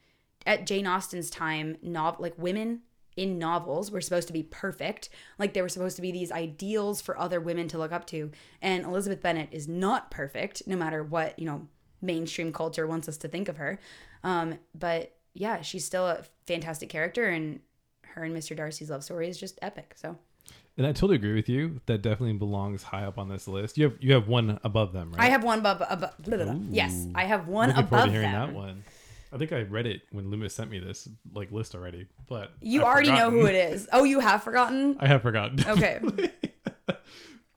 at 0.46 0.66
Jane 0.66 0.88
Austen's 0.88 1.30
time, 1.30 1.78
nov- 1.82 2.20
like 2.20 2.34
women 2.38 2.82
in 3.16 3.38
novels 3.38 3.92
were 3.92 4.02
supposed 4.02 4.28
to 4.28 4.34
be 4.34 4.44
perfect. 4.44 5.10
Like 5.38 5.54
they 5.54 5.62
were 5.62 5.70
supposed 5.70 5.96
to 5.98 6.02
be 6.02 6.12
these 6.12 6.32
ideals 6.32 7.02
for 7.02 7.18
other 7.18 7.40
women 7.40 7.68
to 7.70 7.78
look 7.78 7.92
up 7.92 8.06
to. 8.08 8.32
And 8.62 8.84
Elizabeth 8.84 9.22
Bennet 9.22 9.50
is 9.52 9.68
not 9.68 10.12
perfect, 10.12 10.64
no 10.66 10.76
matter 10.76 11.04
what, 11.04 11.38
you 11.38 11.46
know, 11.46 11.68
mainstream 12.04 12.54
culture 12.54 12.86
wants 12.86 13.08
us 13.10 13.18
to 13.18 13.28
think 13.28 13.50
of 13.50 13.58
her. 13.58 13.80
Um, 14.24 14.60
but 14.78 15.16
yeah, 15.34 15.62
she's 15.62 15.84
still 15.86 16.06
a 16.08 16.24
fantastic 16.46 16.90
character 16.90 17.28
and 17.30 17.60
her 18.04 18.24
and 18.24 18.36
Mr. 18.36 18.56
Darcy's 18.56 18.92
love 18.92 19.04
story 19.04 19.28
is 19.28 19.40
just 19.40 19.58
epic. 19.64 19.96
So 19.96 20.16
And 20.78 20.86
I 20.86 20.92
totally 20.92 21.16
agree 21.16 21.34
with 21.34 21.50
you. 21.50 21.82
That 21.88 22.04
definitely 22.04 22.34
belongs 22.34 22.84
high 22.84 23.06
up 23.06 23.18
on 23.18 23.30
this 23.30 23.48
list. 23.48 23.78
You 23.78 23.86
have 23.86 23.94
you 24.00 24.14
have 24.14 24.28
one 24.28 24.60
above 24.64 24.94
them, 24.94 25.12
right? 25.12 25.22
I 25.22 25.30
have 25.30 25.44
one 25.44 25.60
above, 25.60 25.82
above 25.90 26.14
blah, 26.20 26.38
blah, 26.38 26.46
blah. 26.46 26.56
yes, 26.70 27.08
I 27.16 27.24
have 27.26 27.48
one 27.48 27.70
Looking 27.70 27.88
forward 27.88 27.98
above 28.04 28.06
to 28.06 28.12
hearing 28.12 28.32
them. 28.32 28.48
that 28.50 28.56
one. 28.56 28.84
I 29.32 29.38
think 29.40 29.52
I 29.52 29.62
read 29.64 29.88
it 29.88 30.02
when 30.12 30.30
Loomis 30.30 30.54
sent 30.54 30.70
me 30.70 30.78
this 30.78 31.10
like 31.34 31.52
list 31.52 31.74
already, 31.74 32.06
but 32.30 32.52
You 32.62 32.82
I've 32.82 32.88
already 32.88 33.12
know 33.14 33.32
who 33.32 33.48
it 33.48 33.56
is. 33.56 33.88
Oh, 33.92 34.04
you 34.04 34.20
have 34.20 34.44
forgotten? 34.44 34.96
I 35.00 35.08
have 35.08 35.24
forgotten. 35.24 35.60
Okay. 35.68 36.00
but, 36.86 37.02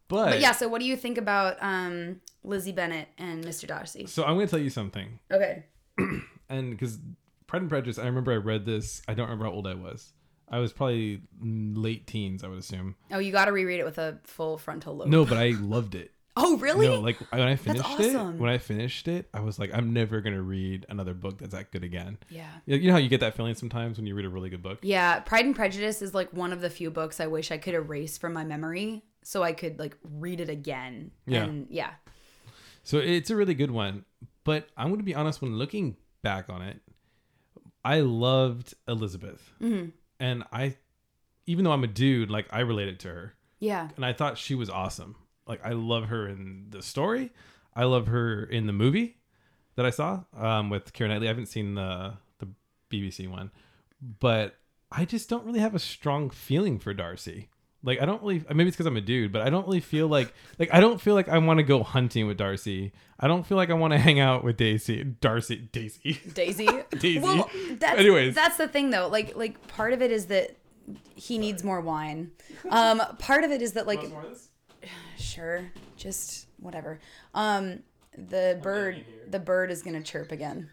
But 0.08 0.40
yeah, 0.40 0.52
so 0.52 0.68
what 0.68 0.80
do 0.80 0.86
you 0.86 0.96
think 0.96 1.18
about 1.18 1.56
um, 1.60 2.20
Lizzie 2.46 2.72
Bennet 2.72 3.08
and 3.18 3.44
Mr. 3.44 3.66
Darcy? 3.66 4.06
So 4.06 4.24
I'm 4.24 4.34
going 4.36 4.46
to 4.46 4.50
tell 4.50 4.60
you 4.60 4.70
something, 4.70 5.18
Okay. 5.30 5.64
and 6.48 6.70
because 6.70 6.98
Pride 7.46 7.62
and 7.62 7.68
Prejudice, 7.68 7.98
I 7.98 8.06
remember 8.06 8.32
I 8.32 8.36
read 8.36 8.64
this. 8.66 9.02
I 9.08 9.14
don't 9.14 9.26
remember 9.26 9.46
how 9.46 9.52
old 9.52 9.66
I 9.66 9.74
was. 9.74 10.12
I 10.48 10.58
was 10.60 10.72
probably 10.72 11.22
late 11.40 12.06
teens, 12.06 12.44
I 12.44 12.48
would 12.48 12.58
assume. 12.58 12.94
Oh, 13.10 13.18
you 13.18 13.32
got 13.32 13.46
to 13.46 13.52
reread 13.52 13.80
it 13.80 13.84
with 13.84 13.98
a 13.98 14.18
full 14.24 14.58
frontal 14.58 14.96
lobe. 14.96 15.08
No, 15.08 15.24
but 15.24 15.38
I 15.38 15.50
loved 15.60 15.94
it. 15.94 16.12
Oh, 16.38 16.58
really? 16.58 16.86
No, 16.86 17.00
like 17.00 17.16
when 17.32 17.40
I 17.40 17.56
finished 17.56 17.98
it, 17.98 18.14
awesome. 18.14 18.38
when 18.38 18.50
I 18.50 18.58
finished 18.58 19.08
it, 19.08 19.26
I 19.32 19.40
was 19.40 19.58
like, 19.58 19.70
I'm 19.72 19.94
never 19.94 20.20
gonna 20.20 20.42
read 20.42 20.84
another 20.90 21.14
book 21.14 21.38
that's 21.38 21.54
that 21.54 21.72
good 21.72 21.82
again. 21.82 22.18
yeah. 22.28 22.50
You 22.66 22.76
you 22.76 22.86
know 22.88 22.92
how 22.92 22.98
you 22.98 23.08
get 23.08 23.20
that 23.20 23.38
feeling 23.38 23.54
sometimes 23.54 23.96
when 23.96 24.06
you 24.06 24.14
read 24.14 24.26
a 24.26 24.28
really 24.28 24.50
good 24.50 24.62
book. 24.62 24.80
Yeah, 24.82 25.20
Pride 25.20 25.46
and 25.46 25.56
Prejudice 25.56 26.02
is 26.02 26.12
like 26.12 26.30
one 26.34 26.52
of 26.52 26.60
the 26.60 26.68
few 26.68 26.90
books 26.90 27.20
I 27.20 27.26
wish 27.26 27.50
I 27.50 27.56
could 27.56 27.72
erase 27.72 28.18
from 28.18 28.34
my 28.34 28.44
memory 28.44 29.02
so 29.22 29.42
I 29.42 29.54
could 29.54 29.78
like 29.78 29.96
read 30.04 30.40
it 30.42 30.50
again. 30.50 31.10
Yeah. 31.24 31.44
And 31.44 31.68
yeah. 31.70 31.92
So 32.86 32.98
it's 32.98 33.30
a 33.30 33.36
really 33.36 33.54
good 33.54 33.72
one. 33.72 34.04
But 34.44 34.68
I'm 34.76 34.86
going 34.86 35.00
to 35.00 35.04
be 35.04 35.14
honest, 35.14 35.42
when 35.42 35.58
looking 35.58 35.96
back 36.22 36.48
on 36.48 36.62
it, 36.62 36.80
I 37.84 38.00
loved 38.00 38.74
Elizabeth. 38.86 39.52
Mm-hmm. 39.60 39.88
And 40.20 40.44
I, 40.52 40.76
even 41.46 41.64
though 41.64 41.72
I'm 41.72 41.82
a 41.82 41.88
dude, 41.88 42.30
like 42.30 42.46
I 42.50 42.60
related 42.60 43.00
to 43.00 43.08
her. 43.08 43.34
Yeah. 43.58 43.88
And 43.96 44.06
I 44.06 44.12
thought 44.12 44.38
she 44.38 44.54
was 44.54 44.70
awesome. 44.70 45.16
Like 45.48 45.66
I 45.66 45.70
love 45.70 46.04
her 46.04 46.28
in 46.28 46.66
the 46.70 46.80
story. 46.80 47.32
I 47.74 47.84
love 47.84 48.06
her 48.06 48.44
in 48.44 48.68
the 48.68 48.72
movie 48.72 49.16
that 49.74 49.84
I 49.84 49.90
saw 49.90 50.22
um, 50.38 50.70
with 50.70 50.92
Keira 50.92 51.08
Knightley. 51.08 51.26
I 51.26 51.30
haven't 51.30 51.46
seen 51.46 51.74
the, 51.74 52.14
the 52.38 52.48
BBC 52.88 53.28
one. 53.28 53.50
But 54.20 54.54
I 54.92 55.04
just 55.04 55.28
don't 55.28 55.44
really 55.44 55.58
have 55.58 55.74
a 55.74 55.80
strong 55.80 56.30
feeling 56.30 56.78
for 56.78 56.94
Darcy. 56.94 57.48
Like 57.86 58.02
I 58.02 58.04
don't 58.04 58.20
really 58.20 58.44
maybe 58.52 58.68
it's 58.68 58.76
because 58.76 58.86
I'm 58.86 58.96
a 58.96 59.00
dude, 59.00 59.32
but 59.32 59.42
I 59.42 59.50
don't 59.50 59.64
really 59.66 59.80
feel 59.80 60.08
like 60.08 60.34
like 60.58 60.68
I 60.72 60.80
don't 60.80 61.00
feel 61.00 61.14
like 61.14 61.28
I 61.28 61.38
want 61.38 61.58
to 61.58 61.62
go 61.62 61.82
hunting 61.84 62.26
with 62.26 62.36
Darcy. 62.36 62.92
I 63.20 63.28
don't 63.28 63.46
feel 63.46 63.56
like 63.56 63.70
I 63.70 63.74
want 63.74 63.92
to 63.92 63.98
hang 63.98 64.18
out 64.18 64.42
with 64.44 64.56
Daisy. 64.56 65.04
Darcy, 65.04 65.68
Daisy. 65.72 66.20
Daisy. 66.34 66.68
Daisy. 66.90 67.20
Well, 67.20 67.48
that's 67.78 67.98
Anyways. 67.98 68.34
that's 68.34 68.56
the 68.56 68.66
thing 68.68 68.90
though. 68.90 69.06
Like 69.06 69.36
like 69.36 69.66
part 69.68 69.92
of 69.92 70.02
it 70.02 70.10
is 70.10 70.26
that 70.26 70.56
he 71.14 71.38
needs 71.38 71.62
more 71.62 71.80
wine. 71.80 72.32
Um, 72.68 73.00
part 73.18 73.44
of 73.44 73.52
it 73.52 73.62
is 73.62 73.72
that 73.72 73.86
like 73.86 74.00
sure, 75.16 75.70
just 75.96 76.48
whatever. 76.58 76.98
Um, 77.34 77.84
the 78.18 78.58
bird 78.62 79.04
the 79.28 79.38
bird 79.38 79.70
is 79.70 79.82
gonna 79.82 80.02
chirp 80.02 80.32
again. 80.32 80.70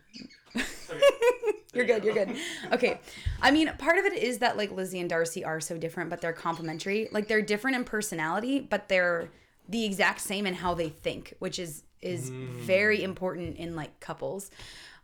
You're 1.74 1.86
good. 1.86 2.03
You're 2.03 2.13
good. 2.13 2.36
Okay. 2.71 2.99
I 3.41 3.51
mean, 3.51 3.71
part 3.78 3.97
of 3.97 4.05
it 4.05 4.13
is 4.13 4.39
that 4.39 4.57
like 4.57 4.71
Lizzie 4.71 4.99
and 4.99 5.09
Darcy 5.09 5.43
are 5.43 5.59
so 5.59 5.78
different, 5.78 6.09
but 6.09 6.21
they're 6.21 6.34
complementary. 6.34 7.09
Like 7.11 7.28
they're 7.28 7.41
different 7.41 7.76
in 7.78 7.84
personality, 7.84 8.59
but 8.59 8.89
they're 8.89 9.30
the 9.67 9.86
exact 9.86 10.21
same 10.21 10.45
in 10.45 10.53
how 10.53 10.74
they 10.74 10.89
think, 10.89 11.34
which 11.39 11.59
is 11.59 11.84
is 12.01 12.30
very 12.30 13.01
important 13.01 13.55
in 13.57 13.76
like 13.76 13.99
couples. 14.01 14.51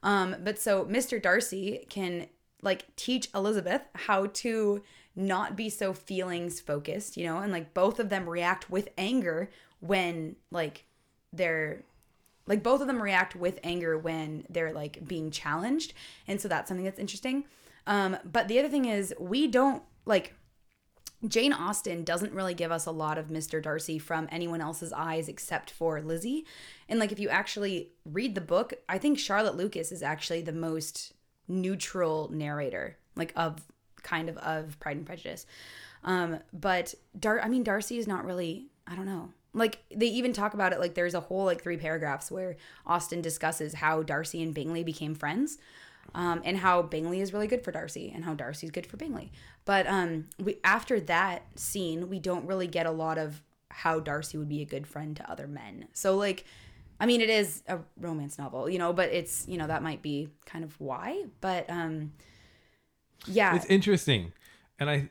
Um, 0.03 0.35
but 0.43 0.59
so 0.59 0.85
Mr. 0.85 1.21
Darcy 1.21 1.85
can 1.89 2.27
like 2.61 2.93
teach 2.95 3.29
Elizabeth 3.33 3.81
how 3.95 4.27
to 4.27 4.83
not 5.15 5.55
be 5.55 5.69
so 5.69 5.93
feelings 5.93 6.59
focused, 6.59 7.17
you 7.17 7.25
know, 7.25 7.37
and 7.39 7.51
like 7.51 7.73
both 7.73 7.99
of 7.99 8.09
them 8.09 8.29
react 8.29 8.69
with 8.69 8.89
anger 8.97 9.49
when 9.79 10.35
like 10.51 10.85
they're 11.31 11.83
like 12.49 12.61
both 12.61 12.81
of 12.81 12.87
them 12.87 13.01
react 13.01 13.35
with 13.35 13.59
anger 13.63 13.97
when 13.97 14.45
they're 14.49 14.73
like 14.73 15.07
being 15.07 15.31
challenged 15.31 15.93
and 16.27 16.41
so 16.41 16.49
that's 16.49 16.67
something 16.67 16.83
that's 16.83 16.99
interesting 16.99 17.45
um 17.87 18.17
but 18.25 18.49
the 18.49 18.59
other 18.59 18.67
thing 18.67 18.85
is 18.85 19.13
we 19.19 19.47
don't 19.47 19.83
like 20.05 20.33
Jane 21.27 21.51
Austen 21.51 22.03
doesn't 22.03 22.33
really 22.33 22.53
give 22.53 22.71
us 22.71 22.85
a 22.85 22.91
lot 22.91 23.17
of 23.17 23.27
Mr. 23.27 23.61
Darcy 23.61 23.99
from 23.99 24.29
anyone 24.31 24.61
else's 24.61 24.93
eyes 24.93 25.27
except 25.27 25.69
for 25.69 26.01
Lizzie. 26.01 26.45
And 26.87 26.97
like 26.97 27.11
if 27.11 27.19
you 27.19 27.27
actually 27.27 27.89
read 28.05 28.35
the 28.35 28.41
book, 28.41 28.73
I 28.87 28.97
think 28.97 29.19
Charlotte 29.19 29.57
Lucas 29.57 29.91
is 29.91 30.01
actually 30.01 30.41
the 30.41 30.53
most 30.53 31.13
neutral 31.47 32.29
narrator 32.31 32.97
like 33.15 33.33
of 33.35 33.61
kind 34.01 34.29
of 34.29 34.37
of 34.37 34.79
Pride 34.79 34.97
and 34.97 35.05
Prejudice. 35.05 35.45
Um 36.03 36.39
but 36.53 36.93
Dar 37.19 37.41
I 37.41 37.49
mean 37.49 37.63
Darcy 37.63 37.97
is 37.97 38.07
not 38.07 38.23
really 38.25 38.67
I 38.87 38.95
don't 38.95 39.05
know. 39.05 39.29
Like 39.53 39.79
they 39.93 40.07
even 40.07 40.33
talk 40.33 40.53
about 40.53 40.73
it 40.73 40.79
like 40.79 40.93
there's 40.93 41.15
a 41.15 41.19
whole 41.19 41.45
like 41.45 41.61
three 41.61 41.77
paragraphs 41.77 42.29
where 42.31 42.55
Austen 42.85 43.21
discusses 43.21 43.73
how 43.75 44.03
Darcy 44.03 44.43
and 44.43 44.53
Bingley 44.53 44.83
became 44.83 45.15
friends 45.15 45.57
um, 46.13 46.41
and 46.43 46.57
how 46.57 46.81
Bingley 46.81 47.21
is 47.21 47.33
really 47.33 47.47
good 47.47 47.63
for 47.63 47.71
Darcy 47.71 48.11
and 48.13 48.23
how 48.23 48.33
Darcy's 48.33 48.71
good 48.71 48.85
for 48.85 48.97
Bingley. 48.97 49.31
But 49.65 49.87
um, 49.87 50.25
we 50.37 50.57
after 50.63 50.99
that 51.01 51.43
scene, 51.55 52.09
we 52.09 52.19
don't 52.19 52.45
really 52.45 52.67
get 52.67 52.85
a 52.85 52.91
lot 52.91 53.17
of 53.17 53.41
how 53.71 53.99
Darcy 53.99 54.37
would 54.37 54.49
be 54.49 54.61
a 54.61 54.65
good 54.65 54.87
friend 54.87 55.15
to 55.17 55.29
other 55.29 55.47
men. 55.47 55.87
So 55.93 56.15
like, 56.15 56.45
I 56.99 57.05
mean, 57.05 57.21
it 57.21 57.29
is 57.29 57.63
a 57.67 57.79
romance 57.99 58.37
novel, 58.37 58.69
you 58.69 58.79
know, 58.79 58.93
but 58.93 59.09
it's 59.09 59.47
you 59.47 59.57
know 59.57 59.67
that 59.67 59.83
might 59.83 60.01
be 60.01 60.29
kind 60.45 60.63
of 60.63 60.79
why. 60.79 61.23
But 61.41 61.69
um, 61.69 62.13
yeah, 63.25 63.55
It's 63.55 63.65
interesting, 63.65 64.33
and 64.79 64.89
I 64.89 65.09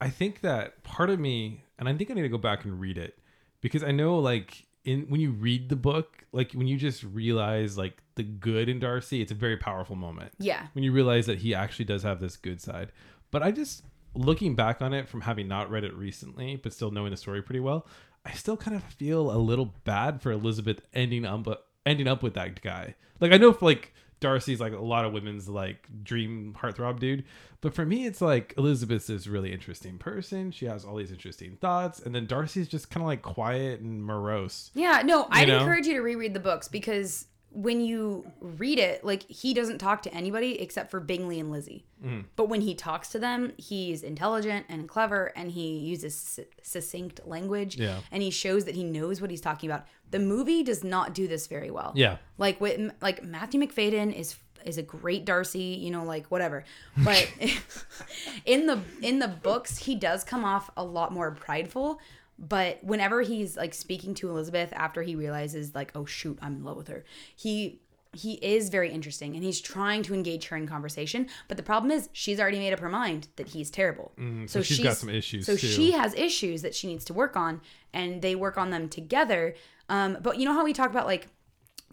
I 0.00 0.10
think 0.10 0.40
that 0.40 0.82
part 0.82 1.10
of 1.10 1.18
me, 1.18 1.64
and 1.78 1.88
I 1.88 1.94
think 1.94 2.10
I 2.10 2.14
need 2.14 2.22
to 2.22 2.28
go 2.28 2.38
back 2.38 2.64
and 2.64 2.80
read 2.80 2.98
it 2.98 3.18
because 3.60 3.82
I 3.82 3.90
know 3.90 4.18
like 4.18 4.66
in 4.84 5.02
when 5.08 5.20
you 5.20 5.30
read 5.32 5.68
the 5.68 5.76
book, 5.76 6.24
like 6.32 6.52
when 6.52 6.66
you 6.66 6.76
just 6.76 7.02
realize 7.02 7.76
like 7.76 8.02
the 8.14 8.22
good 8.22 8.68
in 8.68 8.78
Darcy, 8.78 9.20
it's 9.20 9.32
a 9.32 9.34
very 9.34 9.56
powerful 9.56 9.96
moment. 9.96 10.32
yeah, 10.38 10.66
when 10.72 10.84
you 10.84 10.92
realize 10.92 11.26
that 11.26 11.38
he 11.38 11.54
actually 11.54 11.84
does 11.84 12.02
have 12.02 12.20
this 12.20 12.36
good 12.36 12.60
side. 12.60 12.92
But 13.30 13.42
I 13.42 13.50
just 13.50 13.82
looking 14.14 14.54
back 14.54 14.80
on 14.80 14.94
it 14.94 15.08
from 15.08 15.20
having 15.22 15.48
not 15.48 15.70
read 15.70 15.84
it 15.84 15.94
recently, 15.94 16.56
but 16.56 16.72
still 16.72 16.90
knowing 16.90 17.10
the 17.10 17.16
story 17.16 17.42
pretty 17.42 17.60
well, 17.60 17.86
I 18.24 18.32
still 18.32 18.56
kind 18.56 18.76
of 18.76 18.82
feel 18.84 19.30
a 19.30 19.38
little 19.38 19.74
bad 19.84 20.22
for 20.22 20.32
Elizabeth 20.32 20.80
ending 20.94 21.24
up 21.24 21.46
ending 21.86 22.08
up 22.08 22.22
with 22.22 22.34
that 22.34 22.60
guy. 22.62 22.94
Like 23.20 23.32
I 23.32 23.36
know 23.36 23.52
for 23.52 23.66
like 23.66 23.92
Darcy's 24.20 24.60
like 24.60 24.72
a 24.72 24.78
lot 24.78 25.04
of 25.04 25.12
women's 25.12 25.48
like 25.48 25.88
dream 26.02 26.54
heartthrob 26.58 26.98
dude, 26.98 27.24
but 27.60 27.74
for 27.74 27.84
me 27.84 28.06
it's 28.06 28.20
like 28.20 28.54
Elizabeth's 28.56 29.06
this 29.06 29.26
really 29.26 29.52
interesting 29.52 29.98
person. 29.98 30.50
She 30.50 30.66
has 30.66 30.84
all 30.84 30.96
these 30.96 31.12
interesting 31.12 31.56
thoughts, 31.60 32.00
and 32.00 32.14
then 32.14 32.26
Darcy's 32.26 32.68
just 32.68 32.90
kind 32.90 33.02
of 33.02 33.08
like 33.08 33.22
quiet 33.22 33.80
and 33.80 34.04
morose. 34.04 34.70
yeah. 34.74 35.02
No, 35.04 35.26
I'd 35.30 35.48
know? 35.48 35.58
encourage 35.58 35.86
you 35.86 35.94
to 35.94 36.00
reread 36.00 36.34
the 36.34 36.40
books 36.40 36.68
because 36.68 37.26
when 37.50 37.80
you 37.80 38.30
read 38.40 38.78
it, 38.78 39.04
like 39.04 39.22
he 39.22 39.54
doesn't 39.54 39.78
talk 39.78 40.02
to 40.02 40.14
anybody 40.14 40.60
except 40.60 40.90
for 40.90 41.00
Bingley 41.00 41.40
and 41.40 41.50
Lizzie. 41.50 41.84
Mm-hmm. 42.04 42.20
But 42.36 42.48
when 42.48 42.60
he 42.60 42.74
talks 42.74 43.08
to 43.10 43.18
them, 43.18 43.52
he's 43.56 44.02
intelligent 44.02 44.66
and 44.68 44.88
clever, 44.88 45.32
and 45.34 45.50
he 45.50 45.78
uses 45.78 46.38
succinct 46.62 47.26
language. 47.26 47.76
Yeah. 47.76 48.00
and 48.12 48.22
he 48.22 48.30
shows 48.30 48.64
that 48.66 48.74
he 48.74 48.84
knows 48.84 49.20
what 49.20 49.30
he's 49.30 49.40
talking 49.40 49.70
about. 49.70 49.86
The 50.10 50.18
movie 50.18 50.62
does 50.62 50.84
not 50.84 51.14
do 51.14 51.26
this 51.26 51.46
very 51.46 51.70
well. 51.70 51.92
Yeah. 51.94 52.18
like 52.36 52.60
with 52.60 52.92
like 53.00 53.22
Matthew 53.24 53.60
Macfadyen 53.60 54.12
is 54.14 54.36
is 54.64 54.76
a 54.76 54.82
great 54.82 55.24
Darcy, 55.24 55.78
you 55.80 55.90
know, 55.90 56.04
like 56.04 56.26
whatever. 56.26 56.64
But 56.96 57.30
in 58.44 58.66
the 58.66 58.80
in 59.02 59.18
the 59.18 59.28
books, 59.28 59.78
he 59.78 59.94
does 59.94 60.24
come 60.24 60.44
off 60.44 60.70
a 60.76 60.84
lot 60.84 61.12
more 61.12 61.30
prideful. 61.30 62.00
But 62.38 62.82
whenever 62.84 63.22
he's 63.22 63.56
like 63.56 63.74
speaking 63.74 64.14
to 64.14 64.30
Elizabeth 64.30 64.72
after 64.72 65.02
he 65.02 65.16
realizes 65.16 65.74
like, 65.74 65.90
oh 65.94 66.04
shoot, 66.04 66.38
I'm 66.40 66.56
in 66.56 66.64
love 66.64 66.76
with 66.76 66.88
her, 66.88 67.04
he 67.34 67.80
he 68.14 68.34
is 68.34 68.70
very 68.70 68.90
interesting 68.90 69.34
and 69.34 69.44
he's 69.44 69.60
trying 69.60 70.02
to 70.02 70.14
engage 70.14 70.46
her 70.46 70.56
in 70.56 70.66
conversation. 70.66 71.28
But 71.46 71.56
the 71.58 71.62
problem 71.62 71.90
is 71.90 72.08
she's 72.12 72.40
already 72.40 72.58
made 72.58 72.72
up 72.72 72.80
her 72.80 72.88
mind 72.88 73.28
that 73.36 73.48
he's 73.48 73.70
terrible. 73.70 74.12
Mm, 74.18 74.48
so 74.48 74.62
she's 74.62 74.80
got 74.80 74.96
some 74.96 75.10
issues, 75.10 75.44
So 75.44 75.56
too. 75.56 75.66
she 75.66 75.92
has 75.92 76.14
issues 76.14 76.62
that 76.62 76.74
she 76.74 76.86
needs 76.86 77.04
to 77.06 77.12
work 77.12 77.36
on, 77.36 77.60
and 77.92 78.22
they 78.22 78.34
work 78.34 78.56
on 78.56 78.70
them 78.70 78.88
together. 78.88 79.54
Um, 79.90 80.18
but 80.22 80.38
you 80.38 80.46
know 80.46 80.54
how 80.54 80.64
we 80.64 80.72
talk 80.72 80.90
about 80.90 81.06
like 81.06 81.28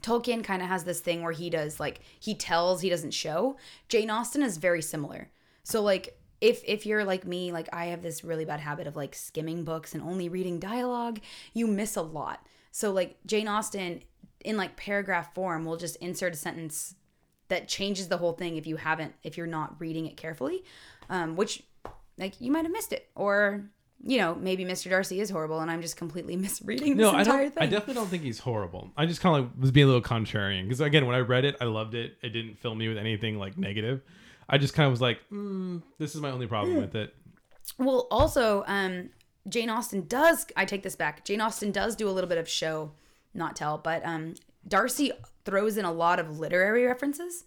Tolkien 0.01 0.43
kind 0.43 0.61
of 0.61 0.67
has 0.67 0.83
this 0.83 0.99
thing 1.01 1.21
where 1.21 1.31
he 1.31 1.49
does 1.49 1.79
like 1.79 1.99
he 2.19 2.35
tells, 2.35 2.81
he 2.81 2.89
doesn't 2.89 3.11
show. 3.11 3.57
Jane 3.89 4.09
Austen 4.09 4.43
is 4.43 4.57
very 4.57 4.81
similar. 4.81 5.29
So 5.63 5.81
like 5.81 6.17
if 6.41 6.61
if 6.65 6.85
you're 6.85 7.03
like 7.05 7.25
me, 7.25 7.51
like 7.51 7.69
I 7.73 7.85
have 7.87 8.01
this 8.01 8.23
really 8.23 8.45
bad 8.45 8.59
habit 8.59 8.87
of 8.87 8.95
like 8.95 9.15
skimming 9.15 9.63
books 9.63 9.93
and 9.93 10.03
only 10.03 10.29
reading 10.29 10.59
dialogue, 10.59 11.19
you 11.53 11.67
miss 11.67 11.95
a 11.95 12.01
lot. 12.01 12.45
So 12.71 12.91
like 12.91 13.17
Jane 13.25 13.47
Austen 13.47 14.01
in 14.43 14.57
like 14.57 14.75
paragraph 14.75 15.33
form 15.33 15.65
will 15.65 15.77
just 15.77 15.95
insert 15.97 16.33
a 16.33 16.37
sentence 16.37 16.95
that 17.47 17.67
changes 17.67 18.07
the 18.09 18.17
whole 18.17 18.33
thing 18.33 18.57
if 18.57 18.67
you 18.67 18.75
haven't 18.77 19.13
if 19.23 19.37
you're 19.37 19.47
not 19.47 19.79
reading 19.79 20.05
it 20.07 20.17
carefully. 20.17 20.63
Um 21.09 21.35
which 21.35 21.63
like 22.17 22.39
you 22.41 22.51
might 22.51 22.63
have 22.65 22.71
missed 22.71 22.93
it 22.93 23.09
or 23.15 23.69
you 24.03 24.17
know, 24.17 24.35
maybe 24.35 24.65
Mr. 24.65 24.89
Darcy 24.89 25.19
is 25.21 25.29
horrible 25.29 25.61
and 25.61 25.71
I'm 25.71 25.81
just 25.81 25.95
completely 25.97 26.35
misreading 26.45 26.97
this 26.97 27.03
No, 27.03 27.11
I 27.11 27.23
don't. 27.23 27.53
thing. 27.53 27.63
I 27.63 27.65
definitely 27.65 27.93
don't 27.95 28.07
think 28.09 28.23
he's 28.23 28.39
horrible. 28.39 28.91
I 28.97 29.05
just 29.05 29.21
kind 29.21 29.37
of 29.37 29.45
like 29.45 29.53
was 29.61 29.71
being 29.71 29.85
a 29.85 29.87
little 29.87 30.01
contrarian 30.01 30.63
because 30.63 30.81
again, 30.81 31.05
when 31.07 31.15
I 31.15 31.19
read 31.19 31.45
it, 31.45 31.55
I 31.61 31.63
loved 31.65 31.95
it. 31.95 32.17
It 32.21 32.29
didn't 32.29 32.59
fill 32.59 32.75
me 32.75 32.87
with 32.89 32.97
anything 32.97 33.39
like 33.39 33.57
negative. 33.57 34.01
I 34.47 34.57
just 34.57 34.73
kind 34.73 34.85
of 34.85 34.91
was 34.91 35.01
like, 35.01 35.19
mm, 35.31 35.81
this 35.97 36.15
is 36.15 36.21
my 36.21 36.29
only 36.29 36.47
problem 36.47 36.77
with 36.77 36.95
it. 36.95 37.13
Well, 37.77 38.07
also, 38.11 38.63
um, 38.67 39.09
Jane 39.47 39.69
Austen 39.69 40.07
does. 40.07 40.45
I 40.55 40.65
take 40.65 40.83
this 40.83 40.95
back. 40.95 41.25
Jane 41.25 41.41
Austen 41.41 41.71
does 41.71 41.95
do 41.95 42.07
a 42.07 42.11
little 42.11 42.29
bit 42.29 42.37
of 42.37 42.47
show, 42.47 42.91
not 43.33 43.55
tell, 43.55 43.77
but 43.77 44.05
um, 44.05 44.35
Darcy 44.67 45.11
throws 45.45 45.77
in 45.77 45.85
a 45.85 45.91
lot 45.91 46.19
of 46.19 46.39
literary 46.39 46.85
references. 46.85 47.45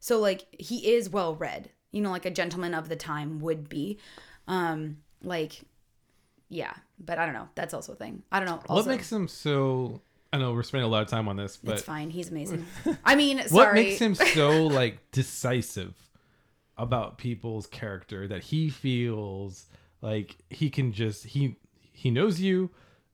So 0.00 0.18
like 0.18 0.46
he 0.58 0.92
is 0.94 1.10
well 1.10 1.34
read, 1.34 1.70
you 1.90 2.00
know, 2.00 2.10
like 2.10 2.26
a 2.26 2.30
gentleman 2.30 2.74
of 2.74 2.88
the 2.88 2.96
time 2.96 3.40
would 3.40 3.68
be. 3.68 3.98
Um, 4.46 4.98
like, 5.22 5.60
yeah, 6.48 6.72
but 6.98 7.18
I 7.18 7.24
don't 7.24 7.34
know. 7.34 7.48
That's 7.54 7.74
also 7.74 7.92
a 7.92 7.96
thing. 7.96 8.22
I 8.30 8.40
don't 8.40 8.48
know. 8.48 8.62
what 8.74 8.86
makes 8.86 9.10
him 9.10 9.28
so? 9.28 10.00
I 10.32 10.38
know 10.38 10.52
we're 10.52 10.62
spending 10.62 10.86
a 10.86 10.90
lot 10.90 11.02
of 11.02 11.08
time 11.08 11.26
on 11.26 11.36
this, 11.36 11.54
it's 11.54 11.62
but 11.62 11.80
fine. 11.80 12.10
He's 12.10 12.30
amazing. 12.30 12.66
I 13.04 13.16
mean, 13.16 13.38
sorry. 13.48 13.48
what 13.50 13.74
makes 13.74 13.98
him 13.98 14.14
so 14.14 14.66
like 14.66 14.98
decisive 15.12 15.94
about 16.78 17.18
people's 17.18 17.66
character 17.66 18.26
that 18.28 18.42
he 18.44 18.70
feels 18.70 19.66
like 20.00 20.36
he 20.50 20.70
can 20.70 20.92
just 20.92 21.24
he 21.26 21.56
he 21.92 22.10
knows 22.10 22.40
you 22.40 22.70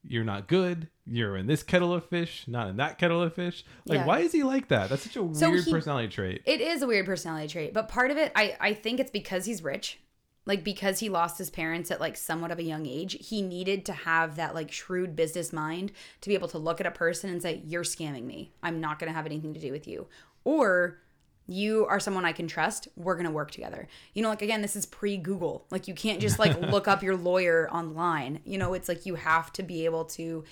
you're 0.07 0.25
not 0.25 0.47
good 0.49 0.89
you're 1.07 1.37
in 1.37 1.47
this 1.47 1.63
kettle 1.63 1.93
of 1.95 2.05
fish 2.05 2.45
not 2.47 2.69
in 2.69 2.77
that 2.77 2.99
kettle 2.99 3.23
of 3.23 3.33
fish 3.35 3.65
like 3.87 4.01
Yeah. 4.01 4.07
why 4.07 4.19
is 4.21 4.33
he 4.33 4.43
like 4.43 4.69
that 4.69 4.91
that's 4.91 5.03
such 5.03 5.17
a 5.17 5.35
So 5.35 5.51
weird 5.51 5.65
he- 5.65 5.71
personality 5.73 6.09
trait 6.09 6.43
It 6.45 6.61
is 6.61 6.83
a 6.83 6.87
weird 6.87 7.07
personality 7.07 7.49
trait, 7.49 7.73
but 7.73 7.89
part 7.89 8.11
of 8.11 8.17
it, 8.19 8.31
I 8.37 8.57
I 8.61 8.75
think 8.75 9.01
it's 9.01 9.11
because 9.11 9.47
he's 9.47 9.63
rich, 9.65 9.99
like 10.45 10.63
because 10.63 10.99
he 11.01 11.09
lost 11.09 11.39
his 11.39 11.49
parents 11.49 11.91
at 11.91 12.01
like 12.01 12.19
somewhat 12.19 12.51
of 12.51 12.59
a 12.59 12.63
young 12.63 12.85
age. 12.85 13.17
He 13.29 13.41
needed 13.41 13.87
to 13.87 13.93
have 13.95 14.37
that 14.37 14.55
like 14.55 14.71
shrewd 14.71 15.17
business 15.17 15.55
mind 15.55 15.91
to 16.21 16.29
be 16.29 16.35
able 16.35 16.49
to 16.49 16.59
look 16.59 16.81
at 16.83 16.87
a 16.87 16.91
person 16.91 17.31
and 17.31 17.41
say, 17.41 17.63
"You're 17.65 17.83
scamming 17.85 18.25
me. 18.25 18.53
I'm 18.63 18.79
not 18.81 18.99
going 18.99 19.11
to 19.11 19.17
have 19.17 19.25
anything 19.27 19.55
to 19.55 19.61
do 19.61 19.73
with 19.73 19.89
you," 19.89 20.07
or 20.45 20.99
you 21.47 21.87
are 21.87 22.01
someone 22.01 22.25
I 22.25 22.33
can 22.33 22.49
trust. 22.49 22.89
We're 22.97 23.15
going 23.15 23.27
to 23.27 23.33
work 23.33 23.51
together. 23.51 23.87
You 24.15 24.23
know, 24.23 24.31
like 24.31 24.43
again, 24.43 24.63
this 24.63 24.77
is 24.77 24.87
pre 24.87 25.17
Google. 25.17 25.67
Like 25.71 25.89
you 25.89 25.95
can't 25.95 26.21
just 26.21 26.39
like 26.39 26.59
look 26.71 26.89
up 26.89 27.03
your 27.03 27.17
lawyer 27.17 27.69
online. 27.71 28.41
You 28.45 28.59
know, 28.59 28.75
it's 28.75 28.89
like 28.89 29.07
you 29.07 29.17
have 29.17 29.53
to 29.55 29.63
be 29.63 29.85
able 29.85 30.05
to 30.07 30.45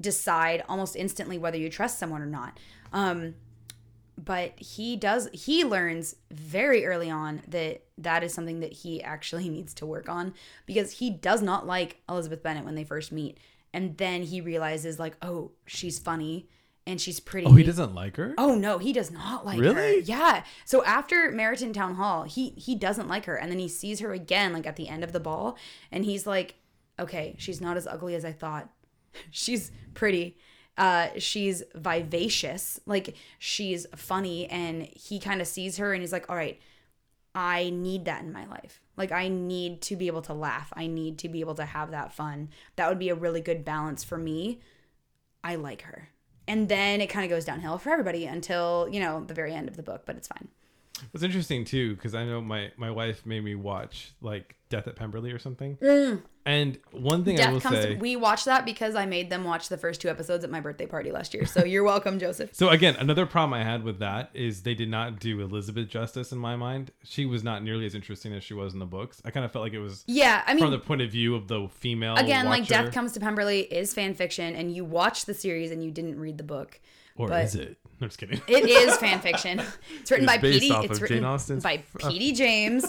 decide 0.00 0.64
almost 0.68 0.96
instantly 0.96 1.36
whether 1.36 1.58
you 1.58 1.68
trust 1.68 1.98
someone 1.98 2.22
or 2.22 2.26
not. 2.26 2.58
Um, 2.92 3.34
but 4.16 4.58
he 4.58 4.96
does 4.96 5.28
he 5.32 5.64
learns 5.64 6.16
very 6.30 6.84
early 6.84 7.10
on 7.10 7.42
that 7.48 7.82
that 7.96 8.22
is 8.22 8.34
something 8.34 8.60
that 8.60 8.72
he 8.72 9.02
actually 9.02 9.48
needs 9.48 9.74
to 9.74 9.86
work 9.86 10.08
on 10.08 10.34
because 10.66 10.92
he 10.92 11.10
does 11.10 11.42
not 11.42 11.66
like 11.66 11.98
Elizabeth 12.08 12.42
Bennet 12.42 12.64
when 12.64 12.74
they 12.74 12.84
first 12.84 13.12
meet 13.12 13.38
and 13.72 13.96
then 13.96 14.22
he 14.22 14.40
realizes 14.40 14.98
like 14.98 15.16
oh 15.22 15.52
she's 15.66 15.98
funny 15.98 16.48
and 16.86 17.00
she's 17.00 17.20
pretty 17.20 17.46
Oh, 17.46 17.54
he 17.54 17.62
doesn't 17.62 17.94
like 17.94 18.16
her. 18.16 18.34
Oh 18.38 18.54
no, 18.54 18.78
he 18.78 18.92
does 18.92 19.10
not 19.10 19.44
like 19.44 19.58
her. 19.58 19.74
Really? 19.74 20.00
Yeah. 20.00 20.44
So 20.64 20.84
after 20.84 21.30
Meryton 21.30 21.72
Town 21.74 21.94
Hall, 21.94 22.24
he 22.24 22.50
he 22.50 22.74
doesn't 22.74 23.08
like 23.08 23.26
her, 23.26 23.36
and 23.36 23.50
then 23.50 23.58
he 23.58 23.68
sees 23.68 24.00
her 24.00 24.12
again, 24.12 24.52
like 24.52 24.66
at 24.66 24.76
the 24.76 24.88
end 24.88 25.04
of 25.04 25.12
the 25.12 25.20
ball, 25.20 25.56
and 25.92 26.04
he's 26.04 26.26
like, 26.26 26.54
"Okay, 26.98 27.34
she's 27.38 27.60
not 27.60 27.76
as 27.76 27.86
ugly 27.86 28.14
as 28.14 28.24
I 28.24 28.32
thought. 28.32 28.68
she's 29.30 29.70
pretty. 29.94 30.36
Uh, 30.78 31.08
she's 31.18 31.62
vivacious. 31.74 32.80
Like 32.86 33.14
she's 33.38 33.86
funny." 33.94 34.46
And 34.46 34.82
he 34.82 35.18
kind 35.20 35.40
of 35.40 35.46
sees 35.46 35.76
her, 35.76 35.92
and 35.92 36.02
he's 36.02 36.12
like, 36.12 36.28
"All 36.30 36.36
right, 36.36 36.58
I 37.34 37.70
need 37.70 38.06
that 38.06 38.22
in 38.22 38.32
my 38.32 38.46
life. 38.46 38.80
Like 38.96 39.12
I 39.12 39.28
need 39.28 39.82
to 39.82 39.96
be 39.96 40.06
able 40.06 40.22
to 40.22 40.34
laugh. 40.34 40.72
I 40.74 40.86
need 40.86 41.18
to 41.18 41.28
be 41.28 41.40
able 41.40 41.54
to 41.56 41.64
have 41.64 41.90
that 41.90 42.12
fun. 42.12 42.48
That 42.76 42.88
would 42.88 42.98
be 42.98 43.10
a 43.10 43.14
really 43.14 43.40
good 43.40 43.64
balance 43.64 44.02
for 44.02 44.16
me. 44.16 44.60
I 45.44 45.56
like 45.56 45.82
her." 45.82 46.08
And 46.48 46.68
then 46.68 47.00
it 47.00 47.06
kind 47.08 47.24
of 47.24 47.30
goes 47.30 47.44
downhill 47.44 47.78
for 47.78 47.90
everybody 47.90 48.26
until, 48.26 48.88
you 48.90 49.00
know, 49.00 49.24
the 49.24 49.34
very 49.34 49.54
end 49.54 49.68
of 49.68 49.76
the 49.76 49.82
book, 49.82 50.02
but 50.04 50.16
it's 50.16 50.28
fine. 50.28 50.48
It's 51.14 51.22
interesting 51.22 51.64
too 51.64 51.94
because 51.94 52.14
I 52.14 52.24
know 52.24 52.40
my 52.40 52.70
my 52.76 52.90
wife 52.90 53.24
made 53.26 53.42
me 53.44 53.54
watch 53.54 54.12
like 54.20 54.56
Death 54.68 54.86
at 54.88 54.96
Pemberley 54.96 55.32
or 55.32 55.38
something. 55.38 55.78
And 56.46 56.78
one 56.92 57.22
thing 57.24 57.38
I 57.38 57.50
will 57.52 57.58
Mm. 57.60 57.62
Comes 57.62 57.76
say. 57.82 57.94
to, 57.94 58.00
we 58.00 58.16
watched 58.16 58.46
that 58.46 58.64
because 58.64 58.94
I 58.94 59.04
made 59.04 59.28
them 59.28 59.44
watch 59.44 59.68
the 59.68 59.76
first 59.76 60.00
two 60.00 60.08
episodes 60.08 60.42
at 60.42 60.50
my 60.50 60.60
birthday 60.60 60.86
party 60.86 61.12
last 61.12 61.34
year. 61.34 61.44
So 61.44 61.64
you're 61.64 61.84
welcome, 61.84 62.18
Joseph. 62.18 62.50
So 62.54 62.70
again, 62.70 62.96
another 62.98 63.26
problem 63.26 63.52
I 63.52 63.62
had 63.62 63.84
with 63.84 63.98
that 63.98 64.30
is 64.32 64.62
they 64.62 64.74
did 64.74 64.88
not 64.88 65.20
do 65.20 65.40
Elizabeth 65.42 65.88
justice 65.88 66.32
in 66.32 66.38
my 66.38 66.56
mind. 66.56 66.92
She 67.04 67.26
was 67.26 67.44
not 67.44 67.62
nearly 67.62 67.84
as 67.84 67.94
interesting 67.94 68.32
as 68.32 68.42
she 68.42 68.54
was 68.54 68.72
in 68.72 68.78
the 68.78 68.86
books. 68.86 69.20
I 69.24 69.30
kind 69.30 69.44
of 69.44 69.52
felt 69.52 69.64
like 69.64 69.74
it 69.74 69.80
was 69.80 70.02
Yeah, 70.06 70.42
I 70.46 70.54
mean, 70.54 70.64
from 70.64 70.70
the 70.70 70.78
point 70.78 71.02
of 71.02 71.10
view 71.10 71.34
of 71.34 71.46
the 71.48 71.68
female. 71.68 72.14
again, 72.16 72.46
like. 72.46 72.66
Death 72.66 72.92
Comes 72.92 73.12
to 73.12 73.20
Pemberley 73.20 73.60
is 73.60 73.92
fan 73.92 74.14
fiction, 74.14 74.54
and 74.54 74.74
you 74.74 74.84
watched 74.84 75.26
the 75.26 75.34
series 75.34 75.70
and 75.70 75.84
you 75.84 75.90
didn't 75.90 76.18
read 76.18 76.38
the 76.38 76.44
book. 76.44 76.80
or 77.16 77.28
but- 77.28 77.44
is 77.44 77.54
it? 77.54 77.76
I'm 78.00 78.08
just 78.08 78.18
kidding. 78.18 78.40
It 78.46 78.64
is 78.68 78.96
fan 78.98 79.20
fiction. 79.20 79.60
It's 80.00 80.10
written 80.10 80.28
It's 80.28 80.36
by 80.36 80.38
P.D. 80.38 80.70
It's 80.84 81.00
written 81.00 81.60
by 81.60 81.76
P.D. 81.98 82.32
James. 82.32 82.86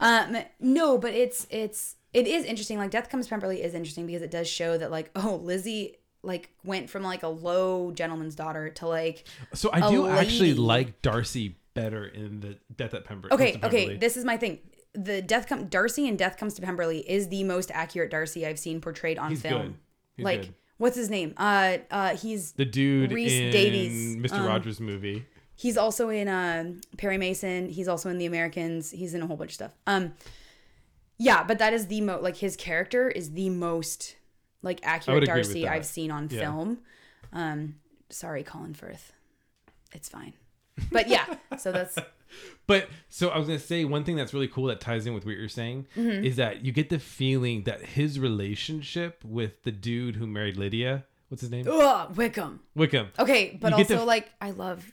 Um, 0.00 0.36
no, 0.60 0.98
but 0.98 1.14
it's 1.14 1.46
it's 1.50 1.96
it 2.12 2.26
is 2.26 2.44
interesting. 2.44 2.78
Like 2.78 2.90
Death 2.90 3.08
Comes 3.08 3.26
to 3.26 3.30
Pemberley 3.30 3.62
is 3.62 3.74
interesting 3.74 4.06
because 4.06 4.22
it 4.22 4.30
does 4.30 4.48
show 4.48 4.76
that 4.76 4.90
like 4.90 5.10
oh 5.16 5.40
Lizzie 5.42 5.96
like 6.22 6.50
went 6.64 6.90
from 6.90 7.02
like 7.02 7.22
a 7.22 7.28
low 7.28 7.92
gentleman's 7.92 8.34
daughter 8.34 8.68
to 8.68 8.86
like 8.86 9.24
So 9.54 9.70
I 9.72 9.90
do 9.90 10.06
actually 10.06 10.54
like 10.54 11.00
Darcy 11.02 11.56
better 11.74 12.04
in 12.04 12.40
the 12.40 12.58
Death 12.76 12.94
at 12.94 13.04
Pemberley. 13.04 13.32
okay 13.32 13.60
okay 13.62 13.96
this 13.96 14.16
is 14.16 14.24
my 14.24 14.36
thing. 14.36 14.58
The 14.92 15.22
Death 15.22 15.46
Come 15.46 15.66
Darcy 15.66 16.08
and 16.08 16.18
Death 16.18 16.36
Comes 16.36 16.54
to 16.54 16.62
Pemberley 16.62 16.98
is 17.08 17.28
the 17.28 17.44
most 17.44 17.70
accurate 17.72 18.10
Darcy 18.10 18.44
I've 18.46 18.58
seen 18.58 18.80
portrayed 18.80 19.18
on 19.18 19.30
He's 19.30 19.40
film. 19.40 19.62
good. 19.62 19.74
He's 20.16 20.24
like 20.24 20.40
good. 20.42 20.54
What's 20.80 20.96
his 20.96 21.08
name? 21.10 21.34
Uh 21.36 21.78
uh 21.90 22.16
he's 22.16 22.52
the 22.52 22.64
dude 22.64 23.12
Rhys 23.12 23.32
in 23.32 23.50
Davies, 23.52 24.16
Mr. 24.16 24.38
um, 24.40 24.46
Rogers 24.46 24.80
movie. 24.80 25.24
He's 25.54 25.76
also 25.76 26.08
in 26.08 26.26
uh, 26.26 26.72
Perry 26.96 27.18
Mason. 27.18 27.68
He's 27.68 27.86
also 27.86 28.08
in 28.08 28.16
The 28.16 28.24
Americans. 28.24 28.90
He's 28.90 29.12
in 29.12 29.20
a 29.20 29.26
whole 29.26 29.36
bunch 29.36 29.50
of 29.50 29.54
stuff. 29.56 29.74
Um, 29.86 30.14
yeah, 31.18 31.42
but 31.44 31.58
that 31.58 31.74
is 31.74 31.86
the 31.88 32.00
mo 32.00 32.18
like 32.20 32.36
his 32.38 32.56
character 32.56 33.10
is 33.10 33.32
the 33.32 33.50
most 33.50 34.16
like 34.62 34.80
accurate 34.82 35.26
Darcy. 35.26 35.68
I've 35.68 35.84
seen 35.84 36.10
on 36.10 36.28
Yeah. 36.30 36.40
film. 36.40 36.78
Um, 37.32 37.74
sorry, 38.08 38.42
Colin 38.42 38.72
Firth. 38.74 39.12
It's 39.92 40.08
fine. 40.08 40.32
But 40.90 41.08
yeah, 41.08 41.26
so 41.58 41.72
that's 41.72 41.98
But 42.66 42.88
so 43.08 43.28
I 43.30 43.38
was 43.38 43.46
gonna 43.48 43.58
say 43.58 43.84
one 43.84 44.04
thing 44.04 44.16
that's 44.16 44.32
really 44.32 44.48
cool 44.48 44.66
that 44.66 44.80
ties 44.80 45.06
in 45.06 45.14
with 45.14 45.24
what 45.26 45.36
you're 45.36 45.48
saying 45.48 45.86
Mm-hmm. 45.96 46.24
is 46.24 46.36
that 46.36 46.64
you 46.64 46.72
get 46.72 46.88
the 46.88 46.98
feeling 46.98 47.64
that 47.64 47.82
his 47.82 48.18
relationship 48.20 49.22
with 49.24 49.62
the 49.64 49.72
dude 49.72 50.16
who 50.16 50.26
married 50.26 50.56
Lydia, 50.56 51.04
what's 51.28 51.40
his 51.40 51.50
name? 51.50 51.66
ugh, 51.68 52.16
Wickham. 52.16 52.60
Wickham. 52.74 53.08
Okay, 53.18 53.58
but 53.60 53.76
You 53.76 53.84
the 53.84 53.94
also 53.94 54.06
like 54.06 54.30
I 54.40 54.50
love 54.52 54.92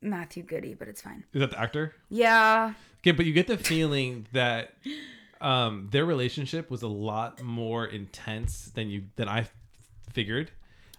Matthew 0.00 0.42
Goode, 0.42 0.76
but 0.78 0.88
it's 0.88 1.00
fine. 1.00 1.22
Is 1.32 1.40
that 1.40 1.50
the 1.52 1.60
actor? 1.60 1.94
Yeah, 2.08 2.74
Okay, 3.00 3.12
but 3.12 3.26
you 3.26 3.32
get 3.32 3.46
the 3.48 3.56
feeling 3.56 4.26
that 4.32 4.74
um, 5.40 5.88
their 5.90 6.04
relationship 6.04 6.70
was 6.70 6.82
a 6.82 6.88
lot 6.88 7.42
more 7.42 7.84
intense 7.86 8.70
than 8.74 8.90
you 8.90 9.04
than 9.16 9.28
I 9.28 9.48
figured, 10.12 10.50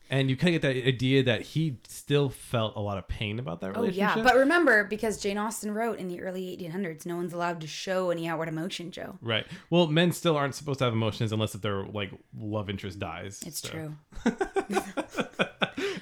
and 0.10 0.30
you 0.30 0.38
kind 0.38 0.56
of 0.56 0.62
get 0.62 0.68
that 0.68 0.88
idea 0.88 1.24
that 1.24 1.41
he 1.41 1.78
still 1.88 2.30
felt 2.30 2.76
a 2.76 2.80
lot 2.80 2.97
of 2.97 3.08
pain 3.08 3.39
about 3.39 3.62
that 3.62 3.72
oh 3.76 3.82
relationship. 3.82 4.18
yeah. 4.18 4.24
But 4.24 4.36
remember, 4.36 4.84
because 4.84 5.18
Jane 5.20 5.38
Austen 5.38 5.74
wrote 5.74 5.97
in 5.97 6.08
the 6.08 6.22
early 6.22 6.58
1800s, 6.58 7.06
no 7.06 7.16
one's 7.16 7.34
allowed 7.34 7.62
to 7.62 7.68
show 7.68 8.10
any 8.10 8.28
outward 8.28 8.47
emotion, 8.49 8.91
Joe. 8.91 9.18
right. 9.22 9.45
Well, 9.70 9.88
men 9.88 10.12
still 10.12 10.36
aren't 10.38 10.56
supposed 10.56 10.80
to 10.80 10.86
have 10.86 10.93
emotions 10.93 11.32
unless 11.32 11.56
if 11.56 11.62
their 11.62 11.84
like 11.86 12.12
love 12.38 12.70
interest 12.70 12.99
dies. 12.99 13.41
It's 13.45 13.62
so. 13.62 13.70
true. 13.70 13.95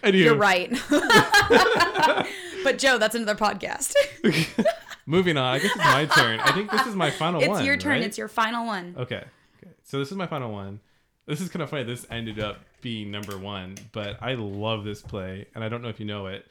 Anywho, 0.03 0.23
You're 0.23 0.35
right. 0.35 0.71
but 2.63 2.77
Joe, 2.79 2.97
that's 2.97 3.15
another 3.15 3.35
podcast. 3.35 3.93
Moving 5.05 5.37
on. 5.37 5.55
I 5.55 5.59
guess 5.59 5.71
it's 5.75 5.77
my 5.77 6.05
turn. 6.05 6.39
I 6.39 6.51
think 6.53 6.71
this 6.71 6.87
is 6.87 6.95
my 6.95 7.11
final 7.11 7.39
one. 7.39 7.49
it's 7.49 7.57
one. 7.57 7.65
your 7.65 7.77
turn. 7.77 7.91
right? 7.93 8.01
It's 8.01 8.17
your 8.17 8.27
final 8.27 8.65
one. 8.65 8.95
Okay. 8.97 9.23
Okay. 9.63 9.73
So 9.83 9.99
this 9.99 10.11
is 10.11 10.17
my 10.17 10.27
final 10.27 10.51
one. 10.51 10.79
This 11.27 11.39
is 11.41 11.49
kind 11.49 11.61
of 11.61 11.69
funny. 11.69 11.83
This 11.83 12.05
ended 12.09 12.39
up 12.39 12.59
being 12.81 13.11
number 13.11 13.37
one, 13.37 13.75
but 13.91 14.17
I 14.21 14.33
love 14.35 14.83
this 14.83 15.01
play, 15.01 15.47
and 15.55 15.63
I 15.63 15.69
don't 15.69 15.81
know 15.81 15.89
if 15.89 15.99
you 15.99 16.05
know 16.05 16.27
it, 16.27 16.45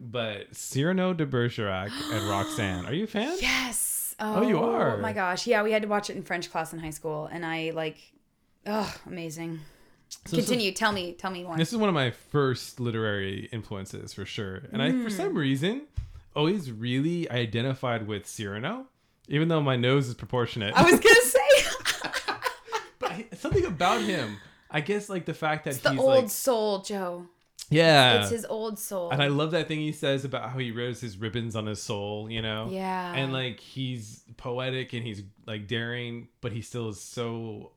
but 0.00 0.54
Cyrano 0.56 1.12
de 1.14 1.26
Bergerac 1.26 1.90
and 2.12 2.28
Roxanne. 2.28 2.86
Are 2.86 2.92
you 2.94 3.04
a 3.04 3.06
fan? 3.06 3.36
Yes. 3.40 4.14
Oh, 4.20 4.46
you 4.46 4.58
are. 4.62 4.96
Oh 4.96 5.00
my 5.00 5.12
gosh. 5.12 5.46
Yeah, 5.46 5.62
we 5.62 5.72
had 5.72 5.82
to 5.82 5.88
watch 5.88 6.08
it 6.10 6.16
in 6.16 6.22
French 6.22 6.50
class 6.50 6.72
in 6.72 6.78
high 6.78 6.90
school, 6.90 7.26
and 7.30 7.44
I 7.44 7.72
like, 7.74 7.98
oh, 8.66 8.94
amazing. 9.06 9.60
So 10.26 10.36
this 10.36 10.44
is- 10.44 10.50
Continue. 10.50 10.72
Tell 10.72 10.92
me. 10.92 11.12
Tell 11.14 11.30
me 11.30 11.42
more. 11.42 11.56
This 11.56 11.72
is 11.72 11.78
one 11.78 11.88
of 11.88 11.94
my 11.94 12.10
first 12.10 12.78
literary 12.80 13.48
influences 13.52 14.12
for 14.12 14.24
sure, 14.24 14.62
and 14.72 14.80
I, 14.82 14.90
for 14.92 14.96
Mm. 15.08 15.12
some 15.12 15.34
reason, 15.36 15.82
always 16.36 16.70
really 16.70 17.28
identified 17.30 18.06
with 18.06 18.26
Cyrano, 18.26 18.86
even 19.28 19.48
though 19.48 19.60
my 19.60 19.76
nose 19.76 20.08
is 20.08 20.14
proportionate. 20.14 20.74
I 20.76 20.82
was 20.82 21.00
gonna 21.00 21.14
say 21.22 21.40
but 22.98 23.10
I- 23.10 23.26
something 23.36 23.64
about 23.64 24.00
him, 24.02 24.36
I 24.74 24.80
guess, 24.82 25.08
like 25.08 25.24
the 25.24 25.32
fact 25.34 25.64
that 25.64 25.70
it's 25.74 25.82
the 25.82 25.96
old 25.96 26.24
like, 26.24 26.30
soul, 26.30 26.80
Joe. 26.82 27.26
yeah, 27.70 28.20
It's 28.22 28.30
his 28.30 28.44
old 28.44 28.78
soul. 28.78 29.10
And 29.10 29.22
I 29.22 29.28
love 29.28 29.52
that 29.52 29.68
thing 29.68 29.78
he 29.78 29.92
says 29.92 30.24
about 30.24 30.50
how 30.50 30.58
he 30.58 30.70
wears 30.72 31.00
his 31.00 31.16
ribbons 31.16 31.56
on 31.56 31.66
his 31.66 31.80
soul, 31.82 32.28
you 32.30 32.42
know? 32.42 32.68
Yeah. 32.70 33.14
And 33.14 33.32
like 33.32 33.60
he's 33.60 34.24
poetic 34.36 34.92
and 34.92 35.02
he's 35.02 35.22
like 35.46 35.66
daring, 35.68 36.28
but 36.42 36.52
he 36.52 36.60
still 36.60 36.88
is 36.88 37.00
so 37.00 37.70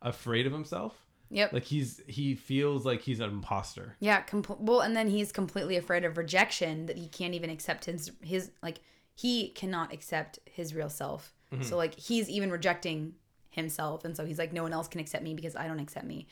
afraid 0.00 0.46
of 0.46 0.52
himself. 0.52 0.94
yep. 1.30 1.52
Like 1.52 1.64
he's 1.64 2.00
he 2.06 2.34
feels 2.34 2.86
like 2.86 3.00
he's 3.02 3.20
an 3.20 3.30
imposter. 3.30 3.96
yeah. 4.00 4.22
Compl- 4.22 4.60
well, 4.60 4.80
and 4.80 4.96
then 4.96 5.08
he's 5.08 5.32
completely 5.32 5.76
afraid 5.76 6.04
of 6.04 6.16
rejection 6.16 6.86
that 6.86 6.96
he 6.96 7.08
can't 7.08 7.34
even 7.34 7.50
accept 7.50 7.86
his 7.86 8.12
his 8.22 8.50
like 8.62 8.78
he 9.16 9.48
cannot 9.50 9.92
accept 9.92 10.38
his 10.44 10.74
real 10.74 10.88
self. 10.90 11.32
Mm-hmm. 11.52 11.62
So 11.64 11.76
like 11.76 11.94
he's 11.98 12.28
even 12.28 12.50
rejecting 12.50 13.14
himself, 13.54 14.04
and 14.04 14.16
so 14.16 14.24
he's 14.24 14.38
like, 14.38 14.52
no 14.52 14.62
one 14.62 14.72
else 14.72 14.88
can 14.88 15.00
accept 15.00 15.22
me 15.24 15.34
because 15.34 15.56
I 15.56 15.66
don't 15.66 15.80
accept 15.80 16.06
me. 16.06 16.26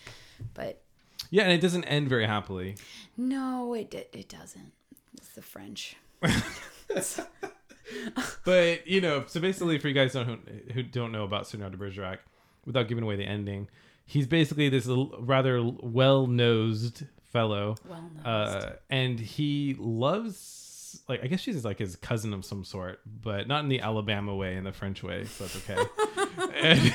But 0.54 0.82
Yeah, 1.30 1.42
and 1.44 1.52
it 1.52 1.60
doesn't 1.60 1.84
end 1.84 2.08
very 2.08 2.26
happily. 2.26 2.76
no, 3.16 3.74
it 3.74 3.94
it, 3.94 4.28
doesn't. 4.28 4.72
It's 5.16 5.28
the 5.34 5.42
French. 5.42 5.96
But 8.44 8.86
you 8.86 9.00
know, 9.00 9.24
so 9.26 9.38
basically, 9.40 9.78
for 9.78 9.88
you 9.88 9.94
guys 9.94 10.12
don't, 10.14 10.26
who, 10.26 10.72
who 10.72 10.82
don't 10.82 11.12
know 11.12 11.24
about 11.24 11.46
Cyrano 11.46 11.70
de 11.70 11.76
Bergerac, 11.76 12.18
without 12.64 12.88
giving 12.88 13.04
away 13.04 13.16
the 13.16 13.24
ending, 13.24 13.68
he's 14.06 14.26
basically 14.26 14.68
this 14.68 14.86
rather 14.86 15.62
well-nosed 15.62 17.04
fellow, 17.32 17.76
Well 17.88 18.02
known. 18.16 18.26
uh, 18.26 18.72
and 18.90 19.20
he 19.20 19.76
loves 19.78 20.36
like 21.08 21.22
I 21.22 21.26
guess 21.26 21.40
she's 21.40 21.64
like 21.64 21.78
his 21.78 21.96
cousin 21.96 22.32
of 22.34 22.44
some 22.44 22.64
sort, 22.64 23.00
but 23.06 23.48
not 23.48 23.62
in 23.62 23.68
the 23.68 23.80
Alabama 23.80 24.34
way, 24.34 24.56
in 24.56 24.64
the 24.64 24.72
French 24.72 25.02
way, 25.02 25.24
so 25.24 25.44
that's 25.44 25.56
okay. 25.56 25.82
and, 26.62 26.94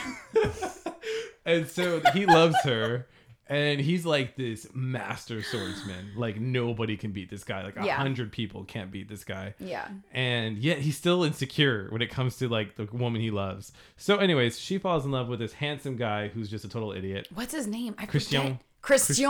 and 1.45 1.67
so 1.67 2.01
he 2.13 2.25
loves 2.25 2.55
her. 2.63 3.07
And 3.49 3.79
he's 3.79 4.05
like 4.05 4.35
this 4.35 4.67
master 4.73 5.41
swordsman. 5.41 6.11
Like 6.17 6.37
nobody 6.37 6.97
can 6.97 7.13
beat 7.13 7.29
this 7.29 7.45
guy. 7.45 7.63
Like 7.63 7.77
a 7.79 7.85
Yeah. 7.85 7.95
hundred 7.95 8.33
people 8.33 8.65
can't 8.65 8.91
beat 8.91 9.07
this 9.07 9.23
guy 9.23 9.53
yeah. 9.57 9.87
and 10.11 10.57
yet 10.57 10.79
he's 10.79 10.97
still 10.97 11.23
insecure 11.23 11.87
when 11.89 12.01
it 12.01 12.09
comes 12.09 12.35
to 12.39 12.49
like 12.49 12.75
the 12.75 12.89
woman 12.91 13.21
he 13.21 13.31
loves. 13.31 13.71
So, 13.95 14.17
anyways, 14.17 14.59
she 14.59 14.77
falls 14.77 15.05
in 15.05 15.11
love 15.11 15.29
with 15.29 15.39
this 15.39 15.53
handsome 15.53 15.95
guy 15.95 16.27
who's 16.27 16.49
just 16.49 16.65
a 16.65 16.67
total 16.69 16.91
idiot, 16.91 17.29
What's 17.33 17.53
his 17.53 17.67
name? 17.67 17.95
I 17.97 18.05
Christian. 18.05 18.41
forget. 18.41 18.61
Christian. 18.87 19.15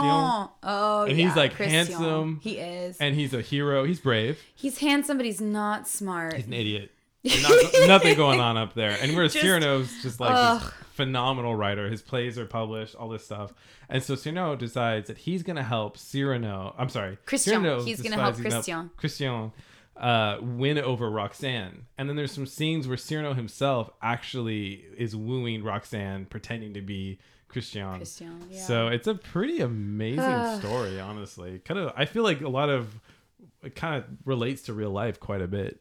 Oh, 0.62 1.04
And 1.08 1.18
yeah, 1.18 1.26
he's, 1.26 1.36
like, 1.36 1.54
Christian. 1.54 1.74
handsome. 1.74 2.40
He 2.42 2.58
is. 2.58 2.96
and 2.98 3.14
he's 3.14 3.34
a 3.34 3.40
hero. 3.42 3.84
He's 3.84 4.00
brave. 4.00 4.38
he's 4.54 4.78
handsome, 4.78 5.16
but 5.16 5.26
he's 5.26 5.40
not 5.40 5.88
smart. 5.88 6.34
He's 6.34 6.46
an 6.46 6.52
idiot. 6.52 6.92
Not- 7.24 7.88
nothing 7.88 8.16
going 8.16 8.38
on 8.40 8.56
up 8.56 8.74
there. 8.74 8.96
And 9.02 9.14
whereas 9.16 9.32
Just- 9.32 9.44
Cyrano's 9.44 9.90
just 10.02 10.20
like 10.20 10.60
this 10.62 10.70
phenomenal 10.92 11.54
writer. 11.56 11.90
His 11.90 12.00
plays 12.00 12.38
are 12.38 12.46
published, 12.46 12.94
all 12.94 13.08
this 13.08 13.24
stuff. 13.24 13.52
And 13.88 14.02
so 14.02 14.14
Cyrano 14.14 14.54
decides 14.54 15.08
that 15.08 15.18
he's 15.18 15.42
going 15.42 15.56
to 15.56 15.62
help 15.64 15.98
Cyrano. 15.98 16.74
I'm 16.78 16.88
sorry, 16.88 17.18
Christian. 17.26 17.62
Cyrano 17.62 17.82
He's 17.82 18.00
gonna 18.00 18.16
help 18.16 18.36
he's 18.36 18.46
Christian. 18.46 18.90
Christian 18.96 19.52
uh, 19.96 20.38
win 20.40 20.78
over 20.78 21.10
Roxanne. 21.10 21.86
And 21.98 22.08
then 22.08 22.14
there's 22.16 22.32
some 22.32 22.46
scenes 22.46 22.86
where 22.86 22.96
Cyrano 22.96 23.34
himself 23.34 23.90
actually 24.00 24.84
is 24.96 25.16
wooing 25.16 25.64
Roxanne, 25.64 26.26
pretending 26.26 26.72
to 26.74 26.80
be 26.80 27.18
Christian. 27.48 27.96
Christian, 27.96 28.44
yeah. 28.50 28.62
So 28.62 28.88
it's 28.88 29.06
a 29.06 29.14
pretty 29.14 29.60
amazing 29.60 30.58
story, 30.60 31.00
honestly. 31.00 31.60
Kind 31.60 31.80
of, 31.80 31.92
I 31.96 32.04
feel 32.04 32.22
like 32.22 32.40
a 32.40 32.48
lot 32.48 32.68
of 32.68 33.00
it 33.62 33.74
kind 33.74 33.96
of 33.96 34.04
relates 34.24 34.62
to 34.62 34.74
real 34.74 34.90
life 34.90 35.18
quite 35.18 35.42
a 35.42 35.48
bit. 35.48 35.80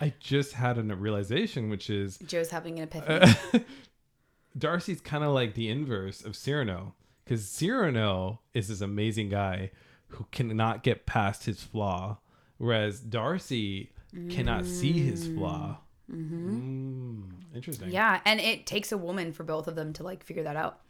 I 0.00 0.14
just 0.18 0.54
had 0.54 0.78
a 0.78 0.82
realization, 0.82 1.68
which 1.68 1.90
is 1.90 2.18
Joe's 2.18 2.50
having 2.50 2.78
an 2.78 2.84
epiphany. 2.84 3.34
Uh, 3.52 3.58
Darcy's 4.58 5.00
kind 5.00 5.22
of 5.22 5.32
like 5.32 5.54
the 5.54 5.68
inverse 5.68 6.24
of 6.24 6.34
Cyrano, 6.34 6.94
because 7.24 7.46
Cyrano 7.46 8.40
is 8.54 8.68
this 8.68 8.80
amazing 8.80 9.28
guy 9.28 9.70
who 10.08 10.26
cannot 10.32 10.82
get 10.82 11.06
past 11.06 11.44
his 11.44 11.62
flaw, 11.62 12.18
whereas 12.56 13.00
Darcy 13.00 13.92
cannot 14.30 14.64
see 14.64 14.92
his 14.92 15.28
mm-hmm. 15.28 15.38
flaw. 15.38 15.78
Mm-hmm. 16.10 16.56
Mm, 16.56 17.54
interesting. 17.54 17.90
yeah, 17.90 18.20
and 18.24 18.40
it 18.40 18.66
takes 18.66 18.90
a 18.90 18.98
woman 18.98 19.32
for 19.32 19.44
both 19.44 19.68
of 19.68 19.76
them 19.76 19.92
to 19.94 20.02
like 20.02 20.24
figure 20.24 20.42
that 20.42 20.56
out. 20.56 20.80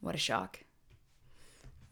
What 0.00 0.14
a 0.14 0.18
shock. 0.18 0.60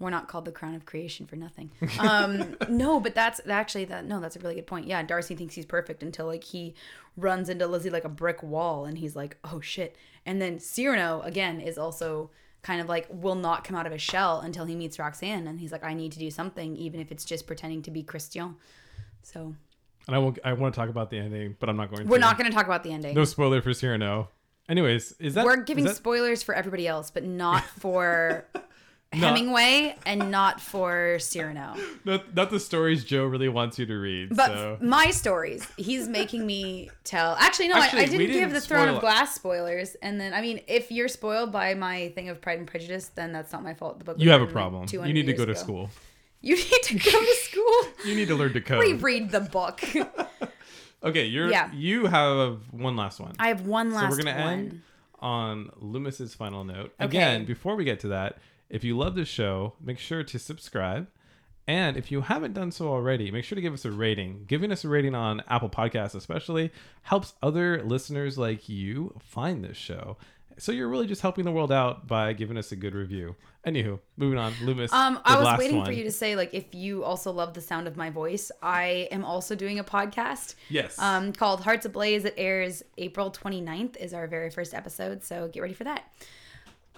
We're 0.00 0.11
not 0.11 0.26
called 0.28 0.44
the 0.44 0.52
crown 0.52 0.74
of 0.74 0.84
creation 0.84 1.24
for 1.26 1.36
nothing. 1.36 1.70
Um, 2.00 2.57
no, 2.68 2.98
but 3.00 3.14
that's 3.14 3.40
actually 3.48 3.84
that. 3.86 4.05
No, 4.05 4.20
that's 4.20 4.34
a 4.36 4.40
really 4.40 4.57
good 4.57 4.66
point. 4.66 4.86
Yeah, 4.86 5.02
Darcy 5.02 5.34
thinks 5.36 5.55
he's 5.55 5.64
perfect 5.64 6.02
until 6.02 6.26
like 6.26 6.42
he 6.44 6.74
runs 7.16 7.48
into 7.48 7.66
Lizzie 7.66 7.90
like 7.90 8.05
a 8.05 8.09
brick 8.09 8.42
wall, 8.42 8.84
and 8.86 8.98
he's 8.98 9.14
like, 9.14 9.36
"Oh 9.44 9.61
shit!" 9.61 9.96
And 10.26 10.42
then 10.42 10.59
Cyrano 10.59 11.20
again 11.22 11.61
is 11.61 11.78
also 11.78 12.30
kind 12.62 12.80
of 12.80 12.88
like 12.88 13.07
will 13.09 13.36
not 13.36 13.62
come 13.62 13.76
out 13.76 13.86
of 13.86 13.92
his 13.92 14.02
shell 14.02 14.40
until 14.40 14.64
he 14.64 14.74
meets 14.74 14.98
Roxanne, 14.98 15.46
and 15.46 15.61
he's 15.61 15.70
like, 15.72 15.84
"I 15.84 15.94
need 15.94 16.11
to 16.12 16.18
do 16.18 16.30
something, 16.30 16.76
even 16.76 17.00
if 17.00 17.12
it's 17.12 17.24
just 17.24 17.46
pretending 17.46 17.80
to 17.82 17.90
be 17.92 18.02
Christian." 18.02 18.57
So 19.22 19.55
And 20.09 20.16
I 20.16 20.18
won't. 20.18 20.38
I 20.44 20.52
want 20.55 20.74
to 20.74 20.78
talk 20.78 20.90
about 20.90 21.09
the 21.09 21.18
ending, 21.18 21.57
but 21.61 21.68
I'm 21.68 21.76
not 21.76 21.88
going. 21.90 22.02
To 22.02 22.11
We're 22.11 22.16
to. 22.16 22.20
not 22.20 22.36
going 22.36 22.50
to 22.50 22.55
talk 22.55 22.66
about 22.66 22.82
the 22.82 22.92
ending. 22.92 23.14
No 23.14 23.24
spoiler 23.24 23.62
for 23.62 23.72
Cyrano. 23.72 24.28
Anyways, 24.68 25.12
is 25.18 25.34
that 25.34 25.44
We're 25.44 25.56
giving 25.62 25.84
that- 25.84 25.96
spoilers 25.96 26.42
for 26.42 26.54
everybody 26.54 26.86
else, 26.88 27.10
but 27.10 27.24
not 27.24 27.64
for 27.78 28.46
Hemingway 29.12 29.94
and 30.06 30.30
not 30.30 30.60
for 30.60 31.18
Cyrano. 31.20 31.76
not, 32.04 32.34
not 32.34 32.50
the 32.50 32.58
stories 32.58 33.04
Joe 33.04 33.26
really 33.26 33.48
wants 33.48 33.78
you 33.78 33.86
to 33.86 33.94
read? 33.94 34.34
But 34.34 34.46
so. 34.48 34.78
my 34.80 35.10
stories, 35.10 35.66
he's 35.76 36.08
making 36.08 36.44
me 36.46 36.90
tell. 37.04 37.36
Actually, 37.38 37.68
no, 37.68 37.76
Actually, 37.76 38.00
I, 38.00 38.02
I 38.02 38.06
didn't 38.06 38.26
give 38.26 38.32
didn't 38.32 38.52
the 38.54 38.60
Throne 38.60 38.88
of. 38.88 39.00
Glass 39.00 39.34
spoilers. 39.34 39.94
And 39.96 40.20
then, 40.20 40.34
I 40.34 40.40
mean, 40.40 40.60
if 40.66 40.90
you're 40.90 41.08
spoiled 41.08 41.52
by 41.52 41.74
my 41.74 42.08
thing 42.14 42.28
of 42.28 42.40
Pride 42.40 42.58
and 42.58 42.66
Prejudice, 42.66 43.08
then 43.14 43.32
that's 43.32 43.52
not 43.52 43.62
my 43.62 43.74
fault. 43.74 43.98
The 44.00 44.04
book 44.04 44.16
you 44.18 44.30
have 44.30 44.42
a 44.42 44.46
problem. 44.46 44.86
You 44.90 45.12
need 45.12 45.26
to 45.26 45.32
go 45.34 45.44
to 45.44 45.52
ago. 45.52 45.60
school. 45.60 45.90
You 46.44 46.56
need 46.56 46.82
to 46.82 46.94
go 46.98 47.10
to 47.10 47.34
school. 47.36 47.92
You 48.04 48.14
need 48.14 48.28
to 48.28 48.34
learn 48.34 48.52
to 48.52 48.60
code. 48.60 48.82
Reread 48.82 49.30
the 49.30 49.40
book. 49.40 49.80
Okay, 51.05 51.26
you're 51.26 51.50
Yeah. 51.50 51.70
you 51.72 52.07
have 52.07 52.72
one 52.72 52.96
last 52.96 53.20
one. 53.20 53.34
I 53.38 53.48
have 53.48 53.66
one 53.66 53.92
last 53.92 54.05
so 54.05 54.11
we're 54.18 54.24
gonna 54.24 54.44
one. 54.44 54.52
end 54.59 54.82
on 55.20 55.70
Loomis's 55.80 56.34
final 56.34 56.64
note. 56.64 56.92
Again, 56.98 57.44
before 57.44 57.76
we 57.76 57.84
get 57.84 58.00
to 58.00 58.09
that, 58.09 58.38
if 58.70 58.82
you 58.84 58.96
love 58.96 59.14
the 59.14 59.24
show, 59.24 59.74
make 59.80 59.98
sure 59.98 60.22
to 60.24 60.38
subscribe. 60.38 61.09
And 61.66 61.96
if 61.96 62.11
you 62.12 62.20
haven't 62.20 62.52
done 62.52 62.70
so 62.72 62.88
already, 62.88 63.30
make 63.30 63.44
sure 63.44 63.57
to 63.57 63.62
give 63.62 63.72
us 63.72 63.86
a 63.86 63.90
rating. 63.90 64.44
Giving 64.46 64.70
us 64.70 64.84
a 64.84 64.88
rating 64.88 65.14
on 65.14 65.42
Apple 65.48 65.70
Podcasts, 65.70 66.14
especially, 66.14 66.70
helps 67.02 67.32
other 67.42 67.82
listeners 67.82 68.36
like 68.36 68.68
you 68.68 69.14
find 69.18 69.64
this 69.64 69.78
show. 69.78 70.18
So 70.59 70.72
you're 70.72 70.88
really 70.88 71.07
just 71.07 71.22
helping 71.22 71.44
the 71.44 71.52
world 71.52 71.72
out 71.72 72.07
by 72.07 72.32
giving 72.32 72.57
us 72.57 72.72
a 72.72 72.76
good 72.76 72.94
review. 72.94 73.36
Anywho, 73.66 73.98
moving 74.16 74.38
on. 74.38 74.52
Loomis. 74.62 74.92
Um, 74.92 75.18
I 75.24 75.40
was 75.40 75.59
waiting 75.59 75.78
one. 75.78 75.86
for 75.86 75.92
you 75.92 76.05
to 76.05 76.11
say 76.11 76.36
like 76.36 76.52
if 76.52 76.74
you 76.74 77.02
also 77.02 77.32
love 77.32 77.55
the 77.55 77.61
sound 77.61 77.86
of 77.86 77.96
my 77.96 78.11
voice. 78.11 78.50
I 78.62 79.09
am 79.11 79.24
also 79.24 79.55
doing 79.55 79.78
a 79.78 79.84
podcast. 79.84 80.55
Yes. 80.68 80.98
Um, 80.98 81.32
called 81.32 81.62
Hearts 81.62 81.86
Ablaze. 81.86 82.24
It 82.24 82.34
airs 82.36 82.82
April 82.98 83.30
29th. 83.30 83.96
Is 83.96 84.12
our 84.12 84.26
very 84.26 84.50
first 84.50 84.74
episode. 84.74 85.24
So 85.24 85.48
get 85.48 85.61
ready 85.61 85.74
for 85.74 85.84
that. 85.84 86.05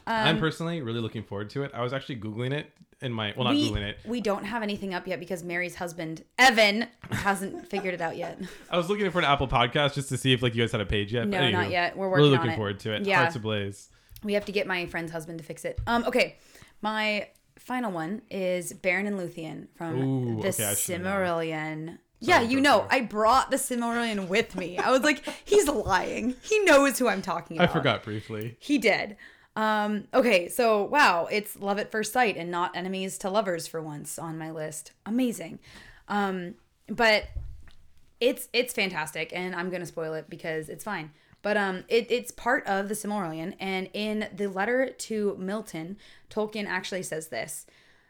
I'm 0.09 0.39
personally 0.39 0.83
really 0.83 1.01
looking 1.01 1.25
forward 1.25 1.51
to 1.51 1.65
it. 1.65 1.73
I 1.75 1.83
was 1.83 1.93
actually 1.93 2.17
googling 2.17 2.53
it 2.53 2.71
in 3.07 3.13
my 3.13 3.33
well, 3.37 3.45
not 3.45 3.55
we, 3.55 3.71
googling 3.71 3.83
it. 3.83 3.99
we 4.05 4.21
don't 4.21 4.45
have 4.45 4.63
anything 4.63 4.93
up 4.93 5.07
yet 5.07 5.19
because 5.19 5.43
Mary's 5.43 5.75
husband 5.77 6.23
Evan 6.39 6.87
hasn't 7.11 7.67
figured 7.71 7.95
it 7.95 8.01
out 8.01 8.17
yet. 8.17 8.39
I 8.71 8.77
was 8.77 8.91
looking 8.91 9.11
for 9.11 9.19
an 9.21 9.25
Apple 9.25 9.49
podcast 9.49 9.95
just 9.95 10.09
to 10.11 10.19
see 10.19 10.33
if 10.33 10.43
like 10.43 10.55
you 10.55 10.63
guys 10.63 10.73
had 10.73 10.81
a 10.83 10.87
page 10.87 11.13
yet. 11.15 11.27
No, 11.29 11.39
But 11.39 11.51
not 11.51 11.71
yet. 11.71 11.97
We're 11.97 12.11
working 12.11 12.27
on 12.27 12.31
looking 12.33 12.51
it. 12.51 12.57
forward 12.57 12.81
to 12.81 12.93
it. 12.93 13.07
Yeah. 13.07 13.19
Hearts 13.21 13.37
ablaze. 13.37 13.89
We 14.23 14.35
have 14.35 14.45
to 14.47 14.53
get 14.53 14.67
my 14.67 14.87
friend's 14.87 15.13
husband 15.13 15.39
to 15.39 15.45
fix 15.45 15.65
it. 15.65 15.81
Um, 15.87 16.05
okay, 16.07 16.37
my 16.83 17.29
final 17.59 17.93
one 17.93 18.23
is 18.31 18.73
Beren 18.73 19.07
and 19.07 19.19
Luthien 19.19 19.69
from 19.77 20.03
Ooh, 20.03 20.43
the 20.43 20.49
okay. 20.49 20.75
Silmarillion. 20.75 21.99
Yeah, 22.19 22.41
you 22.41 22.61
know. 22.61 22.87
I 22.91 23.03
brought 23.03 23.51
the 23.51 23.57
Silmarillion 23.59 24.29
with 24.29 24.57
me. 24.57 24.79
I 24.79 24.91
was 24.91 25.03
like, 25.03 25.23
he's 25.45 25.69
lying. 25.69 26.35
He 26.43 26.59
knows 26.61 26.99
who 26.99 27.09
I'm 27.09 27.23
talking 27.23 27.59
about. 27.59 27.69
I 27.69 27.73
forgot 27.73 28.03
briefly. 28.03 28.57
He 28.59 28.79
did. 28.79 29.17
Um, 29.57 30.05
okay, 30.13 30.49
so 30.49 30.85
wow, 30.85 31.27
it's 31.33 31.59
love 31.59 31.79
at 31.79 31.91
first 31.91 32.13
sight 32.13 32.37
and 32.37 32.51
not 32.51 32.77
enemies 32.77 33.17
to 33.19 33.31
lovers 33.31 33.67
for 33.67 33.81
once 33.81 34.19
on 34.19 34.39
my 34.39 34.51
list. 34.51 34.93
Amazing. 35.07 35.59
Um, 36.09 36.55
but 36.89 37.25
it's 38.21 38.49
it's 38.53 38.73
fantastic 38.73 39.33
and 39.35 39.55
I'm 39.55 39.71
gonna 39.71 39.87
spoil 39.87 40.15
it 40.15 40.29
because 40.29 40.69
it's 40.69 40.85
fine. 40.85 41.11
But 41.43 41.57
um 41.57 41.85
it, 41.89 42.07
it's 42.11 42.31
part 42.31 42.67
of 42.67 42.89
the 42.89 42.95
Silmarillion, 42.95 43.55
and 43.59 43.89
in 43.93 44.29
the 44.35 44.49
letter 44.49 44.91
to 44.91 45.37
Milton, 45.39 45.97
Tolkien 46.31 46.67
actually 46.67 47.03
says 47.03 47.29
this. 47.29 47.67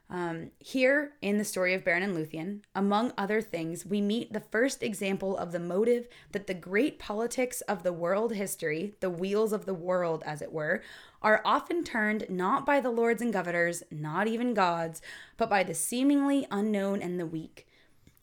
Um, 0.09 0.53
here, 0.61 1.15
in 1.21 1.37
the 1.37 1.45
story 1.45 1.75
of 1.75 1.83
Beren 1.83 2.03
and 2.03 2.17
Luthien, 2.17 2.61
among 2.77 3.13
other 3.19 3.41
things, 3.41 3.85
we 3.85 4.01
meet 4.01 4.33
the 4.33 4.41
first 4.41 4.83
example 4.83 5.37
of 5.37 5.51
the 5.51 5.59
motive 5.59 6.07
that 6.31 6.47
the 6.47 6.55
great 6.55 7.01
politics 7.01 7.61
of 7.63 7.83
the 7.83 7.93
world 7.93 8.35
history, 8.35 8.95
the 9.01 9.11
wheels 9.11 9.53
of 9.53 9.67
the 9.67 9.75
world, 9.75 10.23
as 10.25 10.41
it 10.41 10.53
were, 10.53 10.81
are 11.23 11.43
often 11.45 11.83
turned 11.83 12.27
not 12.29 12.65
by 12.65 12.79
the 12.79 12.91
lords 12.91 13.21
and 13.21 13.33
governors, 13.33 13.83
not 13.91 14.29
even 14.29 14.55
gods, 14.55 15.03
but 15.37 15.51
by 15.51 15.65
the 15.65 15.75
seemingly 15.75 16.47
unknown 16.53 17.03
and 17.03 17.19
the 17.19 17.27
weak. 17.27 17.67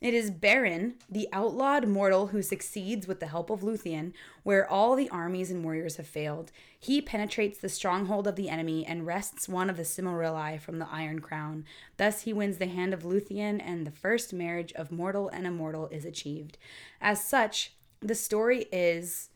It 0.03 0.13
is 0.13 0.31
Beren, 0.31 0.95
the 1.09 1.29
outlawed 1.31 1.87
mortal 1.87 2.27
who 2.27 2.41
succeeds 2.41 3.07
with 3.07 3.21
the 3.21 3.27
help 3.27 3.49
of 3.49 3.61
Luthien, 3.61 4.11
where 4.43 4.69
all 4.69 4.97
the 4.97 5.07
armies 5.07 5.49
and 5.49 5.63
warriors 5.63 5.95
have 5.95 6.07
failed. 6.07 6.51
He 6.77 7.01
penetrates 7.01 7.57
the 7.57 7.69
stronghold 7.69 8.27
of 8.27 8.35
the 8.35 8.49
enemy 8.49 8.85
and 8.85 9.07
wrests 9.07 9.47
one 9.47 9.69
of 9.69 9.77
the 9.77 9.83
Silmarils 9.83 10.59
from 10.59 10.79
the 10.79 10.89
Iron 10.91 11.19
Crown. 11.19 11.63
Thus 11.95 12.23
he 12.23 12.33
wins 12.33 12.57
the 12.57 12.67
hand 12.67 12.93
of 12.93 13.03
Luthien, 13.03 13.61
and 13.65 13.87
the 13.87 13.91
first 13.91 14.33
marriage 14.33 14.73
of 14.73 14.91
mortal 14.91 15.29
and 15.29 15.47
immortal 15.47 15.87
is 15.87 16.03
achieved. 16.03 16.57
As 16.99 17.23
such, 17.23 17.71
the 18.01 18.13
story 18.13 18.65
is 18.73 19.29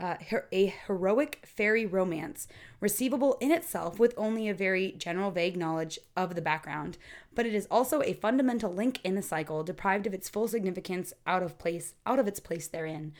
uh, 0.00 0.16
a 0.50 0.72
heroic 0.86 1.40
fairy 1.44 1.84
romance, 1.84 2.48
receivable 2.80 3.36
in 3.40 3.52
itself 3.52 3.98
with 3.98 4.14
only 4.16 4.48
a 4.48 4.54
very 4.54 4.92
general, 4.92 5.30
vague 5.30 5.58
knowledge 5.58 5.98
of 6.16 6.34
the 6.34 6.40
background. 6.40 6.96
But 7.34 7.46
it 7.46 7.54
is 7.54 7.68
also 7.70 8.02
a 8.02 8.12
fundamental 8.14 8.72
link 8.72 9.00
in 9.04 9.14
the 9.14 9.22
cycle, 9.22 9.62
deprived 9.62 10.06
of 10.06 10.14
its 10.14 10.28
full 10.28 10.48
significance, 10.48 11.12
out 11.26 11.42
of 11.42 11.58
place, 11.58 11.94
out 12.04 12.18
of 12.18 12.26
its 12.26 12.40
place 12.40 12.66
therein. 12.68 13.12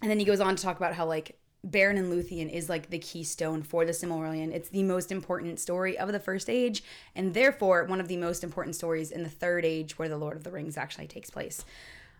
And 0.00 0.10
then 0.10 0.18
he 0.18 0.24
goes 0.24 0.40
on 0.40 0.56
to 0.56 0.62
talk 0.62 0.76
about 0.76 0.94
how 0.94 1.06
like 1.06 1.38
Beren 1.66 1.96
and 1.96 2.12
Luthien 2.12 2.50
is 2.50 2.68
like 2.68 2.90
the 2.90 2.98
keystone 2.98 3.62
for 3.62 3.84
the 3.84 3.92
Silmarillion. 3.92 4.52
It's 4.52 4.68
the 4.68 4.82
most 4.82 5.12
important 5.12 5.60
story 5.60 5.96
of 5.96 6.10
the 6.10 6.18
First 6.18 6.50
Age, 6.50 6.82
and 7.14 7.34
therefore 7.34 7.84
one 7.84 8.00
of 8.00 8.08
the 8.08 8.16
most 8.16 8.42
important 8.42 8.74
stories 8.74 9.12
in 9.12 9.22
the 9.22 9.28
Third 9.28 9.64
Age, 9.64 9.98
where 9.98 10.08
the 10.08 10.18
Lord 10.18 10.36
of 10.36 10.44
the 10.44 10.50
Rings 10.50 10.76
actually 10.76 11.06
takes 11.06 11.30
place. 11.30 11.64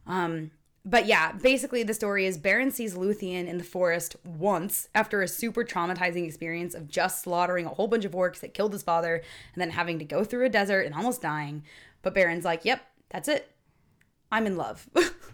Um, 0.07 0.53
but 0.85 1.07
yeah, 1.07 1.33
basically 1.33 1.83
the 1.83 1.95
story 1.95 2.27
is 2.27 2.39
Beren 2.39 2.73
sees 2.73 2.95
Luthien 2.95 3.47
in 3.47 3.59
the 3.59 3.65
forest 3.65 4.17
once 4.25 4.89
after 4.95 5.23
a 5.23 5.29
super 5.29 5.65
traumatizing 5.65 6.27
experience 6.27 6.75
of 6.75 6.89
just 6.89 7.23
slaughtering 7.23 7.67
a 7.67 7.71
whole 7.71 7.87
bunch 7.87 8.05
of 8.05 8.13
orcs 8.13 8.41
that 8.41 8.55
killed 8.55 8.73
his 8.73 8.83
father 8.83 9.23
and 9.55 9.61
then 9.61 9.71
having 9.71 9.99
to 10.01 10.05
go 10.05 10.25
through 10.25 10.45
a 10.45 10.49
desert 10.49 10.81
and 10.81 10.95
almost 10.95 11.23
dying. 11.23 11.63
But 12.03 12.15
Beren's 12.15 12.45
like, 12.45 12.65
"Yep, 12.65 12.85
that's 13.11 13.29
it. 13.29 13.55
I'm 14.33 14.47
in 14.47 14.57
love." 14.57 14.89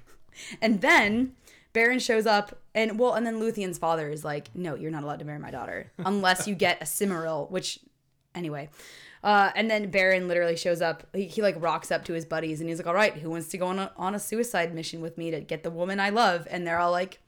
and 0.60 0.82
then 0.82 1.32
Beren 1.72 2.00
shows 2.00 2.26
up 2.26 2.60
and 2.74 2.98
well, 2.98 3.14
and 3.14 3.26
then 3.26 3.40
Luthien's 3.40 3.78
father 3.78 4.10
is 4.10 4.24
like, 4.24 4.54
"No, 4.54 4.74
you're 4.74 4.90
not 4.90 5.02
allowed 5.02 5.20
to 5.20 5.24
marry 5.24 5.38
my 5.38 5.50
daughter 5.50 5.92
unless 5.98 6.46
you 6.46 6.54
get 6.54 6.82
a 6.82 6.84
Silmaril," 6.84 7.50
which 7.50 7.80
anyway. 8.34 8.68
Uh, 9.22 9.50
and 9.54 9.70
then 9.70 9.90
Beren 9.90 10.28
literally 10.28 10.56
shows 10.56 10.80
up. 10.80 11.06
He, 11.14 11.26
he 11.26 11.42
like 11.42 11.60
rocks 11.60 11.90
up 11.90 12.04
to 12.06 12.12
his 12.12 12.24
buddies 12.24 12.60
and 12.60 12.68
he's 12.68 12.78
like, 12.78 12.86
"All 12.86 12.94
right, 12.94 13.14
who 13.14 13.30
wants 13.30 13.48
to 13.48 13.58
go 13.58 13.66
on 13.66 13.78
a, 13.78 13.92
on 13.96 14.14
a 14.14 14.18
suicide 14.18 14.74
mission 14.74 15.00
with 15.00 15.18
me 15.18 15.30
to 15.30 15.40
get 15.40 15.62
the 15.62 15.70
woman 15.70 16.00
I 16.00 16.10
love?" 16.10 16.46
And 16.50 16.66
they're 16.66 16.78
all 16.78 16.92
like, 16.92 17.20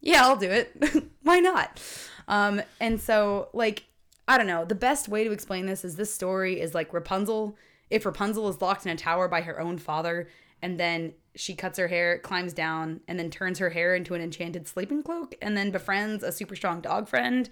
"Yeah, 0.00 0.22
I'll 0.24 0.36
do 0.36 0.50
it. 0.50 1.10
Why 1.22 1.40
not?" 1.40 1.80
Um, 2.28 2.62
and 2.80 3.00
so 3.00 3.48
like 3.52 3.84
I 4.28 4.36
don't 4.36 4.46
know. 4.46 4.64
The 4.64 4.74
best 4.74 5.08
way 5.08 5.24
to 5.24 5.32
explain 5.32 5.66
this 5.66 5.84
is 5.84 5.96
this 5.96 6.12
story 6.12 6.60
is 6.60 6.74
like 6.74 6.92
Rapunzel. 6.92 7.56
If 7.90 8.04
Rapunzel 8.04 8.48
is 8.48 8.60
locked 8.60 8.84
in 8.84 8.92
a 8.92 8.96
tower 8.96 9.28
by 9.28 9.42
her 9.42 9.60
own 9.60 9.78
father, 9.78 10.28
and 10.60 10.80
then 10.80 11.12
she 11.36 11.54
cuts 11.54 11.78
her 11.78 11.88
hair, 11.88 12.18
climbs 12.18 12.52
down, 12.52 13.00
and 13.06 13.18
then 13.18 13.30
turns 13.30 13.58
her 13.58 13.70
hair 13.70 13.94
into 13.94 14.14
an 14.14 14.20
enchanted 14.20 14.66
sleeping 14.66 15.02
cloak, 15.02 15.36
and 15.40 15.56
then 15.56 15.70
befriends 15.70 16.24
a 16.24 16.32
super 16.32 16.56
strong 16.56 16.80
dog 16.80 17.08
friend, 17.08 17.48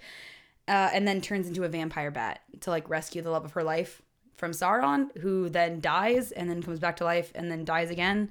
uh, 0.67 0.89
and 0.93 1.07
then 1.07 1.21
turns 1.21 1.47
into 1.47 1.63
a 1.63 1.69
vampire 1.69 2.11
bat 2.11 2.41
to 2.61 2.69
like 2.69 2.89
rescue 2.89 3.21
the 3.21 3.31
love 3.31 3.45
of 3.45 3.53
her 3.53 3.63
life 3.63 4.01
from 4.37 4.51
Sauron, 4.51 5.15
who 5.17 5.49
then 5.49 5.79
dies 5.79 6.31
and 6.31 6.49
then 6.49 6.61
comes 6.61 6.79
back 6.79 6.97
to 6.97 7.03
life 7.03 7.31
and 7.35 7.51
then 7.51 7.63
dies 7.65 7.89
again. 7.89 8.29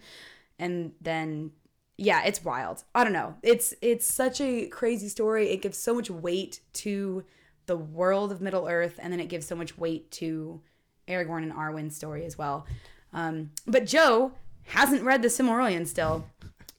and 0.58 0.92
then 1.00 1.52
yeah, 1.96 2.24
it's 2.24 2.44
wild. 2.44 2.82
I 2.94 3.04
don't 3.04 3.12
know. 3.12 3.36
It's 3.42 3.72
it's 3.80 4.04
such 4.04 4.40
a 4.40 4.66
crazy 4.66 5.08
story. 5.08 5.50
It 5.50 5.62
gives 5.62 5.78
so 5.78 5.94
much 5.94 6.10
weight 6.10 6.60
to 6.74 7.24
the 7.66 7.76
world 7.76 8.32
of 8.32 8.40
Middle 8.40 8.66
Earth, 8.68 8.98
and 9.00 9.12
then 9.12 9.20
it 9.20 9.28
gives 9.28 9.46
so 9.46 9.54
much 9.54 9.78
weight 9.78 10.10
to 10.12 10.60
Aragorn 11.08 11.44
and 11.44 11.52
Arwen's 11.52 11.96
story 11.96 12.24
as 12.24 12.36
well. 12.36 12.66
Um, 13.12 13.50
but 13.66 13.86
Joe 13.86 14.32
hasn't 14.64 15.02
read 15.02 15.22
the 15.22 15.28
Silmarillion 15.28 15.86
still, 15.86 16.26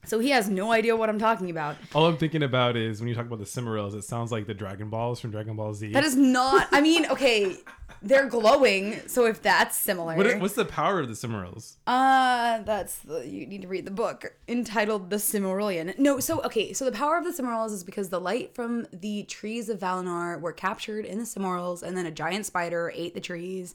so 0.05 0.19
he 0.19 0.29
has 0.29 0.49
no 0.49 0.71
idea 0.71 0.95
what 0.95 1.09
I'm 1.09 1.19
talking 1.19 1.49
about. 1.49 1.75
All 1.93 2.05
I'm 2.05 2.17
thinking 2.17 2.43
about 2.43 2.75
is 2.75 2.99
when 2.99 3.07
you 3.09 3.15
talk 3.15 3.25
about 3.25 3.39
the 3.39 3.45
Silmarils, 3.45 3.95
it 3.95 4.03
sounds 4.03 4.31
like 4.31 4.47
the 4.47 4.53
Dragon 4.53 4.89
Balls 4.89 5.19
from 5.19 5.31
Dragon 5.31 5.55
Ball 5.55 5.73
Z. 5.73 5.91
That 5.93 6.03
is 6.03 6.15
not. 6.15 6.67
I 6.71 6.81
mean, 6.81 7.05
okay, 7.07 7.57
they're 8.01 8.27
glowing, 8.27 8.99
so 9.07 9.25
if 9.25 9.41
that's 9.41 9.75
similar, 9.77 10.15
What, 10.15 10.39
what's 10.39 10.53
the 10.55 10.65
power 10.65 10.99
of 10.99 11.07
the 11.07 11.13
Silmarils? 11.15 11.75
Uh, 11.87 12.61
that's 12.63 12.97
the, 12.99 13.27
you 13.27 13.45
need 13.47 13.61
to 13.63 13.67
read 13.67 13.85
the 13.85 13.91
book 13.91 14.33
entitled 14.47 15.09
The 15.09 15.15
Silmarillion. 15.15 15.97
No, 15.97 16.19
so 16.19 16.41
okay, 16.43 16.73
so 16.73 16.85
the 16.85 16.91
power 16.91 17.17
of 17.17 17.23
the 17.23 17.31
Silmarils 17.31 17.71
is 17.71 17.83
because 17.83 18.09
the 18.09 18.19
light 18.19 18.53
from 18.53 18.87
the 18.93 19.23
trees 19.23 19.69
of 19.69 19.79
Valinor 19.79 20.39
were 20.39 20.53
captured 20.53 21.05
in 21.05 21.17
the 21.17 21.23
Silmarils, 21.25 21.81
and 21.83 21.97
then 21.97 22.05
a 22.05 22.11
giant 22.11 22.45
spider 22.45 22.91
ate 22.95 23.13
the 23.15 23.21
trees, 23.21 23.73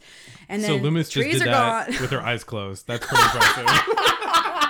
and 0.48 0.62
then 0.62 0.70
So 0.70 0.76
Loomis 0.76 1.08
just 1.08 1.24
trees 1.26 1.38
did 1.40 1.48
are 1.48 1.50
that 1.50 1.86
gone. 1.90 2.00
with 2.00 2.10
her 2.10 2.20
eyes 2.22 2.44
closed. 2.44 2.86
That's 2.86 3.04
pretty 3.06 3.22
impressive. 3.24 3.66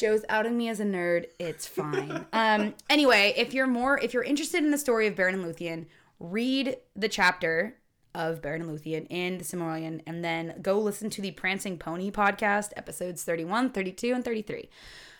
Joe's 0.00 0.24
outing 0.30 0.56
me 0.56 0.70
as 0.70 0.80
a 0.80 0.84
nerd. 0.84 1.26
It's 1.38 1.66
fine. 1.66 2.24
um. 2.32 2.74
Anyway, 2.88 3.34
if 3.36 3.52
you're 3.52 3.66
more, 3.66 4.00
if 4.00 4.14
you're 4.14 4.22
interested 4.22 4.64
in 4.64 4.70
the 4.70 4.78
story 4.78 5.06
of 5.06 5.14
Beren 5.14 5.34
and 5.34 5.44
Luthien, 5.44 5.86
read 6.18 6.78
the 6.96 7.08
chapter 7.08 7.76
of 8.14 8.40
Beren 8.40 8.62
and 8.62 8.70
Luthien 8.70 9.06
in 9.10 9.36
the 9.36 9.44
Silmarillion, 9.44 10.00
and 10.06 10.24
then 10.24 10.54
go 10.62 10.78
listen 10.80 11.10
to 11.10 11.20
the 11.20 11.32
Prancing 11.32 11.76
Pony 11.76 12.10
podcast, 12.10 12.70
episodes 12.76 13.22
31, 13.24 13.72
32, 13.72 14.14
and 14.14 14.24
33. 14.24 14.70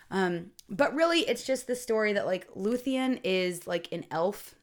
Um, 0.09 0.47
but 0.67 0.93
really, 0.95 1.19
it's 1.21 1.45
just 1.45 1.67
the 1.67 1.75
story 1.75 2.13
that 2.13 2.25
like 2.25 2.51
Luthien 2.55 3.19
is 3.23 3.67
like 3.67 3.87
an 3.91 4.05
elf, 4.09 4.55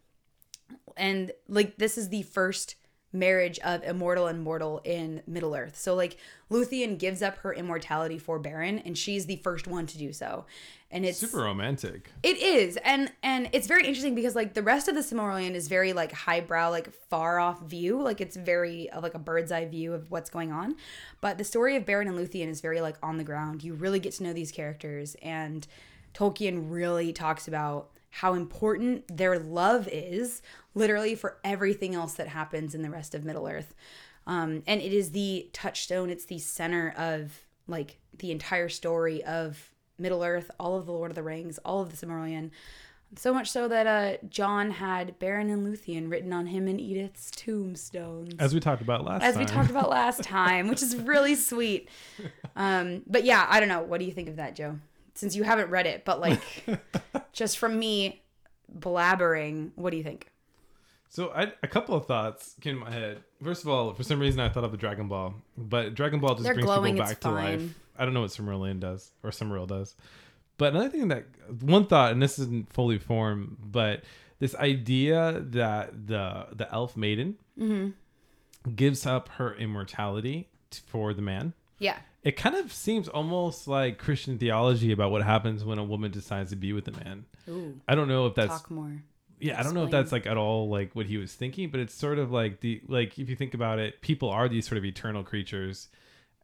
and 0.97 1.31
like 1.49 1.79
this 1.79 1.97
is 1.97 2.09
the 2.09 2.23
first 2.23 2.75
marriage 3.13 3.59
of 3.61 3.83
immortal 3.85 4.27
and 4.27 4.43
mortal 4.43 4.81
in 4.85 5.23
Middle 5.27 5.55
Earth. 5.55 5.77
So 5.77 5.95
like 5.95 6.17
Luthien 6.51 6.99
gives 6.99 7.23
up 7.23 7.39
her 7.39 7.53
immortality 7.55 8.19
for 8.19 8.39
Beren, 8.41 8.83
and 8.85 8.97
she's 8.97 9.27
the 9.27 9.37
first 9.37 9.67
one 9.67 9.87
to 9.87 9.99
do 9.99 10.13
so. 10.13 10.45
And 10.91 11.05
it's 11.05 11.19
Super 11.19 11.39
romantic. 11.43 12.11
it 12.23 12.39
is, 12.39 12.79
and 12.79 13.13
and 13.23 13.51
it's 13.53 13.67
very 13.67 13.87
interesting 13.87 14.15
because 14.15 14.35
like 14.35 14.55
the 14.55 14.63
rest 14.63 14.89
of 14.89 14.95
the 14.95 15.03
Silmarillion 15.03 15.53
is 15.55 15.69
very 15.69 15.93
like 15.93 16.13
highbrow, 16.13 16.71
like 16.71 16.91
far 17.11 17.39
off 17.39 17.61
view, 17.63 18.01
like 18.01 18.23
it's 18.23 18.37
very 18.37 18.89
uh, 18.91 19.01
like 19.03 19.15
a 19.15 19.19
bird's 19.19 19.53
eye 19.53 19.67
view 19.67 19.93
of 19.93 20.11
what's 20.11 20.31
going 20.31 20.51
on. 20.51 20.77
But 21.21 21.37
the 21.37 21.45
story 21.45 21.77
of 21.77 21.85
Beren 21.85 22.09
and 22.09 22.19
Luthien 22.19 22.49
is 22.49 22.63
very 22.63 22.81
like 22.81 22.97
on 23.03 23.19
the 23.19 23.25
ground. 23.25 23.63
You 23.63 23.75
really 23.75 24.01
get 24.01 24.15
to 24.15 24.23
know 24.23 24.33
these 24.33 24.51
characters, 24.51 25.15
and 25.21 25.67
Tolkien 26.15 26.71
really 26.71 27.13
talks 27.13 27.47
about 27.47 27.91
how 28.11 28.33
important 28.33 29.15
their 29.15 29.39
love 29.39 29.87
is, 29.93 30.41
literally 30.79 31.15
for 31.15 31.39
everything 31.45 31.95
else 31.95 32.15
that 32.15 32.29
happens 32.29 32.75
in 32.75 32.83
the 32.83 32.91
rest 32.91 33.15
of 33.15 33.25
Middle 33.25 33.47
Earth. 33.47 33.75
Um, 34.27 34.63
and 34.67 34.81
it 34.81 34.93
is 34.93 35.11
the 35.11 35.51
touchstone. 35.53 36.11
It's 36.11 36.27
the 36.27 36.39
center 36.39 36.95
of 36.97 37.41
like 37.67 37.99
the 38.19 38.31
entire 38.31 38.69
story 38.69 39.25
of 39.25 39.71
Middle 39.99 40.23
Earth, 40.23 40.51
all 40.61 40.77
of 40.77 40.87
the 40.87 40.93
Lord 40.93 41.11
of 41.11 41.17
the 41.17 41.23
Rings, 41.23 41.59
all 41.65 41.83
of 41.83 41.91
the 41.91 42.07
Silmarillion. 42.07 42.51
So 43.17 43.33
much 43.33 43.51
so 43.51 43.69
that 43.69 43.87
uh, 43.87 44.27
John 44.29 44.71
had 44.71 45.19
Beren 45.19 45.51
and 45.51 45.67
Luthien 45.67 46.11
written 46.11 46.31
on 46.33 46.47
him 46.47 46.69
in 46.69 46.79
Edith's 46.79 47.31
tombstones. 47.31 48.35
As 48.39 48.53
we 48.53 48.61
talked 48.61 48.83
about 48.83 49.05
last 49.05 49.23
As 49.23 49.35
time. 49.35 49.45
we 49.45 49.51
talked 49.51 49.71
about 49.71 49.89
last 49.99 50.23
time, 50.23 50.69
which 50.69 50.83
is 50.83 50.95
really 50.95 51.35
sweet. 51.35 51.89
Um, 52.55 53.03
but 53.07 53.25
yeah, 53.25 53.47
I 53.49 53.61
don't 53.61 53.71
know. 53.71 53.83
What 53.83 53.99
do 53.99 54.05
you 54.05 54.13
think 54.13 54.29
of 54.29 54.37
that, 54.37 54.55
Joe? 54.55 54.79
Since 55.15 55.35
you 55.35 55.43
haven't 55.43 55.71
read 55.71 55.87
it, 55.87 56.05
but 56.05 56.21
like, 56.21 56.43
just 57.33 57.57
from 57.57 57.79
me 57.79 58.23
blabbering, 58.79 59.71
what 59.75 59.91
do 59.91 59.97
you 59.97 60.03
think? 60.03 60.31
So 61.11 61.31
I, 61.31 61.53
a 61.63 61.69
couple 61.69 61.95
of 61.95 62.07
thoughts 62.07 62.55
came 62.61 62.79
to 62.79 62.85
my 62.85 62.91
head. 62.91 63.23
First 63.43 63.63
of 63.63 63.69
all, 63.71 63.95
for 63.95 64.03
some 64.03 64.21
reason 64.21 64.41
I 64.41 64.49
thought 64.49 64.65
of 64.65 64.73
the 64.73 64.77
Dragon 64.77 65.09
Ball, 65.09 65.35
but 65.57 65.95
Dragon 65.95 66.21
Ball 66.21 66.35
just 66.35 66.45
They're 66.45 66.55
brings 66.55 66.67
glowing, 66.67 66.95
people 66.95 67.07
back 67.09 67.21
to 67.21 67.31
life. 67.31 67.79
I 67.99 68.05
don't 68.05 68.15
know 68.15 68.21
what 68.21 68.31
Silmarillion 68.31 68.79
does 68.79 69.11
or 69.23 69.31
Silmaril 69.31 69.67
does. 69.67 69.95
But 70.59 70.75
another 70.75 70.89
thing 70.91 71.09
that 71.09 71.25
one 71.61 71.87
thought, 71.87 72.13
and 72.13 72.21
this 72.23 72.39
isn't 72.39 72.73
fully 72.73 72.99
formed, 72.99 73.57
but 73.61 74.03
this 74.39 74.55
idea 74.57 75.41
that 75.51 76.07
the 76.07 76.47
the 76.53 76.73
elf 76.73 76.97
maiden 76.97 77.37
Mm-hmm. 77.59 77.91
gives 78.77 79.05
up 79.07 79.29
her 79.31 79.55
immortality 79.57 80.49
for 80.87 81.13
the 81.15 81.23
man. 81.23 81.55
Yeah. 81.79 81.97
It 82.23 82.37
kind 82.37 82.55
of 82.57 82.73
seems 82.73 83.09
almost 83.09 83.67
like 83.67 83.99
Christian 83.99 84.39
theology 84.39 84.93
about 84.93 85.11
what 85.11 85.23
happens 85.23 85.65
when 85.65 85.79
a 85.79 85.85
woman 85.85 86.11
decides 86.11 86.51
to 86.51 86.57
be 86.57 86.73
with 86.73 86.87
a 86.89 86.93
man. 86.93 87.25
Ooh, 87.49 87.81
I 87.89 87.95
don't 87.95 88.09
know 88.09 88.27
if 88.27 88.35
that's 88.35 88.49
talk 88.61 88.71
more. 88.71 89.03
Yeah, 89.41 89.59
I 89.59 89.63
don't 89.63 89.75
know 89.75 89.85
if 89.85 89.91
that's 89.91 90.13
like 90.13 90.27
at 90.27 90.37
all 90.37 90.69
like 90.69 90.95
what 90.95 91.07
he 91.07 91.17
was 91.17 91.33
thinking, 91.35 91.71
but 91.71 91.81
it's 91.81 91.95
sort 91.95 92.19
of 92.19 92.31
like 92.31 92.61
the 92.61 92.81
like 92.89 93.19
if 93.19 93.29
you 93.29 93.37
think 93.37 93.55
about 93.55 93.79
it, 93.79 94.01
people 94.01 94.31
are 94.31 94.49
these 94.49 94.67
sort 94.67 94.79
of 94.79 94.85
eternal 94.85 95.23
creatures 95.25 95.89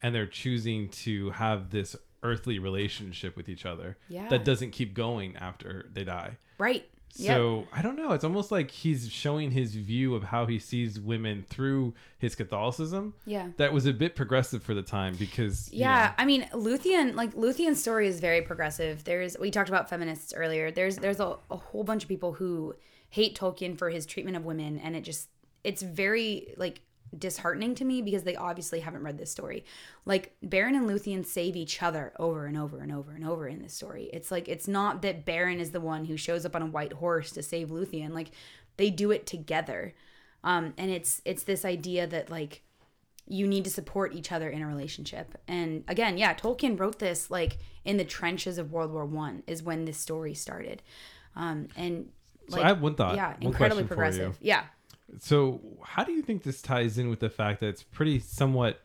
and 0.03 0.14
they're 0.14 0.26
choosing 0.26 0.88
to 0.90 1.30
have 1.30 1.70
this 1.70 1.97
earthly 2.22 2.59
relationship 2.59 3.36
with 3.36 3.49
each 3.49 3.66
other 3.66 3.97
Yeah. 4.09 4.28
that 4.28 4.45
doesn't 4.45 4.70
keep 4.70 4.95
going 4.95 5.36
after 5.36 5.88
they 5.92 6.05
die. 6.05 6.38
Right. 6.59 6.88
Yep. 7.16 7.36
So 7.36 7.68
I 7.72 7.80
don't 7.80 7.96
know. 7.96 8.12
It's 8.12 8.24
almost 8.24 8.50
like 8.50 8.70
he's 8.70 9.08
showing 9.10 9.52
his 9.52 9.74
view 9.74 10.14
of 10.14 10.24
how 10.24 10.46
he 10.46 10.58
sees 10.58 10.98
women 10.98 11.44
through 11.48 11.94
his 12.18 12.34
Catholicism. 12.34 13.14
Yeah. 13.24 13.48
That 13.56 13.72
was 13.72 13.86
a 13.86 13.92
bit 13.92 14.16
progressive 14.16 14.62
for 14.62 14.74
the 14.74 14.82
time 14.82 15.14
because 15.16 15.72
you 15.72 15.80
Yeah, 15.80 16.06
know, 16.06 16.14
I 16.18 16.24
mean, 16.24 16.42
Luthien, 16.52 17.14
like 17.14 17.34
Luthien's 17.34 17.80
story 17.80 18.08
is 18.08 18.18
very 18.20 18.42
progressive. 18.42 19.04
There's 19.04 19.38
we 19.38 19.50
talked 19.50 19.68
about 19.68 19.88
feminists 19.88 20.34
earlier. 20.36 20.70
There's 20.70 20.96
there's 20.96 21.20
a, 21.20 21.36
a 21.50 21.56
whole 21.56 21.84
bunch 21.84 22.02
of 22.02 22.08
people 22.08 22.32
who 22.32 22.74
hate 23.10 23.38
Tolkien 23.38 23.78
for 23.78 23.90
his 23.90 24.06
treatment 24.06 24.36
of 24.36 24.44
women, 24.44 24.78
and 24.78 24.96
it 24.96 25.02
just 25.02 25.28
it's 25.62 25.82
very 25.82 26.52
like 26.56 26.80
disheartening 27.18 27.74
to 27.76 27.84
me 27.84 28.02
because 28.02 28.22
they 28.24 28.36
obviously 28.36 28.80
haven't 28.80 29.02
read 29.02 29.18
this 29.18 29.30
story. 29.30 29.64
Like 30.04 30.34
Beren 30.44 30.76
and 30.76 30.88
Luthien 30.88 31.24
save 31.24 31.56
each 31.56 31.82
other 31.82 32.12
over 32.18 32.46
and 32.46 32.56
over 32.56 32.80
and 32.80 32.92
over 32.92 33.12
and 33.12 33.26
over 33.26 33.46
in 33.48 33.62
this 33.62 33.74
story. 33.74 34.10
It's 34.12 34.30
like 34.30 34.48
it's 34.48 34.68
not 34.68 35.02
that 35.02 35.24
Beren 35.24 35.58
is 35.60 35.70
the 35.70 35.80
one 35.80 36.04
who 36.06 36.16
shows 36.16 36.44
up 36.44 36.54
on 36.56 36.62
a 36.62 36.66
white 36.66 36.94
horse 36.94 37.30
to 37.32 37.42
save 37.42 37.68
Luthien. 37.68 38.10
Like 38.12 38.30
they 38.76 38.90
do 38.90 39.10
it 39.10 39.26
together. 39.26 39.94
Um, 40.42 40.74
and 40.76 40.90
it's 40.90 41.22
it's 41.24 41.44
this 41.44 41.64
idea 41.64 42.06
that 42.06 42.30
like 42.30 42.62
you 43.26 43.46
need 43.46 43.64
to 43.64 43.70
support 43.70 44.14
each 44.14 44.30
other 44.32 44.50
in 44.50 44.60
a 44.60 44.66
relationship. 44.66 45.38
And 45.48 45.84
again, 45.88 46.18
yeah, 46.18 46.34
Tolkien 46.34 46.78
wrote 46.78 46.98
this 46.98 47.30
like 47.30 47.58
in 47.84 47.96
the 47.96 48.04
trenches 48.04 48.58
of 48.58 48.70
World 48.72 48.92
War 48.92 49.06
One 49.06 49.42
is 49.46 49.62
when 49.62 49.86
this 49.86 49.96
story 49.96 50.34
started. 50.34 50.82
Um, 51.34 51.68
and 51.76 52.10
So 52.50 52.56
like, 52.56 52.64
I 52.66 52.68
have 52.68 52.82
one 52.82 52.94
thought. 52.94 53.16
yeah, 53.16 53.28
one 53.34 53.42
incredibly 53.44 53.84
question 53.84 53.88
for 53.88 53.94
you. 53.94 53.96
progressive. 54.26 54.38
Yeah. 54.42 54.64
So, 55.20 55.60
how 55.84 56.04
do 56.04 56.12
you 56.12 56.22
think 56.22 56.42
this 56.42 56.60
ties 56.62 56.98
in 56.98 57.08
with 57.10 57.20
the 57.20 57.30
fact 57.30 57.60
that 57.60 57.68
it's 57.68 57.82
pretty 57.82 58.18
somewhat 58.18 58.80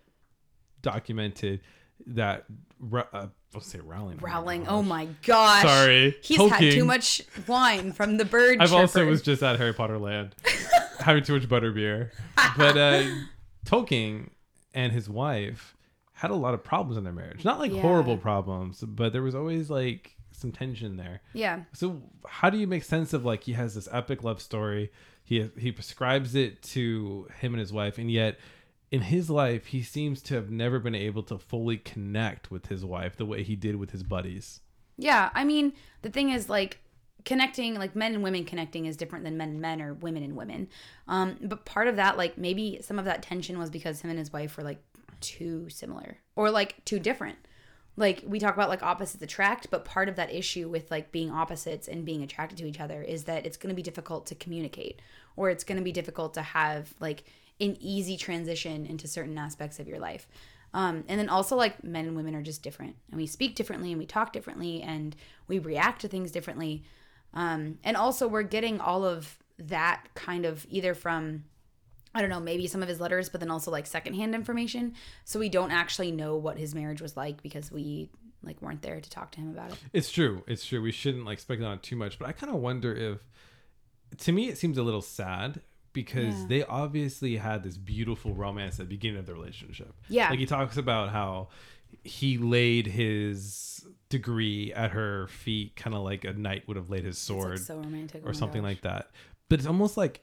documented 0.82 1.62
that 2.08 2.46
uh, 2.94 3.28
I'll 3.54 3.62
say 3.62 3.80
Rowling. 3.80 4.18
Rowling. 4.20 4.68
Oh 4.68 4.82
my 4.84 5.08
gosh. 5.26 5.64
Sorry, 5.64 6.16
He's 6.22 6.38
had 6.38 6.60
too 6.60 6.86
much 6.86 7.22
wine 7.48 7.92
from 7.94 8.18
the 8.18 8.26
bird. 8.26 8.58
I've 8.60 8.74
also 8.74 9.06
was 9.06 9.22
just 9.22 9.42
at 9.44 9.58
Harry 9.58 9.74
Potter 9.74 9.98
Land, 9.98 10.36
having 11.00 11.24
too 11.24 11.34
much 11.34 11.50
butterbeer. 11.50 12.12
But 12.56 12.78
uh, 12.78 13.04
Tolkien 13.66 14.30
and 14.74 14.94
his 14.94 15.10
wife 15.10 15.76
had 16.14 16.32
a 16.32 16.36
lot 16.36 16.54
of 16.54 16.64
problems 16.64 16.98
in 16.98 17.04
their 17.04 17.14
marriage. 17.14 17.44
Not 17.44 17.60
like 17.60 17.72
Yeah. 17.72 17.82
horrible 17.82 18.18
problems, 18.18 18.82
but 18.82 19.14
there 19.14 19.24
was 19.24 19.36
always 19.36 19.70
like 19.70 20.16
some 20.32 20.52
tension 20.52 20.96
there. 20.98 21.22
Yeah. 21.34 21.62
So 21.74 22.02
how 22.28 22.50
do 22.50 22.58
you 22.58 22.68
make 22.68 22.84
sense 22.84 23.14
of 23.14 23.26
like 23.26 23.44
he 23.44 23.54
has 23.54 23.74
this 23.76 23.88
epic 23.92 24.24
love 24.24 24.42
story? 24.42 24.92
He 25.30 25.48
he 25.60 25.72
prescribes 25.72 26.34
it 26.34 26.64
to 26.64 27.28
him 27.40 27.54
and 27.54 27.60
his 27.60 27.72
wife, 27.72 28.00
and 28.00 28.10
yet 28.10 28.40
in 28.90 29.02
his 29.02 29.30
life 29.30 29.68
he 29.68 29.84
seems 29.84 30.24
to 30.24 30.34
have 30.34 30.50
never 30.50 30.80
been 30.80 30.96
able 30.96 31.22
to 31.22 31.38
fully 31.38 31.78
connect 31.78 32.50
with 32.50 32.66
his 32.66 32.84
wife 32.84 33.16
the 33.16 33.28
way 33.28 33.44
he 33.44 33.56
did 33.56 33.76
with 33.76 33.92
his 33.92 34.02
buddies. 34.02 34.62
Yeah, 34.98 35.30
I 35.36 35.44
mean, 35.44 35.74
the 36.02 36.10
thing 36.10 36.32
is 36.32 36.50
like 36.50 36.80
connecting 37.26 37.76
like 37.76 37.96
men 37.96 38.16
and 38.16 38.24
women 38.24 38.44
connecting 38.44 38.88
is 38.88 38.98
different 38.98 39.24
than 39.24 39.38
men 39.38 39.50
and 39.50 39.62
men 39.62 39.84
or 39.84 39.94
women 39.94 40.24
and 40.24 40.36
women. 40.36 40.68
Um 41.08 41.38
but 41.40 41.64
part 41.64 41.88
of 41.88 41.98
that 41.98 42.18
like 42.18 42.40
maybe 42.40 42.80
some 42.82 42.98
of 42.98 43.06
that 43.06 43.22
tension 43.22 43.60
was 43.60 43.70
because 43.70 44.02
him 44.02 44.10
and 44.10 44.18
his 44.18 44.34
wife 44.34 44.58
were 44.58 44.64
like 44.64 44.82
too 45.22 45.70
similar 45.70 46.18
or 46.36 46.50
like 46.50 46.84
too 46.86 46.98
different. 46.98 47.38
Like 48.00 48.24
we 48.26 48.40
talk 48.40 48.54
about 48.56 48.70
like 48.70 48.82
opposites 48.82 49.22
attract, 49.22 49.70
but 49.70 49.84
part 49.84 50.08
of 50.08 50.16
that 50.16 50.34
issue 50.34 50.70
with 50.70 50.90
like 50.90 51.12
being 51.12 51.30
opposites 51.30 51.90
and 51.90 52.06
being 52.06 52.24
attracted 52.24 52.58
to 52.60 52.66
each 52.66 52.80
other 52.80 53.02
is 53.02 53.26
that 53.26 53.46
it's 53.46 53.58
going 53.58 53.70
to 53.70 53.76
be 53.76 53.84
difficult 53.84 54.26
to 54.28 54.36
communicate 54.36 55.02
or 55.36 55.50
it's 55.50 55.66
going 55.66 55.78
to 55.78 55.84
be 55.84 55.92
difficult 55.92 56.34
to 56.36 56.42
have 56.42 56.94
like 57.02 57.26
an 57.60 57.76
easy 57.82 58.16
transition 58.16 58.86
into 58.86 59.06
certain 59.06 59.38
aspects 59.38 59.80
of 59.80 59.88
your 59.88 60.00
life. 60.00 60.30
Um, 60.74 61.04
and 61.10 61.20
then 61.20 61.28
also 61.28 61.58
like 61.58 61.84
men 61.84 62.06
and 62.06 62.16
women 62.16 62.36
are 62.36 62.42
just 62.42 62.64
different 62.64 62.96
and 63.12 63.20
we 63.20 63.28
speak 63.28 63.56
differently 63.56 63.92
and 63.92 64.00
we 64.00 64.06
talk 64.06 64.32
differently 64.32 64.82
and 64.82 65.14
we 65.50 65.60
react 65.60 66.00
to 66.02 66.08
things 66.08 66.32
differently. 66.32 66.84
Um, 67.34 67.80
and 67.84 67.98
also 67.98 68.30
we're 68.30 68.44
getting 68.44 68.80
all 68.80 69.04
of 69.04 69.38
that 69.58 70.06
kind 70.14 70.46
of 70.46 70.66
either 70.70 70.94
from 70.94 71.44
I 72.16 72.22
don't 72.22 72.30
know, 72.30 72.40
maybe 72.40 72.66
some 72.68 72.82
of 72.82 72.90
his 72.90 73.00
letters, 73.00 73.30
but 73.30 73.40
then 73.40 73.52
also 73.52 73.70
like 73.72 73.86
secondhand 73.86 74.34
information. 74.34 74.94
So 75.26 75.40
we 75.40 75.48
don't 75.50 75.72
actually 75.72 76.12
know 76.12 76.36
what 76.38 76.58
his 76.58 76.74
marriage 76.74 77.02
was 77.02 77.16
like 77.16 77.42
because 77.44 77.72
we 77.72 78.10
like 78.42 78.62
weren't 78.62 78.82
there 78.82 79.00
to 79.00 79.10
talk 79.10 79.32
to 79.34 79.40
him 79.42 79.50
about 79.50 79.72
it. 79.72 79.78
It's 79.94 80.12
true. 80.12 80.44
It's 80.48 80.66
true. 80.66 80.82
We 80.82 80.92
shouldn't 80.92 81.26
like 81.26 81.40
speculate 81.40 81.70
on 81.72 81.78
it 81.78 81.84
too 81.84 81.96
much, 81.96 82.18
but 82.18 82.28
I 82.28 82.32
kind 82.32 82.54
of 82.54 82.60
wonder 82.62 82.94
if 82.96 83.20
to 84.20 84.32
me 84.32 84.48
it 84.48 84.58
seems 84.58 84.78
a 84.78 84.84
little 84.84 85.02
sad 85.04 85.62
because 85.94 86.40
Yeah. 86.42 86.46
they 86.48 86.64
obviously 86.64 87.38
had 87.38 87.64
this 87.64 87.78
beautiful 87.78 88.34
romance 88.34 88.80
at 88.80 88.88
the 88.90 88.96
beginning 88.96 89.20
of 89.20 89.26
the 89.26 89.34
relationship. 89.34 89.94
Yeah. 90.08 90.30
Like 90.30 90.40
he 90.40 90.46
talks 90.46 90.78
about 90.78 91.10
how 91.10 91.50
he 92.04 92.38
laid 92.38 92.88
his 92.88 93.86
degree 94.10 94.74
at 94.74 94.92
her 94.92 95.28
feet 95.28 95.76
kind 95.76 95.96
of 95.96 96.02
like 96.04 96.24
a 96.26 96.34
knight 96.34 96.68
would 96.68 96.78
have 96.78 96.90
laid 96.90 97.04
his 97.06 97.18
It's, 97.18 97.30
like, 97.30 97.40
sword 97.42 97.60
so 97.60 97.78
romantic 97.78 98.22
oh 98.24 98.30
or 98.30 98.34
my 98.34 98.38
something 98.40 98.62
gosh. 98.62 98.70
like 98.70 98.82
that. 98.82 99.12
But 99.50 99.60
it's 99.60 99.68
almost 99.68 99.98
like 99.98 100.22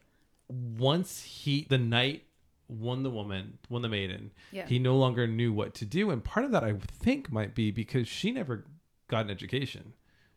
once 0.49 1.23
he 1.23 1.67
the 1.69 1.79
knight 1.79 2.25
won 2.69 3.03
the 3.03 3.11
woman, 3.11 3.59
won 3.69 3.83
the 3.83 3.89
maiden, 3.89 4.33
Yeah. 4.51 4.67
he 4.67 4.79
no 4.79 4.97
longer 4.97 5.27
knew 5.27 5.53
what 5.53 5.75
to 5.75 5.85
do. 5.85 6.11
And 6.11 6.23
part 6.23 6.45
of 6.45 6.53
that 6.53 6.65
I 6.65 6.75
think 6.75 7.31
might 7.31 7.55
be 7.55 7.71
because 7.71 8.09
she 8.09 8.31
never 8.33 8.65
got 9.09 9.25
an 9.25 9.31
education. 9.31 9.93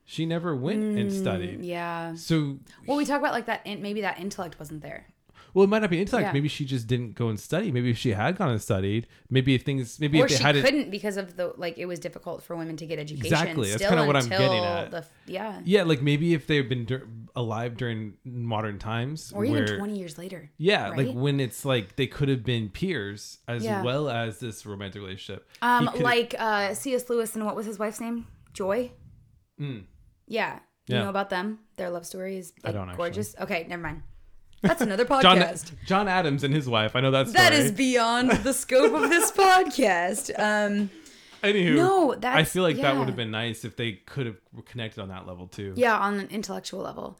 She 0.05 0.26
never 0.26 0.55
went 0.55 0.97
and 0.97 1.12
studied. 1.14 1.60
Mm, 1.62 1.66
Yeah. 1.68 2.16
So 2.16 2.60
Well, 2.88 2.97
we 2.97 3.05
talk 3.05 3.20
about 3.20 3.34
like 3.34 3.45
that. 3.47 3.66
in- 3.66 3.82
Maybe 3.82 4.01
that 4.01 4.20
intellect 4.20 4.57
wasn't 4.60 4.82
there. 4.82 5.07
Well, 5.54 5.64
it 5.64 5.68
might 5.68 5.80
not 5.80 5.89
be 5.89 6.00
intellect. 6.00 6.28
Yeah. 6.28 6.32
Maybe 6.34 6.47
she 6.47 6.66
just 6.66 6.88
didn't 6.88 7.16
go 7.16 7.30
and 7.30 7.39
study. 7.39 7.72
Maybe 7.72 7.89
if 7.91 7.97
she 7.97 8.12
had 8.12 8.38
gone 8.38 8.50
and 8.50 8.62
studied, 8.62 9.08
maybe 9.30 9.56
if 9.56 9.64
things, 9.64 10.00
maybe 10.00 10.22
or 10.22 10.26
if 10.26 10.32
they 10.32 10.38
she 10.38 10.43
had 10.43 10.56
it, 10.56 10.64
couldn't 10.66 10.91
because 10.91 11.18
of 11.18 11.36
the 11.38 11.54
like 11.58 11.78
it 11.78 11.86
was 11.86 12.00
difficult 12.00 12.43
for 12.43 12.56
women 12.56 12.78
to 12.78 12.86
get 12.86 13.00
education. 13.00 13.26
Exactly. 13.26 13.70
That's 13.70 13.82
kinda 13.88 14.06
what 14.06 14.16
I'm 14.16 14.28
getting 14.30 14.64
at. 14.64 14.91
The, 14.91 15.06
yeah. 15.26 15.62
yeah, 15.66 15.84
like 15.84 16.02
maybe 16.02 16.34
if 16.34 16.47
they've 16.47 16.68
been 16.68 16.86
dur- 16.86 17.08
alive 17.36 17.78
during 17.78 18.14
modern 18.26 18.80
times, 18.80 19.32
Or 19.36 19.45
even 19.45 19.66
twenty 19.78 19.97
years 19.97 20.18
later. 20.18 20.52
Yeah, 20.58 20.89
like 20.89 21.14
when 21.14 21.39
it's 21.39 21.66
like 21.66 21.95
they 21.95 22.08
could 22.08 22.30
have 22.30 22.43
been 22.43 22.70
peers 22.70 23.39
as 23.47 23.64
Yeah. 23.64 23.84
well 23.84 24.10
as 24.10 24.39
this 24.39 24.66
romantic 24.66 25.02
relationship. 25.02 25.47
Um, 25.62 25.89
like 26.00 26.36
uh, 26.38 26.74
C.S. 26.74 27.10
Lewis 27.10 27.36
and 27.36 27.45
what 27.45 27.56
was 27.56 27.66
his 27.66 27.80
wife's 27.80 28.00
name? 28.02 28.28
Joy. 28.54 28.91
Mm. 29.60 29.84
Yeah. 30.28 30.60
You 30.88 30.95
Yeah. 30.95 31.04
know 31.04 31.10
about 31.10 31.30
them? 31.30 31.60
Their 31.78 31.89
love 31.89 32.06
story 32.06 32.38
is 32.38 32.52
I 32.64 32.72
don't 32.72 32.89
actually. 32.89 32.97
gorgeous. 32.97 33.36
Okay, 33.39 33.66
never 33.70 33.82
mind. 33.84 34.04
That's 34.62 34.82
another 34.82 35.05
podcast. 35.14 35.72
John 35.86 36.07
Adams 36.07 36.43
and 36.43 36.53
his 36.53 36.68
wife. 36.68 36.95
I 36.95 37.01
know 37.01 37.12
that's 37.12 37.34
that 37.34 37.53
is 37.53 37.72
beyond 37.72 38.32
the 38.32 38.53
scope 38.53 38.93
of 38.93 39.10
this 39.10 39.32
podcast. 39.43 40.32
Um, 40.38 40.89
Anywho, 41.41 41.76
no, 41.76 42.16
that's 42.16 42.36
I 42.36 42.43
feel 42.43 42.64
like 42.64 42.76
that 42.82 42.97
would 42.97 43.07
have 43.07 43.16
been 43.16 43.32
nice 43.32 43.64
if 43.64 43.78
they 43.78 43.93
could 43.93 44.26
have 44.26 44.36
connected 44.66 45.01
on 45.01 45.07
that 45.07 45.26
level 45.26 45.47
too. 45.47 45.74
yeah 45.78 45.97
on 45.97 46.20
an 46.20 46.28
intellectual 46.32 46.82
level 46.82 47.18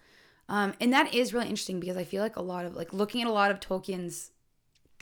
um 0.50 0.74
and 0.82 0.92
that 0.92 1.14
is 1.16 1.34
really 1.34 1.48
interesting 1.48 1.80
because 1.80 1.96
i 1.96 2.04
feel 2.04 2.22
like 2.22 2.36
a 2.36 2.42
lot 2.42 2.66
of 2.66 2.76
like 2.76 2.92
looking 2.92 3.22
at 3.22 3.28
a 3.30 3.32
lot 3.32 3.50
of 3.50 3.62
tolkien's 3.62 4.32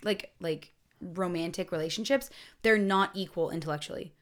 like 0.03 0.33
like 0.39 0.71
romantic 1.01 1.71
relationships 1.71 2.29
they're 2.61 2.77
not 2.77 3.09
equal 3.15 3.49
intellectually 3.49 4.13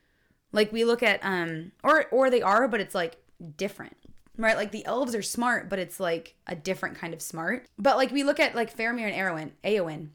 like 0.54 0.72
we 0.72 0.86
look 0.86 1.04
at 1.04 1.20
um 1.24 1.74
or 1.84 2.06
or 2.12 2.30
they 2.30 2.42
are 2.42 2.66
but 2.70 2.80
it's 2.80 2.96
like 2.96 3.18
different 3.58 3.98
right 4.38 4.58
like 4.58 4.72
the 4.72 4.86
elves 4.86 5.16
are 5.16 5.22
smart 5.22 5.70
but 5.70 5.80
it's 5.80 6.00
like 6.00 6.36
a 6.48 6.56
different 6.56 6.98
kind 6.98 7.14
of 7.14 7.22
smart 7.22 7.68
but 7.78 7.98
like 7.98 8.12
we 8.12 8.24
look 8.24 8.40
at 8.40 8.56
like 8.56 8.76
Faramir 8.76 9.12
and 9.12 9.16
Eowyn 9.16 9.52
Eowyn 9.64 10.10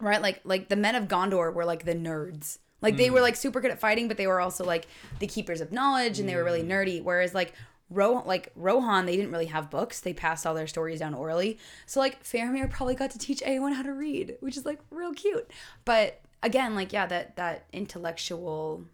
right 0.00 0.22
like 0.22 0.40
like 0.44 0.68
the 0.68 0.76
men 0.76 0.94
of 0.94 1.08
Gondor 1.08 1.52
were 1.52 1.64
like 1.64 1.84
the 1.84 1.94
nerds 1.94 2.58
like 2.82 2.96
they 2.96 3.10
were 3.10 3.18
hmm. 3.18 3.24
like 3.24 3.36
super 3.36 3.60
good 3.60 3.70
at 3.70 3.80
fighting 3.80 4.08
but 4.08 4.16
they 4.16 4.26
were 4.26 4.40
also 4.40 4.64
like 4.64 4.86
the 5.18 5.26
keepers 5.26 5.60
of 5.60 5.72
knowledge 5.72 6.18
and 6.18 6.28
they 6.28 6.36
were 6.36 6.44
really 6.44 6.62
hmm. 6.62 6.70
nerdy 6.70 7.02
whereas 7.02 7.34
like 7.34 7.52
Ro- 7.90 8.22
like 8.24 8.52
Rohan, 8.54 9.04
they 9.04 9.16
didn't 9.16 9.32
really 9.32 9.46
have 9.46 9.68
books. 9.68 10.00
They 10.00 10.14
passed 10.14 10.46
all 10.46 10.54
their 10.54 10.68
stories 10.68 11.00
down 11.00 11.12
orally. 11.12 11.58
So 11.86 11.98
like 11.98 12.22
Faramir 12.22 12.70
probably 12.70 12.94
got 12.94 13.10
to 13.10 13.18
teach 13.18 13.40
Eowyn 13.40 13.74
how 13.74 13.82
to 13.82 13.92
read, 13.92 14.36
which 14.38 14.56
is 14.56 14.64
like 14.64 14.78
real 14.90 15.12
cute. 15.12 15.50
But 15.84 16.20
again, 16.42 16.76
like 16.76 16.92
yeah, 16.92 17.06
that 17.06 17.34
that 17.34 17.66
intellectual 17.72 18.84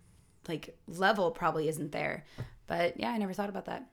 like 0.48 0.78
level 0.88 1.30
probably 1.30 1.68
isn't 1.68 1.92
there. 1.92 2.24
But 2.66 2.98
yeah, 2.98 3.10
I 3.10 3.18
never 3.18 3.34
thought 3.34 3.50
about 3.50 3.66
that. 3.66 3.86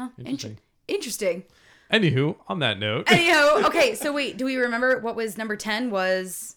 Huh? 0.00 0.08
Interesting. 0.18 0.58
Interesting. 0.88 1.42
Interesting. 1.42 1.44
Anywho, 1.92 2.36
on 2.48 2.60
that 2.60 2.78
note, 2.78 3.10
Anyhow, 3.10 3.62
okay, 3.66 3.94
so 3.94 4.12
wait, 4.12 4.36
do 4.38 4.44
we 4.44 4.56
remember 4.56 4.98
what 5.00 5.16
was 5.16 5.36
number 5.36 5.56
10 5.56 5.90
was 5.90 6.56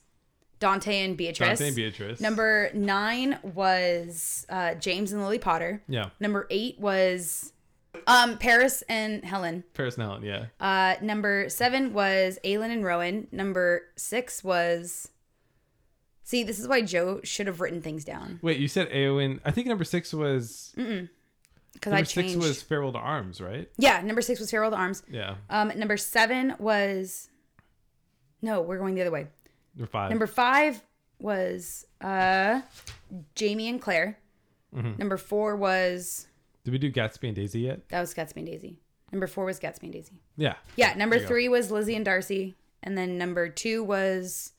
Dante 0.59 1.03
and 1.03 1.17
Beatrice? 1.17 1.59
Dante 1.59 1.67
and 1.67 1.75
Beatrice. 1.75 2.19
Number 2.21 2.69
9 2.73 3.39
was 3.41 4.45
uh, 4.49 4.75
James 4.75 5.11
and 5.11 5.21
Lily 5.23 5.39
Potter. 5.39 5.81
yeah, 5.87 6.09
Number 6.19 6.45
8 6.51 6.79
was 6.79 7.51
um, 8.07 8.37
Paris 8.37 8.83
and 8.87 9.25
Helen. 9.25 9.63
Paris 9.73 9.95
and 9.97 10.03
Helen. 10.03 10.23
Yeah, 10.23 10.45
Uh, 10.59 10.95
number 11.01 11.49
7 11.49 11.93
was 11.93 12.37
Aelin 12.45 12.69
and 12.71 12.83
Rowan. 12.85 13.27
Number 13.31 13.83
6 13.97 14.43
was 14.43 15.09
See, 16.25 16.43
this 16.43 16.57
is 16.59 16.67
why 16.69 16.81
Joe 16.81 17.19
should 17.23 17.47
have 17.47 17.59
written 17.59 17.81
things 17.81 18.05
down 18.05 18.39
wait, 18.41 18.57
you 18.59 18.67
said 18.67 18.89
Eowyn. 18.91 19.39
I 19.43 19.51
think 19.51 19.67
number 19.67 19.83
six 19.83 20.13
was 20.13 20.73
because 21.73 21.91
I 21.93 21.97
number 21.97 22.05
six 22.05 22.35
was 22.35 22.61
Farewell 22.61 22.91
to 22.93 22.99
Arms, 22.99 23.41
right? 23.41 23.69
yeah, 23.77 24.01
number 24.01 24.21
6 24.21 24.39
was 24.39 24.49
Farewell 24.51 24.71
to 24.71 24.77
Arms. 24.77 25.03
Yeah, 25.09 25.35
Um, 25.49 25.71
number 25.75 25.97
7 25.97 26.55
was 26.59 27.29
No, 28.41 28.61
we're 28.61 28.77
going 28.77 28.95
the 28.95 29.01
other 29.01 29.11
way. 29.11 29.27
number 29.75 29.89
five. 29.91 30.09
Number 30.09 30.27
five 30.27 30.81
was 31.19 31.85
uh 32.01 32.61
Jamie 33.35 33.69
and 33.69 33.81
Claire. 33.81 34.17
Mm-hmm. 34.75 34.97
Number 34.97 35.17
four 35.17 35.55
was 35.55 36.27
Did 36.63 36.71
we 36.71 36.77
do 36.77 36.91
Gatsby 36.91 37.27
and 37.27 37.35
Daisy 37.35 37.61
yet? 37.61 37.87
that 37.89 38.01
was 38.01 38.13
Gatsby 38.13 38.37
and 38.37 38.47
Daisy. 38.47 38.79
Number 39.11 39.27
four 39.27 39.45
was 39.45 39.59
Gatsby 39.59 39.83
and 39.83 39.93
Daisy. 39.93 40.21
Yeah. 40.37 40.55
Yeah. 40.75 40.93
Number 40.95 41.15
There 41.15 41.21
you 41.23 41.27
go. 41.27 41.33
three 41.33 41.49
was 41.49 41.69
Lizzie 41.71 41.95
and 41.95 42.03
Darcy, 42.03 42.55
and 42.81 42.97
then 42.97 43.17
number 43.17 43.47
two 43.49 43.83
was 43.83 44.53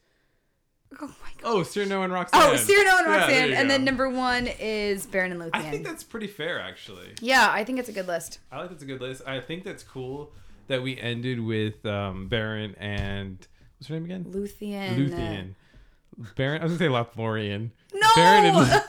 oh 1.00 1.06
my 1.06 1.28
god. 1.38 1.44
Oh, 1.44 1.62
Cyrano 1.62 2.02
and 2.02 2.12
Roxanne. 2.12 2.40
Oh, 2.42 2.56
Cyrano 2.56 2.98
and 2.98 3.06
Roxanne, 3.06 3.48
you 3.50 3.54
and 3.54 3.68
go. 3.68 3.74
then 3.74 3.84
number 3.84 4.08
one 4.08 4.46
is 4.58 5.06
Beren 5.06 5.30
and 5.30 5.40
Luthien. 5.40 5.50
I 5.54 5.62
think 5.70 5.84
that's 5.84 6.02
pretty 6.04 6.26
fair, 6.26 6.60
actually. 6.60 7.12
yeah, 7.20 7.48
I 7.50 7.64
think 7.64 7.78
it's 7.78 7.88
a 7.88 7.92
good 7.92 8.06
list. 8.06 8.38
I 8.52 8.60
like 8.60 8.70
that's 8.70 8.82
a 8.82 8.86
good 8.86 9.00
list. 9.00 9.22
I 9.26 9.40
think 9.40 9.64
that's 9.64 9.82
cool 9.82 10.32
that 10.68 10.82
we 10.82 10.98
ended 10.98 11.40
with 11.40 11.84
um, 11.86 12.28
Beren 12.30 12.74
and 12.78 13.46
what's 13.78 13.88
her 13.88 13.94
name 13.94 14.04
again? 14.04 14.24
Luthien. 14.24 14.92
uh, 14.92 15.16
Luthien. 15.16 15.54
Beren. 16.36 16.60
I 16.60 16.64
was 16.64 16.78
gonna 16.78 16.78
say 16.78 16.86
Lothlorien. 16.88 17.70
No. 17.92 18.06
Beren 18.08 18.44
and 18.44 18.82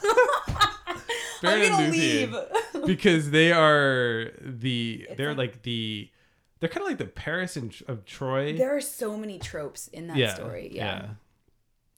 I'm 1.43 1.71
gonna 1.71 1.91
leave. 1.91 2.35
because 2.85 3.31
they 3.31 3.51
are 3.51 4.31
the 4.41 5.07
they're 5.17 5.29
like- 5.29 5.37
like 5.53 5.61
the 5.63 6.09
they're 6.59 6.69
kind 6.69 6.83
of 6.83 6.87
like 6.87 6.97
the 6.97 7.05
Paris 7.05 7.57
and, 7.57 7.75
of 7.87 8.05
Troy. 8.05 8.57
there 8.57 8.75
are 8.75 8.81
so 8.81 9.17
many 9.17 9.37
tropes 9.37 9.87
in 9.89 10.07
that 10.07 10.17
yeah, 10.17 10.33
story. 10.33 10.71
Yeah. 10.73 11.09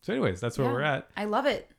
So, 0.07 0.13
anyways, 0.13 0.39
that's 0.39 0.57
where 0.57 0.67
Yeah. 0.67 0.73
we're 0.73 0.81
at. 0.83 1.09
I 1.17 1.25
love 1.25 1.45
it. 1.45 1.69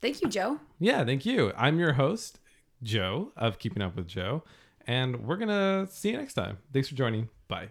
Thank 0.00 0.20
you, 0.20 0.28
Joe. 0.28 0.58
Yeah, 0.80 1.04
thank 1.04 1.24
you. 1.24 1.52
I'm 1.56 1.78
your 1.78 1.92
host, 1.92 2.40
Joe 2.82 3.30
of 3.36 3.60
Keeping 3.60 3.80
Up 3.80 3.94
with 3.94 4.08
Joe, 4.08 4.42
and 4.88 5.24
we're 5.24 5.36
gonna 5.36 5.86
see 5.88 6.10
you 6.10 6.16
next 6.16 6.34
time. 6.34 6.58
Thanks 6.72 6.88
for 6.88 6.96
joining. 6.96 7.28
Bye. 7.46 7.68